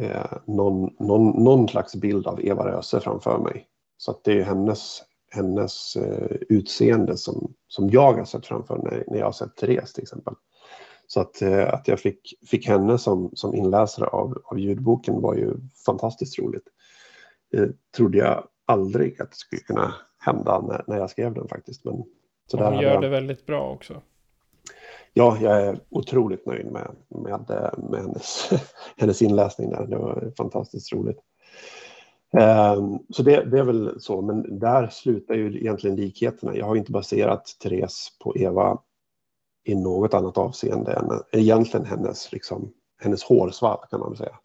eh, 0.00 0.32
någon, 0.46 0.90
någon, 0.98 1.44
någon 1.44 1.68
slags 1.68 1.94
bild 1.94 2.26
av 2.26 2.46
Eva 2.46 2.68
Röse 2.68 3.00
framför 3.00 3.38
mig. 3.38 3.66
Så 3.96 4.10
att 4.10 4.24
det 4.24 4.32
är 4.40 4.44
hennes, 4.44 5.02
hennes 5.30 5.96
eh, 5.96 6.36
utseende 6.48 7.16
som, 7.16 7.54
som 7.68 7.90
jag 7.90 8.12
har 8.12 8.24
sett 8.24 8.46
framför 8.46 8.76
när, 8.76 9.04
när 9.06 9.18
jag 9.18 9.26
har 9.26 9.32
sett 9.32 9.56
Therese 9.56 9.92
till 9.92 10.02
exempel. 10.02 10.34
Så 11.06 11.20
att, 11.20 11.42
eh, 11.42 11.74
att 11.74 11.88
jag 11.88 12.00
fick, 12.00 12.34
fick 12.46 12.68
henne 12.68 12.98
som, 12.98 13.30
som 13.34 13.54
inläsare 13.54 14.06
av, 14.06 14.42
av 14.44 14.58
ljudboken 14.58 15.20
var 15.20 15.34
ju 15.34 15.54
fantastiskt 15.86 16.38
roligt. 16.38 16.68
Det 17.50 17.72
trodde 17.96 18.18
jag 18.18 18.44
aldrig 18.66 19.20
att 19.20 19.30
det 19.30 19.36
skulle 19.36 19.62
kunna 19.62 19.94
hända 20.18 20.60
när, 20.60 20.84
när 20.86 20.98
jag 20.98 21.10
skrev 21.10 21.34
den 21.34 21.48
faktiskt. 21.48 21.84
Men 21.84 22.04
så 22.46 22.64
Hon 22.64 22.74
gör 22.74 22.92
jag... 22.92 23.02
det 23.02 23.08
väldigt 23.08 23.46
bra 23.46 23.70
också. 23.70 24.02
Ja, 25.14 25.38
jag 25.40 25.62
är 25.62 25.80
otroligt 25.88 26.46
nöjd 26.46 26.72
med, 26.72 26.96
med, 27.08 27.44
med 27.90 28.00
hennes, 28.00 28.50
hennes 28.96 29.22
inläsning 29.22 29.70
där. 29.70 29.86
Det 29.86 29.98
var 29.98 30.32
fantastiskt 30.36 30.92
roligt. 30.92 31.18
Ehm, 32.32 32.98
så 33.10 33.22
det, 33.22 33.44
det, 33.44 33.58
är 33.58 33.64
väl 33.64 34.00
så, 34.00 34.22
men 34.22 34.58
där 34.58 34.88
slutar 34.88 35.34
ju 35.34 35.60
egentligen 35.60 35.96
likheterna. 35.96 36.56
Jag 36.56 36.66
har 36.66 36.76
inte 36.76 36.92
baserat 36.92 37.56
Therese 37.62 38.08
på 38.24 38.36
Eva 38.36 38.78
i 39.64 39.74
något 39.74 40.14
annat 40.14 40.38
avseende 40.38 40.92
än 40.92 41.10
egentligen 41.32 41.86
hennes, 41.86 42.32
liksom, 42.32 42.72
hennes 43.02 43.24
hårsvall 43.24 43.78
kan 43.90 44.00
man 44.00 44.16
säga. 44.16 44.38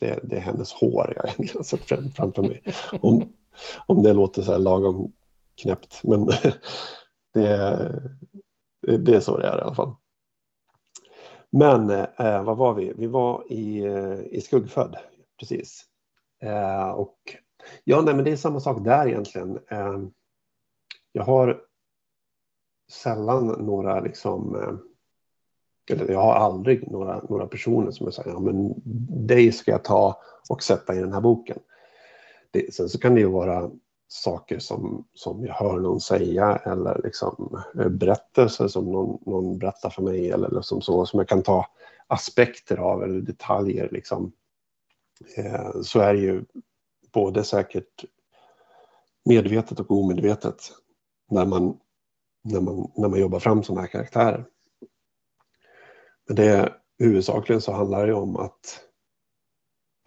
Det, 0.00 0.20
det 0.22 0.36
är 0.36 0.40
hennes 0.40 0.72
hår 0.72 1.12
jag 1.16 1.46
har 1.54 1.62
sett 1.62 2.14
framför 2.16 2.42
mig. 2.42 2.62
Om, 3.00 3.32
om 3.86 4.02
det 4.02 4.12
låter 4.12 4.42
så 4.42 4.52
här 4.52 4.58
lagom 4.58 5.12
knäppt, 5.62 6.00
men 6.04 6.26
det, 7.34 8.02
det 8.98 9.14
är 9.14 9.20
så 9.20 9.36
det 9.36 9.46
är 9.46 9.58
i 9.58 9.60
alla 9.60 9.74
fall. 9.74 9.94
Men 11.50 11.90
eh, 11.90 12.44
vad 12.44 12.56
var 12.56 12.74
vi? 12.74 12.92
Vi 12.96 13.06
var 13.06 13.52
i, 13.52 13.84
eh, 13.84 14.20
i 14.20 14.40
Skuggfödd, 14.40 14.96
precis. 15.38 15.84
Eh, 16.42 16.90
och 16.90 17.18
ja, 17.84 18.02
nej, 18.02 18.14
men 18.14 18.24
det 18.24 18.32
är 18.32 18.36
samma 18.36 18.60
sak 18.60 18.84
där 18.84 19.06
egentligen. 19.06 19.58
Eh, 19.68 19.98
jag 21.12 21.22
har 21.22 21.60
sällan 22.90 23.46
några 23.46 24.00
liksom 24.00 24.56
eh, 24.56 24.74
eller 25.90 26.12
jag 26.12 26.20
har 26.20 26.34
aldrig 26.34 26.90
några, 26.90 27.22
några 27.28 27.46
personer 27.46 27.90
som 27.90 28.06
jag 28.06 28.14
säger, 28.14 28.30
ja 28.30 28.40
men 28.40 28.74
dig 29.26 29.52
ska 29.52 29.70
jag 29.70 29.84
ta 29.84 30.20
och 30.48 30.62
sätta 30.62 30.94
i 30.94 31.00
den 31.00 31.12
här 31.12 31.20
boken. 31.20 31.58
Det, 32.50 32.74
sen 32.74 32.88
så 32.88 32.98
kan 32.98 33.14
det 33.14 33.20
ju 33.20 33.26
vara 33.26 33.70
saker 34.12 34.58
som, 34.58 35.04
som 35.14 35.44
jag 35.44 35.54
hör 35.54 35.78
någon 35.78 36.00
säga 36.00 36.56
eller 36.56 37.00
liksom 37.04 37.62
eh, 37.78 37.88
berättelser 37.88 38.68
som 38.68 38.92
någon, 38.92 39.18
någon 39.26 39.58
berättar 39.58 39.90
för 39.90 40.02
mig 40.02 40.30
eller 40.30 40.50
liksom 40.50 40.82
så 40.82 41.06
som 41.06 41.18
jag 41.18 41.28
kan 41.28 41.42
ta 41.42 41.66
aspekter 42.06 42.76
av 42.76 43.02
eller 43.02 43.20
detaljer 43.20 43.88
liksom. 43.92 44.32
Eh, 45.36 45.80
så 45.82 46.00
är 46.00 46.14
det 46.14 46.20
ju 46.20 46.44
både 47.12 47.44
säkert 47.44 48.04
medvetet 49.24 49.80
och 49.80 49.90
omedvetet 49.90 50.72
när 51.30 51.46
man, 51.46 51.78
när 52.44 52.60
man, 52.60 52.90
när 52.96 53.08
man 53.08 53.20
jobbar 53.20 53.38
fram 53.38 53.62
sådana 53.62 53.80
här 53.80 53.88
karaktärer. 53.88 54.44
Men 56.26 56.36
det 56.36 56.74
huvudsakligen 56.98 57.60
så 57.60 57.72
handlar 57.72 58.06
det 58.06 58.14
om 58.14 58.36
att 58.36 58.80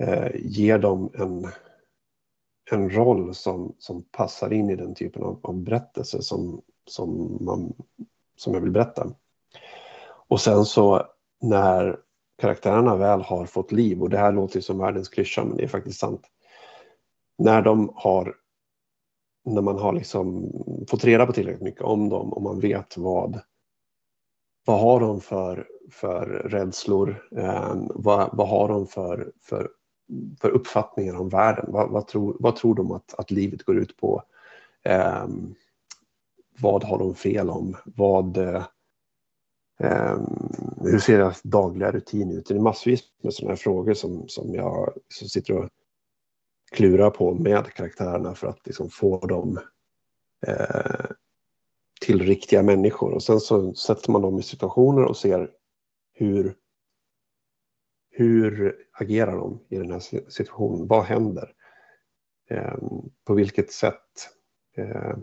eh, 0.01 0.31
ge 0.35 0.77
dem 0.77 1.11
en 1.13 1.47
en 2.73 2.89
roll 2.89 3.35
som, 3.35 3.75
som 3.79 4.03
passar 4.03 4.53
in 4.53 4.69
i 4.69 4.75
den 4.75 4.95
typen 4.95 5.23
av, 5.23 5.39
av 5.43 5.55
berättelse 5.55 6.21
som, 6.21 6.61
som, 6.87 7.37
man, 7.41 7.73
som 8.35 8.53
jag 8.53 8.61
vill 8.61 8.71
berätta. 8.71 9.07
Och 10.27 10.41
sen 10.41 10.65
så 10.65 11.07
när 11.41 11.99
karaktärerna 12.41 12.95
väl 12.95 13.21
har 13.21 13.45
fått 13.45 13.71
liv, 13.71 14.01
och 14.01 14.09
det 14.09 14.17
här 14.17 14.31
låter 14.31 14.61
som 14.61 14.77
världens 14.77 15.09
klyscha, 15.09 15.43
men 15.43 15.57
det 15.57 15.63
är 15.63 15.67
faktiskt 15.67 15.99
sant. 15.99 16.21
När 17.37 17.61
de 17.61 17.91
har 17.95 18.35
när 19.45 19.61
man 19.61 19.79
har 19.79 19.93
liksom 19.93 20.51
fått 20.89 21.03
reda 21.03 21.25
på 21.25 21.33
tillräckligt 21.33 21.63
mycket 21.63 21.81
om 21.81 22.09
dem 22.09 22.33
och 22.33 22.41
man 22.41 22.59
vet 22.59 22.97
vad 22.97 23.39
vad 24.65 24.79
har 24.79 24.99
de 24.99 25.21
för, 25.21 25.67
för 25.91 26.25
rädslor? 26.25 27.27
Eh, 27.37 27.75
vad, 27.89 28.29
vad 28.33 28.49
har 28.49 28.67
de 28.67 28.87
för, 28.87 29.31
för 29.41 29.69
för 30.41 30.49
uppfattningar 30.49 31.15
om 31.15 31.29
världen? 31.29 31.65
Vad, 31.67 31.89
vad, 31.89 32.07
tror, 32.07 32.37
vad 32.39 32.55
tror 32.55 32.75
de 32.75 32.91
att, 32.91 33.13
att 33.13 33.31
livet 33.31 33.63
går 33.63 33.77
ut 33.77 33.97
på? 33.97 34.23
Eh, 34.83 35.27
vad 36.59 36.83
har 36.83 36.99
de 36.99 37.15
fel 37.15 37.49
om? 37.49 37.77
Vad, 37.85 38.37
eh, 38.37 40.17
hur 40.81 40.99
ser 40.99 41.17
deras 41.17 41.41
dagliga 41.41 41.91
rutin 41.91 42.31
ut? 42.31 42.45
Det 42.45 42.55
är 42.55 42.59
massvis 42.59 43.01
med 43.21 43.33
sådana 43.33 43.51
här 43.51 43.57
frågor 43.57 43.93
som, 43.93 44.27
som 44.27 44.55
jag 44.55 44.93
som 45.07 45.27
sitter 45.27 45.57
och 45.57 45.69
klurar 46.71 47.09
på 47.09 47.33
med 47.33 47.73
karaktärerna 47.73 48.35
för 48.35 48.47
att 48.47 48.65
liksom 48.65 48.89
få 48.89 49.19
dem 49.19 49.59
eh, 50.47 51.05
till 52.01 52.21
riktiga 52.21 52.63
människor. 52.63 53.11
Och 53.11 53.23
sen 53.23 53.39
så 53.39 53.73
sätter 53.73 54.11
man 54.11 54.21
dem 54.21 54.39
i 54.39 54.43
situationer 54.43 55.03
och 55.03 55.17
ser 55.17 55.49
hur 56.13 56.55
hur 58.15 58.75
agerar 58.91 59.35
de 59.35 59.59
i 59.69 59.77
den 59.77 59.91
här 59.91 60.29
situationen? 60.29 60.87
Vad 60.87 61.03
händer? 61.03 61.53
Eh, 62.49 62.77
på 63.25 63.33
vilket 63.33 63.71
sätt 63.71 64.29
eh, 64.75 65.17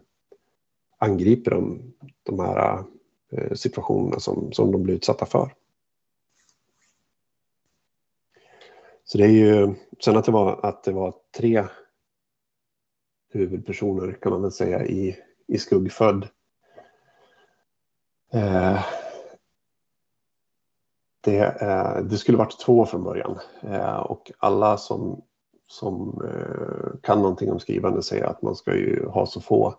angriper 0.99 1.51
de 1.51 1.93
de 2.22 2.41
här 2.41 2.84
eh, 3.32 3.53
situationerna 3.55 4.20
som, 4.20 4.53
som 4.53 4.72
de 4.72 4.82
blir 4.82 4.95
utsatta 4.95 5.26
för? 5.26 5.55
Så 9.05 9.18
det 9.18 9.24
är 9.24 9.28
ju, 9.28 9.74
sen 10.05 10.16
att 10.16 10.24
det 10.24 10.32
var, 10.32 10.66
att 10.66 10.84
det 10.84 10.93
var 10.93 11.14
tre 11.36 11.64
huvudpersoner 13.32 14.12
kan 14.12 14.32
man 14.32 14.43
väl 14.43 14.53
säga 14.53 14.86
i, 14.86 15.16
i 15.47 15.59
Skuggfödd. 15.59 16.28
Eh, 18.32 18.84
det, 21.30 21.44
eh, 21.60 22.02
det 22.02 22.18
skulle 22.18 22.38
varit 22.38 22.58
två 22.60 22.86
från 22.86 23.04
början 23.04 23.38
eh, 23.62 23.96
och 23.96 24.32
alla 24.38 24.76
som, 24.76 25.22
som 25.66 26.22
eh, 26.24 27.00
kan 27.02 27.18
någonting 27.18 27.52
om 27.52 27.60
skrivande 27.60 28.02
säger 28.02 28.24
att 28.24 28.42
man 28.42 28.56
ska 28.56 28.74
ju 28.74 29.06
ha 29.06 29.26
så 29.26 29.40
få 29.40 29.74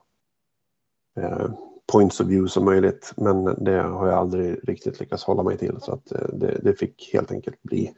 points 1.92 2.20
of 2.20 2.28
view 2.28 2.50
som 2.50 2.66
möjligt. 2.66 3.14
Men 3.18 3.44
det 3.44 3.82
har 3.82 4.08
jag 4.08 4.18
aldrig 4.18 4.70
riktigt 4.70 5.00
lyckats 5.00 5.24
hålla 5.24 5.44
mig 5.44 5.58
till 5.58 5.78
så 5.82 5.94
att 5.94 6.06
det, 6.34 6.60
det 6.64 6.74
fick 6.74 7.10
helt 7.14 7.32
enkelt 7.32 7.64
bli, 7.64 7.94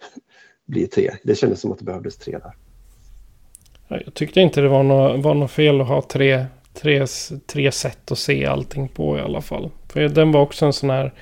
bli 0.65 0.87
tre. 0.87 1.11
Det 1.23 1.35
kändes 1.35 1.61
som 1.61 1.71
att 1.71 1.79
det 1.79 1.85
behövdes 1.85 2.17
tre 2.17 2.37
där. 2.37 2.55
Jag 4.05 4.13
tyckte 4.13 4.41
inte 4.41 4.61
det 4.61 4.69
var 4.69 4.83
något, 4.83 5.25
var 5.25 5.33
något 5.33 5.51
fel 5.51 5.81
att 5.81 5.87
ha 5.87 6.01
tre, 6.01 6.45
tre, 6.73 7.05
tre 7.47 7.71
sätt 7.71 8.11
att 8.11 8.17
se 8.17 8.45
allting 8.45 8.87
på 8.87 9.17
i 9.17 9.21
alla 9.21 9.41
fall. 9.41 9.69
För 9.89 10.09
den 10.09 10.31
var 10.31 10.41
också 10.41 10.65
en 10.65 10.73
sån 10.73 10.89
här 10.89 11.13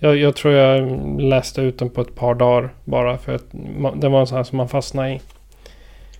jag, 0.00 0.16
jag, 0.16 0.36
tror 0.36 0.54
jag 0.54 1.00
läste 1.20 1.60
ut 1.60 1.78
den 1.78 1.90
på 1.90 2.00
ett 2.00 2.14
par 2.14 2.34
dagar 2.34 2.74
bara 2.84 3.18
för 3.18 3.34
att 3.34 3.44
den 4.00 4.12
var 4.12 4.20
en 4.20 4.26
sån 4.26 4.36
här 4.36 4.44
som 4.44 4.56
man 4.56 4.68
fastnade 4.68 5.10
i. 5.10 5.20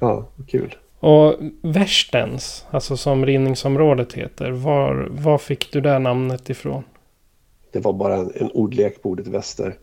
Ja, 0.00 0.28
kul. 0.48 0.74
Och 1.00 1.34
Värstens, 1.62 2.66
alltså 2.70 2.96
som 2.96 3.26
rinningsområdet 3.26 4.12
heter, 4.12 4.50
var, 4.50 5.08
var 5.10 5.38
fick 5.38 5.72
du 5.72 5.80
det 5.80 5.98
namnet 5.98 6.50
ifrån? 6.50 6.84
Det 7.72 7.80
var 7.80 7.92
bara 7.92 8.16
en, 8.16 8.32
en 8.34 8.50
ordlek 8.50 9.02
på 9.02 9.08
ordet 9.08 9.26
väster. 9.26 9.78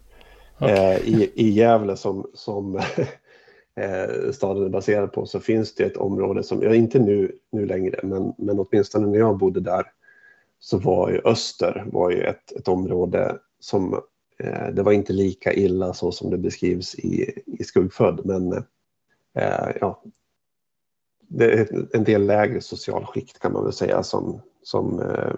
Okay. 0.60 0.76
Eh, 0.76 0.98
i, 0.98 1.32
I 1.36 1.50
Gävle 1.50 1.98
som, 1.98 2.30
som 2.34 2.76
eh, 3.76 4.32
staden 4.34 4.66
är 4.66 4.70
baserad 4.70 5.12
på 5.12 5.26
så 5.26 5.39
finns 5.39 5.76
det 5.76 5.84
ett 5.84 5.98
område 5.98 6.43
som, 6.43 6.64
ja 6.64 6.76
inte 6.76 7.00
nu, 7.00 7.32
nu 7.52 7.66
längre, 7.66 8.00
men, 8.04 8.34
men 8.38 8.60
åtminstone 8.60 9.08
när 9.08 9.20
jag 9.20 9.38
bodde 9.38 9.60
där 9.60 9.84
så 10.60 10.78
var 10.78 11.10
ju 11.10 11.22
Öster 11.26 11.84
var 11.91 12.12
ju 12.12 12.22
ett, 12.22 12.52
ett 12.52 12.68
område 12.68 13.38
som 13.68 13.93
eh, 14.39 14.68
det 14.74 14.84
var 14.84 14.91
inte 14.91 15.13
lika 15.13 15.53
illa 15.53 15.93
så 15.93 16.11
som 16.11 16.30
det 16.30 16.38
beskrivs 16.38 16.95
i, 16.95 17.41
i 17.45 17.63
Skuggfödd, 17.63 18.22
men 18.26 18.53
eh, 19.34 19.70
ja, 19.82 20.03
det 21.20 21.53
är 21.53 21.88
en 21.95 22.03
del 22.03 22.26
lägre 22.26 22.61
socialskikt 22.61 23.39
kan 23.39 23.53
man 23.53 23.63
väl 23.63 23.74
säga 23.74 24.03
som, 24.03 24.41
som, 24.63 24.99
eh, 24.99 25.36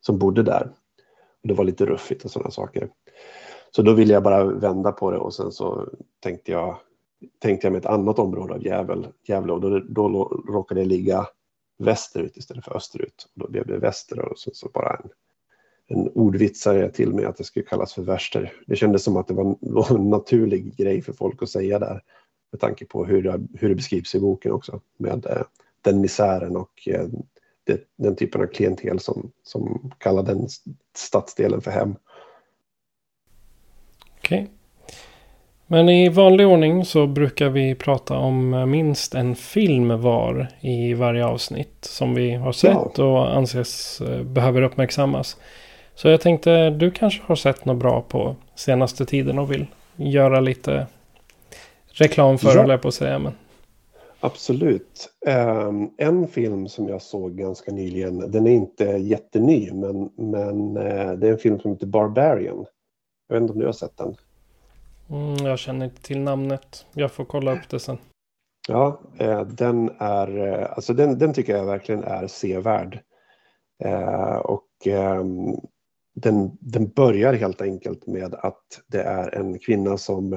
som 0.00 0.18
bodde 0.18 0.42
där. 0.42 0.70
det 1.42 1.54
var 1.54 1.64
lite 1.64 1.86
ruffigt 1.86 2.24
och 2.24 2.30
sådana 2.30 2.50
saker. 2.50 2.88
Så 3.70 3.82
då 3.82 3.92
ville 3.92 4.12
jag 4.12 4.22
bara 4.22 4.44
vända 4.44 4.92
på 4.92 5.10
det 5.10 5.18
och 5.18 5.34
sen 5.34 5.52
så 5.52 5.88
tänkte 6.20 6.52
jag, 6.52 6.76
tänkte 7.38 7.66
jag 7.66 7.72
med 7.72 7.80
ett 7.80 7.86
annat 7.86 8.18
område 8.18 8.54
av 8.54 8.64
Gävle, 8.64 9.08
Gävle 9.28 9.52
och 9.52 9.60
då, 9.60 9.78
då 9.78 10.08
råkade 10.48 10.80
det 10.80 10.86
ligga 10.86 11.26
västerut 11.78 12.36
istället 12.36 12.64
för 12.64 12.76
österut. 12.76 13.28
Och 13.34 13.40
då 13.40 13.50
blev 13.50 13.66
det 13.66 13.78
väster 13.78 14.18
och 14.18 14.38
så, 14.38 14.50
så 14.54 14.68
bara 14.74 14.96
en 14.96 15.10
en 15.88 16.08
ordvitsare 16.14 16.90
till 16.90 17.12
mig 17.12 17.24
att 17.24 17.36
det 17.36 17.44
skulle 17.44 17.66
kallas 17.66 17.94
för 17.94 18.02
värster. 18.02 18.52
Det 18.66 18.76
kändes 18.76 19.02
som 19.02 19.16
att 19.16 19.28
det 19.28 19.34
var 19.60 19.96
en 19.96 20.10
naturlig 20.10 20.76
grej 20.76 21.02
för 21.02 21.12
folk 21.12 21.42
att 21.42 21.48
säga 21.48 21.78
där. 21.78 22.02
Med 22.52 22.60
tanke 22.60 22.84
på 22.84 23.04
hur 23.04 23.22
det, 23.22 23.40
hur 23.54 23.68
det 23.68 23.74
beskrivs 23.74 24.14
i 24.14 24.20
boken 24.20 24.52
också. 24.52 24.80
Med 24.96 25.26
eh, 25.26 25.42
den 25.82 26.00
misären 26.00 26.56
och 26.56 26.88
eh, 26.88 27.06
det, 27.64 27.80
den 27.96 28.16
typen 28.16 28.42
av 28.42 28.46
klientel 28.46 29.00
som, 29.00 29.32
som 29.42 29.92
kallar 29.98 30.22
den 30.22 30.48
stadsdelen 30.96 31.60
för 31.60 31.70
hem. 31.70 31.94
Okej. 34.18 34.42
Okay. 34.42 34.56
Men 35.68 35.88
i 35.88 36.08
vanlig 36.08 36.46
ordning 36.46 36.84
så 36.84 37.06
brukar 37.06 37.48
vi 37.48 37.74
prata 37.74 38.16
om 38.16 38.70
minst 38.70 39.14
en 39.14 39.36
film 39.36 40.00
var 40.00 40.48
i 40.60 40.94
varje 40.94 41.26
avsnitt 41.26 41.78
som 41.80 42.14
vi 42.14 42.34
har 42.34 42.52
sett 42.52 42.98
ja. 42.98 43.04
och 43.04 43.36
anses 43.36 44.00
eh, 44.00 44.22
behöver 44.22 44.62
uppmärksammas. 44.62 45.36
Så 45.96 46.08
jag 46.08 46.20
tänkte 46.20 46.70
du 46.70 46.90
kanske 46.90 47.22
har 47.26 47.36
sett 47.36 47.64
något 47.64 47.76
bra 47.76 48.02
på 48.02 48.36
senaste 48.54 49.06
tiden 49.06 49.38
och 49.38 49.52
vill 49.52 49.66
göra 49.96 50.40
lite 50.40 50.86
reklam 51.86 52.38
för, 52.38 52.68
ja. 52.70 52.78
på 52.78 52.88
att 52.88 52.94
säga. 52.94 53.18
Men... 53.18 53.32
Absolut. 54.20 55.08
Um, 55.26 55.90
en 55.96 56.28
film 56.28 56.68
som 56.68 56.88
jag 56.88 57.02
såg 57.02 57.36
ganska 57.36 57.72
nyligen, 57.72 58.30
den 58.30 58.46
är 58.46 58.50
inte 58.50 58.84
jätteny, 58.84 59.72
men, 59.72 60.10
men 60.16 60.76
uh, 60.76 61.12
det 61.12 61.28
är 61.28 61.32
en 61.32 61.38
film 61.38 61.60
som 61.60 61.70
heter 61.70 61.86
Barbarian. 61.86 62.66
Jag 63.28 63.34
vet 63.34 63.42
inte 63.42 63.52
om 63.52 63.58
du 63.58 63.66
har 63.66 63.72
sett 63.72 63.96
den? 63.96 64.16
Mm, 65.10 65.46
jag 65.46 65.58
känner 65.58 65.84
inte 65.84 66.02
till 66.02 66.20
namnet. 66.20 66.86
Jag 66.92 67.12
får 67.12 67.24
kolla 67.24 67.52
upp 67.52 67.68
det 67.68 67.80
sen. 67.80 67.98
Ja, 68.68 69.00
uh, 69.20 69.42
den 69.42 69.90
är, 69.98 70.38
uh, 70.38 70.66
alltså 70.70 70.94
den, 70.94 71.18
den 71.18 71.34
tycker 71.34 71.56
jag 71.56 71.66
verkligen 71.66 72.04
är 72.04 72.26
sevärd. 72.26 73.00
och 74.42 74.86
um, 74.86 75.60
den, 76.16 76.50
den 76.60 76.88
börjar 76.88 77.32
helt 77.32 77.60
enkelt 77.60 78.06
med 78.06 78.34
att 78.34 78.82
det 78.86 79.02
är 79.02 79.34
en 79.34 79.58
kvinna 79.58 79.98
som 79.98 80.32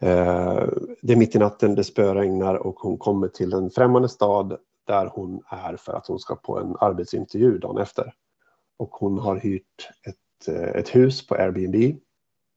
eh, 0.00 0.68
det 1.02 1.12
är 1.12 1.16
mitt 1.16 1.34
i 1.34 1.38
natten, 1.38 1.74
det 1.74 1.84
spöregnar 1.84 2.54
och 2.54 2.74
hon 2.74 2.98
kommer 2.98 3.28
till 3.28 3.52
en 3.52 3.70
främmande 3.70 4.08
stad 4.08 4.58
där 4.86 5.06
hon 5.06 5.42
är 5.48 5.76
för 5.76 5.92
att 5.92 6.06
hon 6.06 6.18
ska 6.18 6.36
på 6.36 6.58
en 6.58 6.76
arbetsintervju 6.80 7.58
dagen 7.58 7.78
efter. 7.78 8.12
Och 8.76 8.90
hon 8.90 9.18
har 9.18 9.36
hyrt 9.36 9.88
ett, 10.06 10.48
eh, 10.48 10.80
ett 10.80 10.94
hus 10.94 11.26
på 11.26 11.34
Airbnb. 11.34 11.96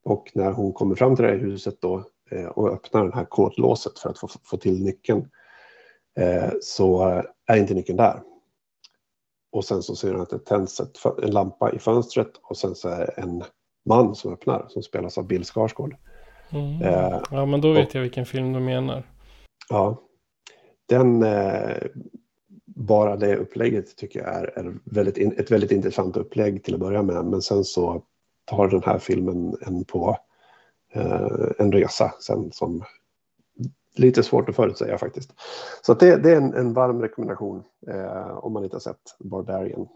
Och 0.04 0.32
när 0.34 0.52
hon 0.52 0.74
kommer 0.74 0.95
fram 0.95 1.16
till 1.16 1.26
det 1.26 1.32
här 1.32 1.38
huset 1.38 1.82
då 1.82 2.04
eh, 2.32 2.45
och 2.45 2.70
öppnar 2.70 3.06
det 3.06 3.16
här 3.16 3.26
kodlåset 3.26 3.99
för 3.99 4.10
att 4.10 4.20
få, 4.20 4.28
få 4.43 4.58
till 4.58 4.84
nyckeln 4.84 5.30
eh, 6.20 6.52
så 6.62 7.10
eh, 7.10 7.24
är 7.45 7.58
inte 7.58 7.74
nyckeln 7.74 7.97
där. 7.97 8.22
Och 9.52 9.66
sen 9.66 9.82
så 9.84 9.95
ser 9.95 10.12
hon 10.12 10.22
att 10.22 10.30
det 10.30 10.45
tänds 10.45 10.82
en 11.24 11.32
lampa 11.32 11.72
i 11.72 11.80
fönstret 11.80 12.32
och 12.41 12.58
sen 12.58 12.76
så 12.76 12.89
är 12.89 12.99
det 12.99 13.22
en 13.22 13.43
man 13.86 14.16
som 14.16 14.34
öppnar 14.34 14.66
som 14.70 14.84
spelas 14.84 15.18
av 15.18 15.28
Bill 15.28 15.43
Skarsgård. 15.45 15.95
Mm. 16.52 16.82
Eh, 16.82 17.22
ja, 17.32 17.45
men 17.45 17.62
då 17.62 17.72
vet 17.72 17.89
och, 17.89 17.95
jag 17.95 18.02
vilken 18.02 18.26
film 18.26 18.54
du 18.54 18.60
menar. 18.60 19.04
Ja, 19.70 20.02
den, 20.89 21.24
eh, 21.24 21.78
bara 22.66 23.16
det 23.16 23.38
upplägget 23.38 23.97
tycker 23.97 24.20
jag 24.20 24.36
är, 24.36 24.60
är 24.60 24.74
väldigt 24.84 25.18
in, 25.18 25.32
ett 25.38 25.52
väldigt 25.52 25.72
intressant 25.72 26.18
upplägg 26.18 26.64
till 26.64 26.74
att 26.74 26.80
börja 26.80 27.04
med. 27.04 27.26
Men 27.26 27.41
sen 27.41 27.64
så 27.64 28.04
tar 28.45 28.68
den 28.68 28.84
här 28.84 28.99
filmen 28.99 29.58
en 29.62 29.86
på 29.86 30.18
eh, 30.93 31.52
en 31.60 31.72
resa 31.72 32.14
sen 32.20 32.52
som 32.52 32.84
lite 33.96 34.24
svårt 34.24 34.50
att 34.50 34.56
förutsäga 34.56 34.98
faktiskt. 34.98 35.34
Så 35.82 35.94
det, 35.94 36.18
det, 36.18 36.32
är 36.32 36.36
en, 36.36 36.54
en 36.54 36.74
varm 36.74 37.02
rekommendation 37.02 37.64
eh, 37.88 38.38
om 38.38 38.54
man 38.54 38.64
inte 38.64 38.76
har 38.76 38.82
sett 38.82 39.16
Barbarian. 39.20 39.88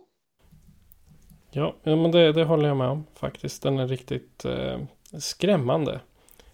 Ja, 1.51 1.75
ja 1.83 1.95
men 1.95 2.11
det, 2.11 2.31
det 2.31 2.43
håller 2.43 2.67
jag 2.67 2.77
med 2.77 2.89
om 2.89 3.05
faktiskt. 3.13 3.63
Den 3.63 3.79
är 3.79 3.87
riktigt 3.87 4.45
eh, 4.45 4.79
skrämmande. 5.19 5.99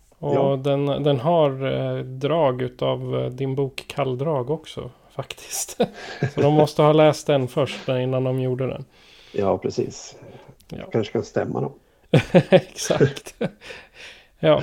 Och 0.09 0.35
ja. 0.35 0.55
den, 0.63 0.85
den 0.85 1.19
har 1.19 1.65
eh, 1.65 2.03
drag 2.03 2.61
utav 2.61 3.19
eh, 3.19 3.29
din 3.29 3.55
bok 3.55 3.85
Kalldrag 3.87 4.49
också 4.49 4.91
faktiskt. 5.09 5.77
Så 6.33 6.41
de 6.41 6.53
måste 6.53 6.81
ha 6.81 6.93
läst 6.93 7.27
den 7.27 7.47
först 7.47 7.87
innan 7.87 8.23
de 8.23 8.39
gjorde 8.39 8.67
den. 8.67 8.85
Ja, 9.31 9.57
precis. 9.57 10.15
Ja. 10.69 10.89
kanske 10.91 11.13
kan 11.13 11.23
stämma 11.23 11.61
dem. 11.61 11.73
Exakt. 12.49 13.35
ja. 14.39 14.61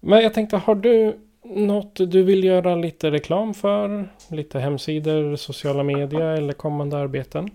Men 0.00 0.22
jag 0.22 0.34
tänkte, 0.34 0.56
har 0.56 0.74
du 0.74 1.27
något 1.48 1.96
du 1.96 2.22
vill 2.22 2.44
göra 2.44 2.74
lite 2.74 3.10
reklam 3.10 3.54
för? 3.54 4.08
Lite 4.30 4.58
hemsidor, 4.58 5.36
sociala 5.36 5.82
medier 5.82 6.20
eller 6.20 6.52
kommande 6.52 6.98
arbeten? 6.98 7.50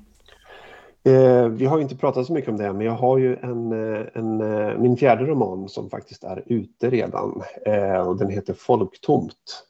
Eh, 1.06 1.48
vi 1.48 1.66
har 1.66 1.80
inte 1.80 1.96
pratat 1.96 2.28
så 2.28 2.34
mycket 2.34 2.50
om 2.50 2.58
det, 2.58 2.74
men 2.74 2.86
jag 2.86 2.94
har 2.94 3.18
ju 3.18 3.36
en, 3.36 3.72
eh, 3.72 4.06
en, 4.14 4.42
eh, 4.42 4.78
min 4.78 4.98
fjärde 4.98 5.26
roman 5.26 5.70
som 5.70 5.90
faktiskt 5.90 6.24
är 6.24 6.44
ute 6.46 6.90
redan. 6.90 7.42
Eh, 7.66 8.08
och 8.08 8.18
den 8.18 8.30
heter 8.30 8.54
Folktomt. 8.54 9.66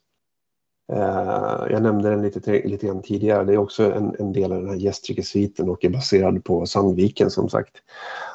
Eh, 0.94 1.68
jag 1.70 1.84
nämnde 1.84 2.10
den 2.10 2.22
lite, 2.22 2.68
lite 2.68 2.88
grann 2.88 3.02
tidigare. 3.02 3.44
Det 3.44 3.54
är 3.54 3.58
också 3.58 3.94
en, 3.94 4.16
en 4.20 4.34
del 4.34 4.52
av 4.52 4.62
den 4.62 4.70
här 4.70 4.78
Gästrike-sviten 4.78 5.70
och 5.70 5.86
är 5.86 5.90
baserad 5.90 6.44
på 6.44 6.66
Sandviken 6.66 7.30
som 7.30 7.50
sagt. 7.50 7.76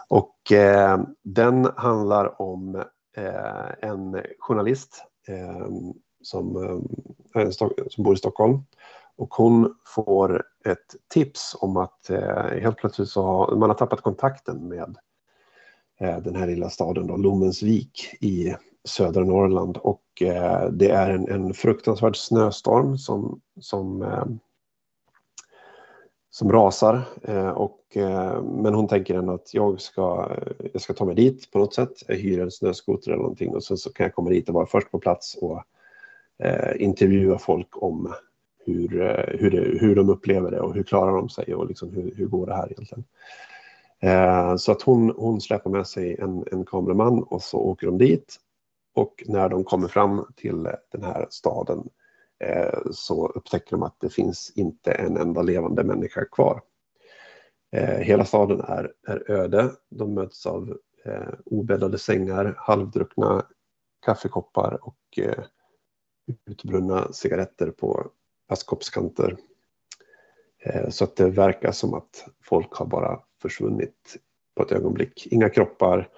Och 0.09 0.53
eh, 0.53 1.01
den 1.23 1.69
handlar 1.77 2.43
om 2.43 2.75
eh, 3.17 3.89
en 3.91 4.23
journalist 4.39 5.05
Ehm, 5.29 5.95
som, 6.23 6.57
ehm, 6.57 7.53
som 7.89 8.05
bor 8.05 8.15
i 8.15 8.19
Stockholm. 8.19 8.63
Och 9.17 9.35
hon 9.35 9.75
får 9.87 10.43
ett 10.65 10.97
tips 11.09 11.57
om 11.61 11.77
att 11.77 12.11
eh, 12.11 12.61
helt 12.61 12.77
plötsligt 12.77 13.09
så 13.09 13.23
har 13.23 13.57
man 13.57 13.71
har 13.71 13.77
tappat 13.77 14.01
kontakten 14.01 14.69
med 14.69 14.97
eh, 16.01 16.19
den 16.19 16.37
här 16.37 16.47
lilla 16.47 16.71
staden 16.71 17.07
då, 17.07 17.17
Lommensvik 17.17 18.17
i 18.21 18.55
södra 18.85 19.25
Norrland. 19.25 19.77
Och 19.77 20.23
eh, 20.23 20.71
det 20.71 20.91
är 20.91 21.11
en, 21.11 21.29
en 21.29 21.55
fruktansvärd 21.55 22.17
snöstorm 22.17 22.99
som, 22.99 23.41
som, 23.61 24.03
eh, 24.03 24.25
som 26.39 26.53
rasar. 26.53 27.03
Eh, 27.23 27.49
och, 27.49 27.97
eh, 27.97 28.43
men 28.43 28.75
hon 28.75 28.89
tänker 28.89 29.15
ändå 29.15 29.33
att 29.33 29.55
jag 29.55 29.81
ska, 29.81 30.31
eh, 30.31 30.67
jag 30.73 30.83
ska 30.83 30.93
ta 30.93 31.05
mig 31.05 31.15
dit 31.15 31.51
på 31.51 31.59
något 31.59 31.75
sätt. 31.75 31.93
Jag 32.07 32.17
hyr 32.17 32.41
en 32.41 32.51
snöskoter 32.51 33.11
eller 33.11 33.23
någonting 33.23 33.55
och 33.55 33.65
sen 33.65 33.77
så 33.77 33.93
kan 33.93 34.05
jag 34.05 34.15
komma 34.15 34.31
dit 34.31 34.49
och 34.49 34.55
vara 34.55 34.67
först 34.67 34.91
på 34.91 34.99
plats 34.99 35.35
och 35.35 35.63
eh, 36.39 36.83
intervjua 36.83 37.39
folk 37.39 37.83
om 37.83 38.15
hur, 38.65 39.01
eh, 39.01 39.39
hur, 39.39 39.51
det, 39.51 39.79
hur 39.79 39.95
de 39.95 40.09
upplever 40.09 40.51
det 40.51 40.61
och 40.61 40.75
hur 40.75 40.83
klarar 40.83 41.17
de 41.17 41.29
sig 41.29 41.55
och 41.55 41.67
liksom 41.67 41.93
hur, 41.93 42.15
hur 42.17 42.27
går 42.27 42.47
det 42.47 42.55
här 42.55 42.73
egentligen. 42.73 43.05
Eh, 44.01 44.57
så 44.57 44.73
att 44.73 44.83
hon, 44.83 45.15
hon 45.17 45.41
släpper 45.41 45.71
med 45.71 45.87
sig 45.87 46.17
en, 46.21 46.45
en 46.53 46.65
kameraman 46.65 47.23
och 47.23 47.43
så 47.43 47.59
åker 47.59 47.87
de 47.87 47.99
dit. 47.99 48.37
Och 48.95 49.25
när 49.27 49.49
de 49.49 49.65
kommer 49.65 49.89
fram 49.89 50.27
till 50.37 50.69
den 50.93 51.03
här 51.03 51.27
staden 51.31 51.79
eh, 51.79 51.85
Eh, 52.45 52.81
så 52.91 53.29
upptäcker 53.29 53.71
de 53.71 53.83
att 53.83 54.01
det 54.01 54.09
finns 54.09 54.53
inte 54.57 54.93
en 54.93 55.17
enda 55.17 55.43
levande 55.43 55.85
människa 55.85 56.25
kvar. 56.25 56.63
Eh, 57.73 57.99
hela 57.99 58.25
staden 58.25 58.61
är, 58.61 58.93
är 59.07 59.31
öde. 59.31 59.71
De 59.91 60.15
möts 60.15 60.47
av 60.47 60.79
eh, 61.05 61.29
obäddade 61.45 61.99
sängar, 61.99 62.55
halvdruckna 62.59 63.47
kaffekoppar 64.07 64.79
och 64.83 65.19
eh, 65.19 65.45
utbrunna 66.47 67.13
cigaretter 67.13 67.71
på 67.71 68.11
askkoppskanter. 68.49 69.37
Eh, 70.59 70.89
så 70.89 71.05
att 71.05 71.17
det 71.17 71.31
verkar 71.31 71.73
som 71.73 71.95
att 71.95 72.29
folk 72.43 72.73
har 72.73 72.87
bara 72.87 73.21
försvunnit 73.43 74.17
på 74.55 74.63
ett 74.63 74.73
ögonblick. 74.73 75.27
Inga 75.31 75.49
kroppar, 75.49 76.09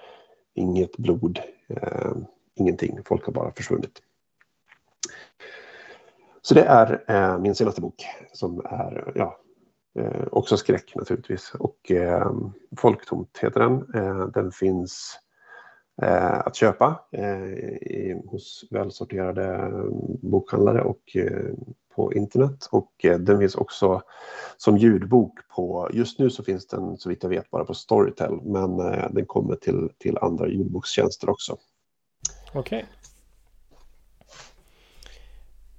inget 0.53 0.97
blod, 0.97 1.39
eh, 1.67 2.11
ingenting. 2.55 2.99
Folk 3.05 3.25
har 3.25 3.33
bara 3.33 3.51
försvunnit. 3.51 4.01
Så 6.41 6.53
det 6.53 6.63
är 6.63 7.03
eh, 7.07 7.39
min 7.39 7.55
senaste 7.55 7.81
bok 7.81 8.05
som 8.33 8.59
är 8.59 9.11
ja, 9.15 9.39
eh, 9.99 10.27
också 10.31 10.57
skräck 10.57 10.95
naturligtvis. 10.95 11.53
Och 11.59 11.91
eh, 11.91 12.31
Folktomt 12.77 13.37
heter 13.41 13.59
den. 13.59 13.93
Eh, 13.95 14.27
den 14.27 14.51
finns 14.51 15.19
att 16.43 16.55
köpa 16.55 16.99
hos 18.25 18.67
välsorterade 18.71 19.71
bokhandlare 20.21 20.81
och 20.81 21.15
på 21.95 22.13
internet 22.13 22.67
och 22.71 23.05
eh, 23.05 23.17
den 23.17 23.39
finns 23.39 23.55
också 23.55 24.01
som 24.57 24.77
ljudbok 24.77 25.39
på, 25.55 25.89
just 25.93 26.19
nu 26.19 26.29
så 26.29 26.43
finns 26.43 26.67
den 26.67 26.97
så 26.97 27.09
vitt 27.09 27.23
jag 27.23 27.29
vet 27.29 27.51
bara 27.51 27.65
på 27.65 27.73
Storytel 27.73 28.39
men 28.43 28.79
eh, 28.79 29.11
den 29.11 29.25
kommer 29.25 29.55
till, 29.55 29.89
till 29.97 30.17
andra 30.17 30.47
ljudbokstjänster 30.47 31.29
också. 31.29 31.57
Okej. 32.53 32.59
Okay. 32.59 33.00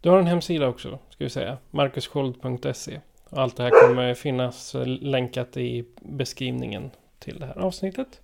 Du 0.03 0.11
har 0.11 0.19
en 0.19 0.27
hemsida 0.27 0.69
också, 0.69 0.99
ska 1.11 1.25
vi 1.25 1.31
säga, 1.31 1.59
markussköld.se. 1.71 3.01
Allt 3.31 3.57
det 3.57 3.63
här 3.63 3.87
kommer 3.87 4.15
finnas 4.15 4.77
länkat 4.87 5.57
i 5.57 5.85
beskrivningen 6.01 6.91
till 7.19 7.39
det 7.39 7.47
här 7.47 7.59
avsnittet. 7.59 8.21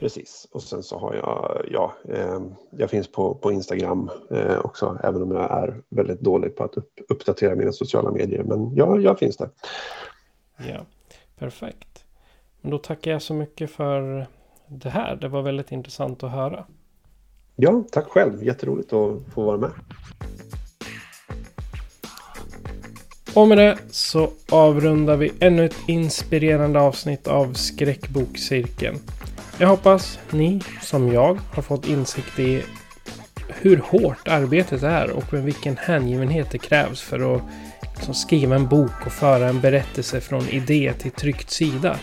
Precis, 0.00 0.48
och 0.52 0.62
sen 0.62 0.82
så 0.82 0.98
har 0.98 1.14
jag, 1.14 1.66
ja, 1.70 1.94
eh, 2.08 2.40
jag 2.70 2.90
finns 2.90 3.12
på, 3.12 3.34
på 3.34 3.52
Instagram 3.52 4.10
eh, 4.30 4.58
också, 4.58 4.98
även 5.04 5.22
om 5.22 5.30
jag 5.30 5.50
är 5.50 5.82
väldigt 5.88 6.20
dålig 6.20 6.56
på 6.56 6.64
att 6.64 6.76
upp, 6.76 6.92
uppdatera 7.08 7.54
mina 7.54 7.72
sociala 7.72 8.10
medier. 8.10 8.42
Men 8.42 8.74
ja, 8.74 8.98
jag 8.98 9.18
finns 9.18 9.36
där. 9.36 9.50
Ja, 10.56 10.86
perfekt. 11.38 12.04
Men 12.60 12.70
då 12.70 12.78
tackar 12.78 13.10
jag 13.10 13.22
så 13.22 13.34
mycket 13.34 13.70
för 13.70 14.26
det 14.66 14.90
här. 14.90 15.16
Det 15.16 15.28
var 15.28 15.42
väldigt 15.42 15.72
intressant 15.72 16.22
att 16.22 16.32
höra. 16.32 16.64
Ja, 17.56 17.84
tack 17.92 18.06
själv. 18.06 18.44
Jätteroligt 18.44 18.92
att 18.92 19.22
få 19.34 19.42
vara 19.42 19.56
med. 19.56 19.70
Och 23.34 23.48
med 23.48 23.58
det 23.58 23.78
så 23.90 24.30
avrundar 24.48 25.16
vi 25.16 25.32
ännu 25.40 25.64
ett 25.64 25.76
inspirerande 25.86 26.80
avsnitt 26.80 27.26
av 27.26 27.52
Skräckbokcirkeln. 27.52 28.98
Jag 29.58 29.68
hoppas 29.68 30.18
ni, 30.30 30.60
som 30.82 31.12
jag, 31.12 31.38
har 31.52 31.62
fått 31.62 31.88
insikt 31.88 32.38
i 32.38 32.62
hur 33.48 33.76
hårt 33.76 34.28
arbetet 34.28 34.82
är 34.82 35.10
och 35.10 35.32
med 35.32 35.44
vilken 35.44 35.76
hängivenhet 35.76 36.50
det 36.50 36.58
krävs 36.58 37.00
för 37.00 37.36
att 37.36 37.42
liksom 37.96 38.14
skriva 38.14 38.56
en 38.56 38.68
bok 38.68 39.06
och 39.06 39.12
föra 39.12 39.48
en 39.48 39.60
berättelse 39.60 40.20
från 40.20 40.48
idé 40.48 40.92
till 40.98 41.10
tryckt 41.10 41.50
sida. 41.50 41.98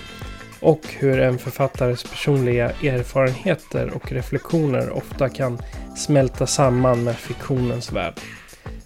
Och 0.59 0.81
hur 0.97 1.19
en 1.19 1.37
författares 1.37 2.03
personliga 2.03 2.69
erfarenheter 2.69 3.91
och 3.95 4.11
reflektioner 4.11 4.89
ofta 4.89 5.29
kan 5.29 5.59
smälta 5.97 6.47
samman 6.47 7.03
med 7.03 7.15
fiktionens 7.15 7.91
värld. 7.91 8.13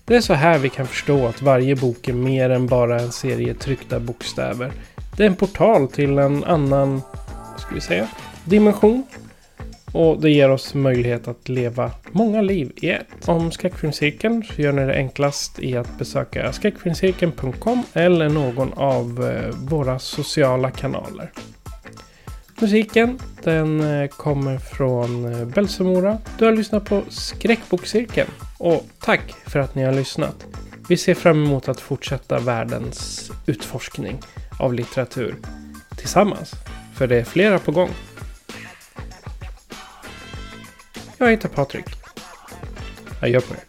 Det 0.10 0.16
är 0.16 0.22
så 0.22 0.34
här 0.34 0.60
vi 0.60 0.70
kan 0.70 0.88
förstå 0.88 1.28
att 1.28 1.41
varje 1.41 1.76
bok 1.76 2.07
är 2.07 2.14
mer 2.14 2.49
än 2.49 2.68
bara 2.68 2.99
en 2.99 3.12
serie 3.12 3.53
tryckta 3.53 3.99
bokstäver. 3.99 4.72
Det 5.18 5.24
är 5.24 5.28
en 5.28 5.36
portal 5.36 5.88
till 5.88 6.18
en 6.18 6.43
annan, 6.43 7.01
vad 7.51 7.60
ska 7.60 7.76
vi 7.76 7.82
säga, 7.82 8.07
dimension. 8.43 9.03
Och 9.91 10.22
det 10.22 10.30
ger 10.30 10.49
oss 10.49 10.74
möjlighet 10.74 11.28
att 11.28 11.49
leva 11.49 11.91
många 12.12 12.41
liv 12.41 12.72
i 12.76 12.89
ett. 12.89 13.28
Om 13.28 13.51
Skräckfilmscirkeln 13.51 14.43
så 14.43 14.62
gör 14.62 14.72
ni 14.72 14.86
det 14.86 14.95
enklast 14.95 15.60
i 15.60 15.78
att 15.78 15.97
besöka 15.97 16.53
skräckfilmscirkeln.com 16.53 17.84
eller 17.93 18.30
någon 18.30 18.74
av 18.74 19.30
eh, 19.30 19.55
våra 19.55 19.99
sociala 19.99 20.72
kanaler. 20.72 21.32
Musiken 22.60 23.20
den 23.43 24.01
eh, 24.01 24.07
kommer 24.07 24.57
från 24.57 25.34
eh, 25.34 25.45
Belsemora. 25.45 26.18
Du 26.38 26.45
har 26.45 26.51
lyssnat 26.51 26.86
på 26.86 27.01
Skräckbokcirkeln. 27.10 28.30
Och 28.60 28.86
tack 28.99 29.36
för 29.47 29.60
att 29.60 29.76
ni 29.76 29.84
har 29.84 29.93
lyssnat. 29.93 30.45
Vi 30.89 30.97
ser 30.97 31.14
fram 31.14 31.45
emot 31.45 31.70
att 31.70 31.82
fortsätta 31.82 32.39
världens 32.39 33.32
utforskning 33.45 34.20
av 34.60 34.74
litteratur 34.74 35.36
tillsammans. 35.97 36.51
För 36.95 37.07
det 37.07 37.16
är 37.16 37.24
flera 37.24 37.60
på 37.60 37.72
gång. 37.72 37.89
Jag 41.18 41.32
heter 41.32 41.49
Patrik. 41.49 41.86
Adjö 43.22 43.41
på 43.41 43.53
er. 43.53 43.68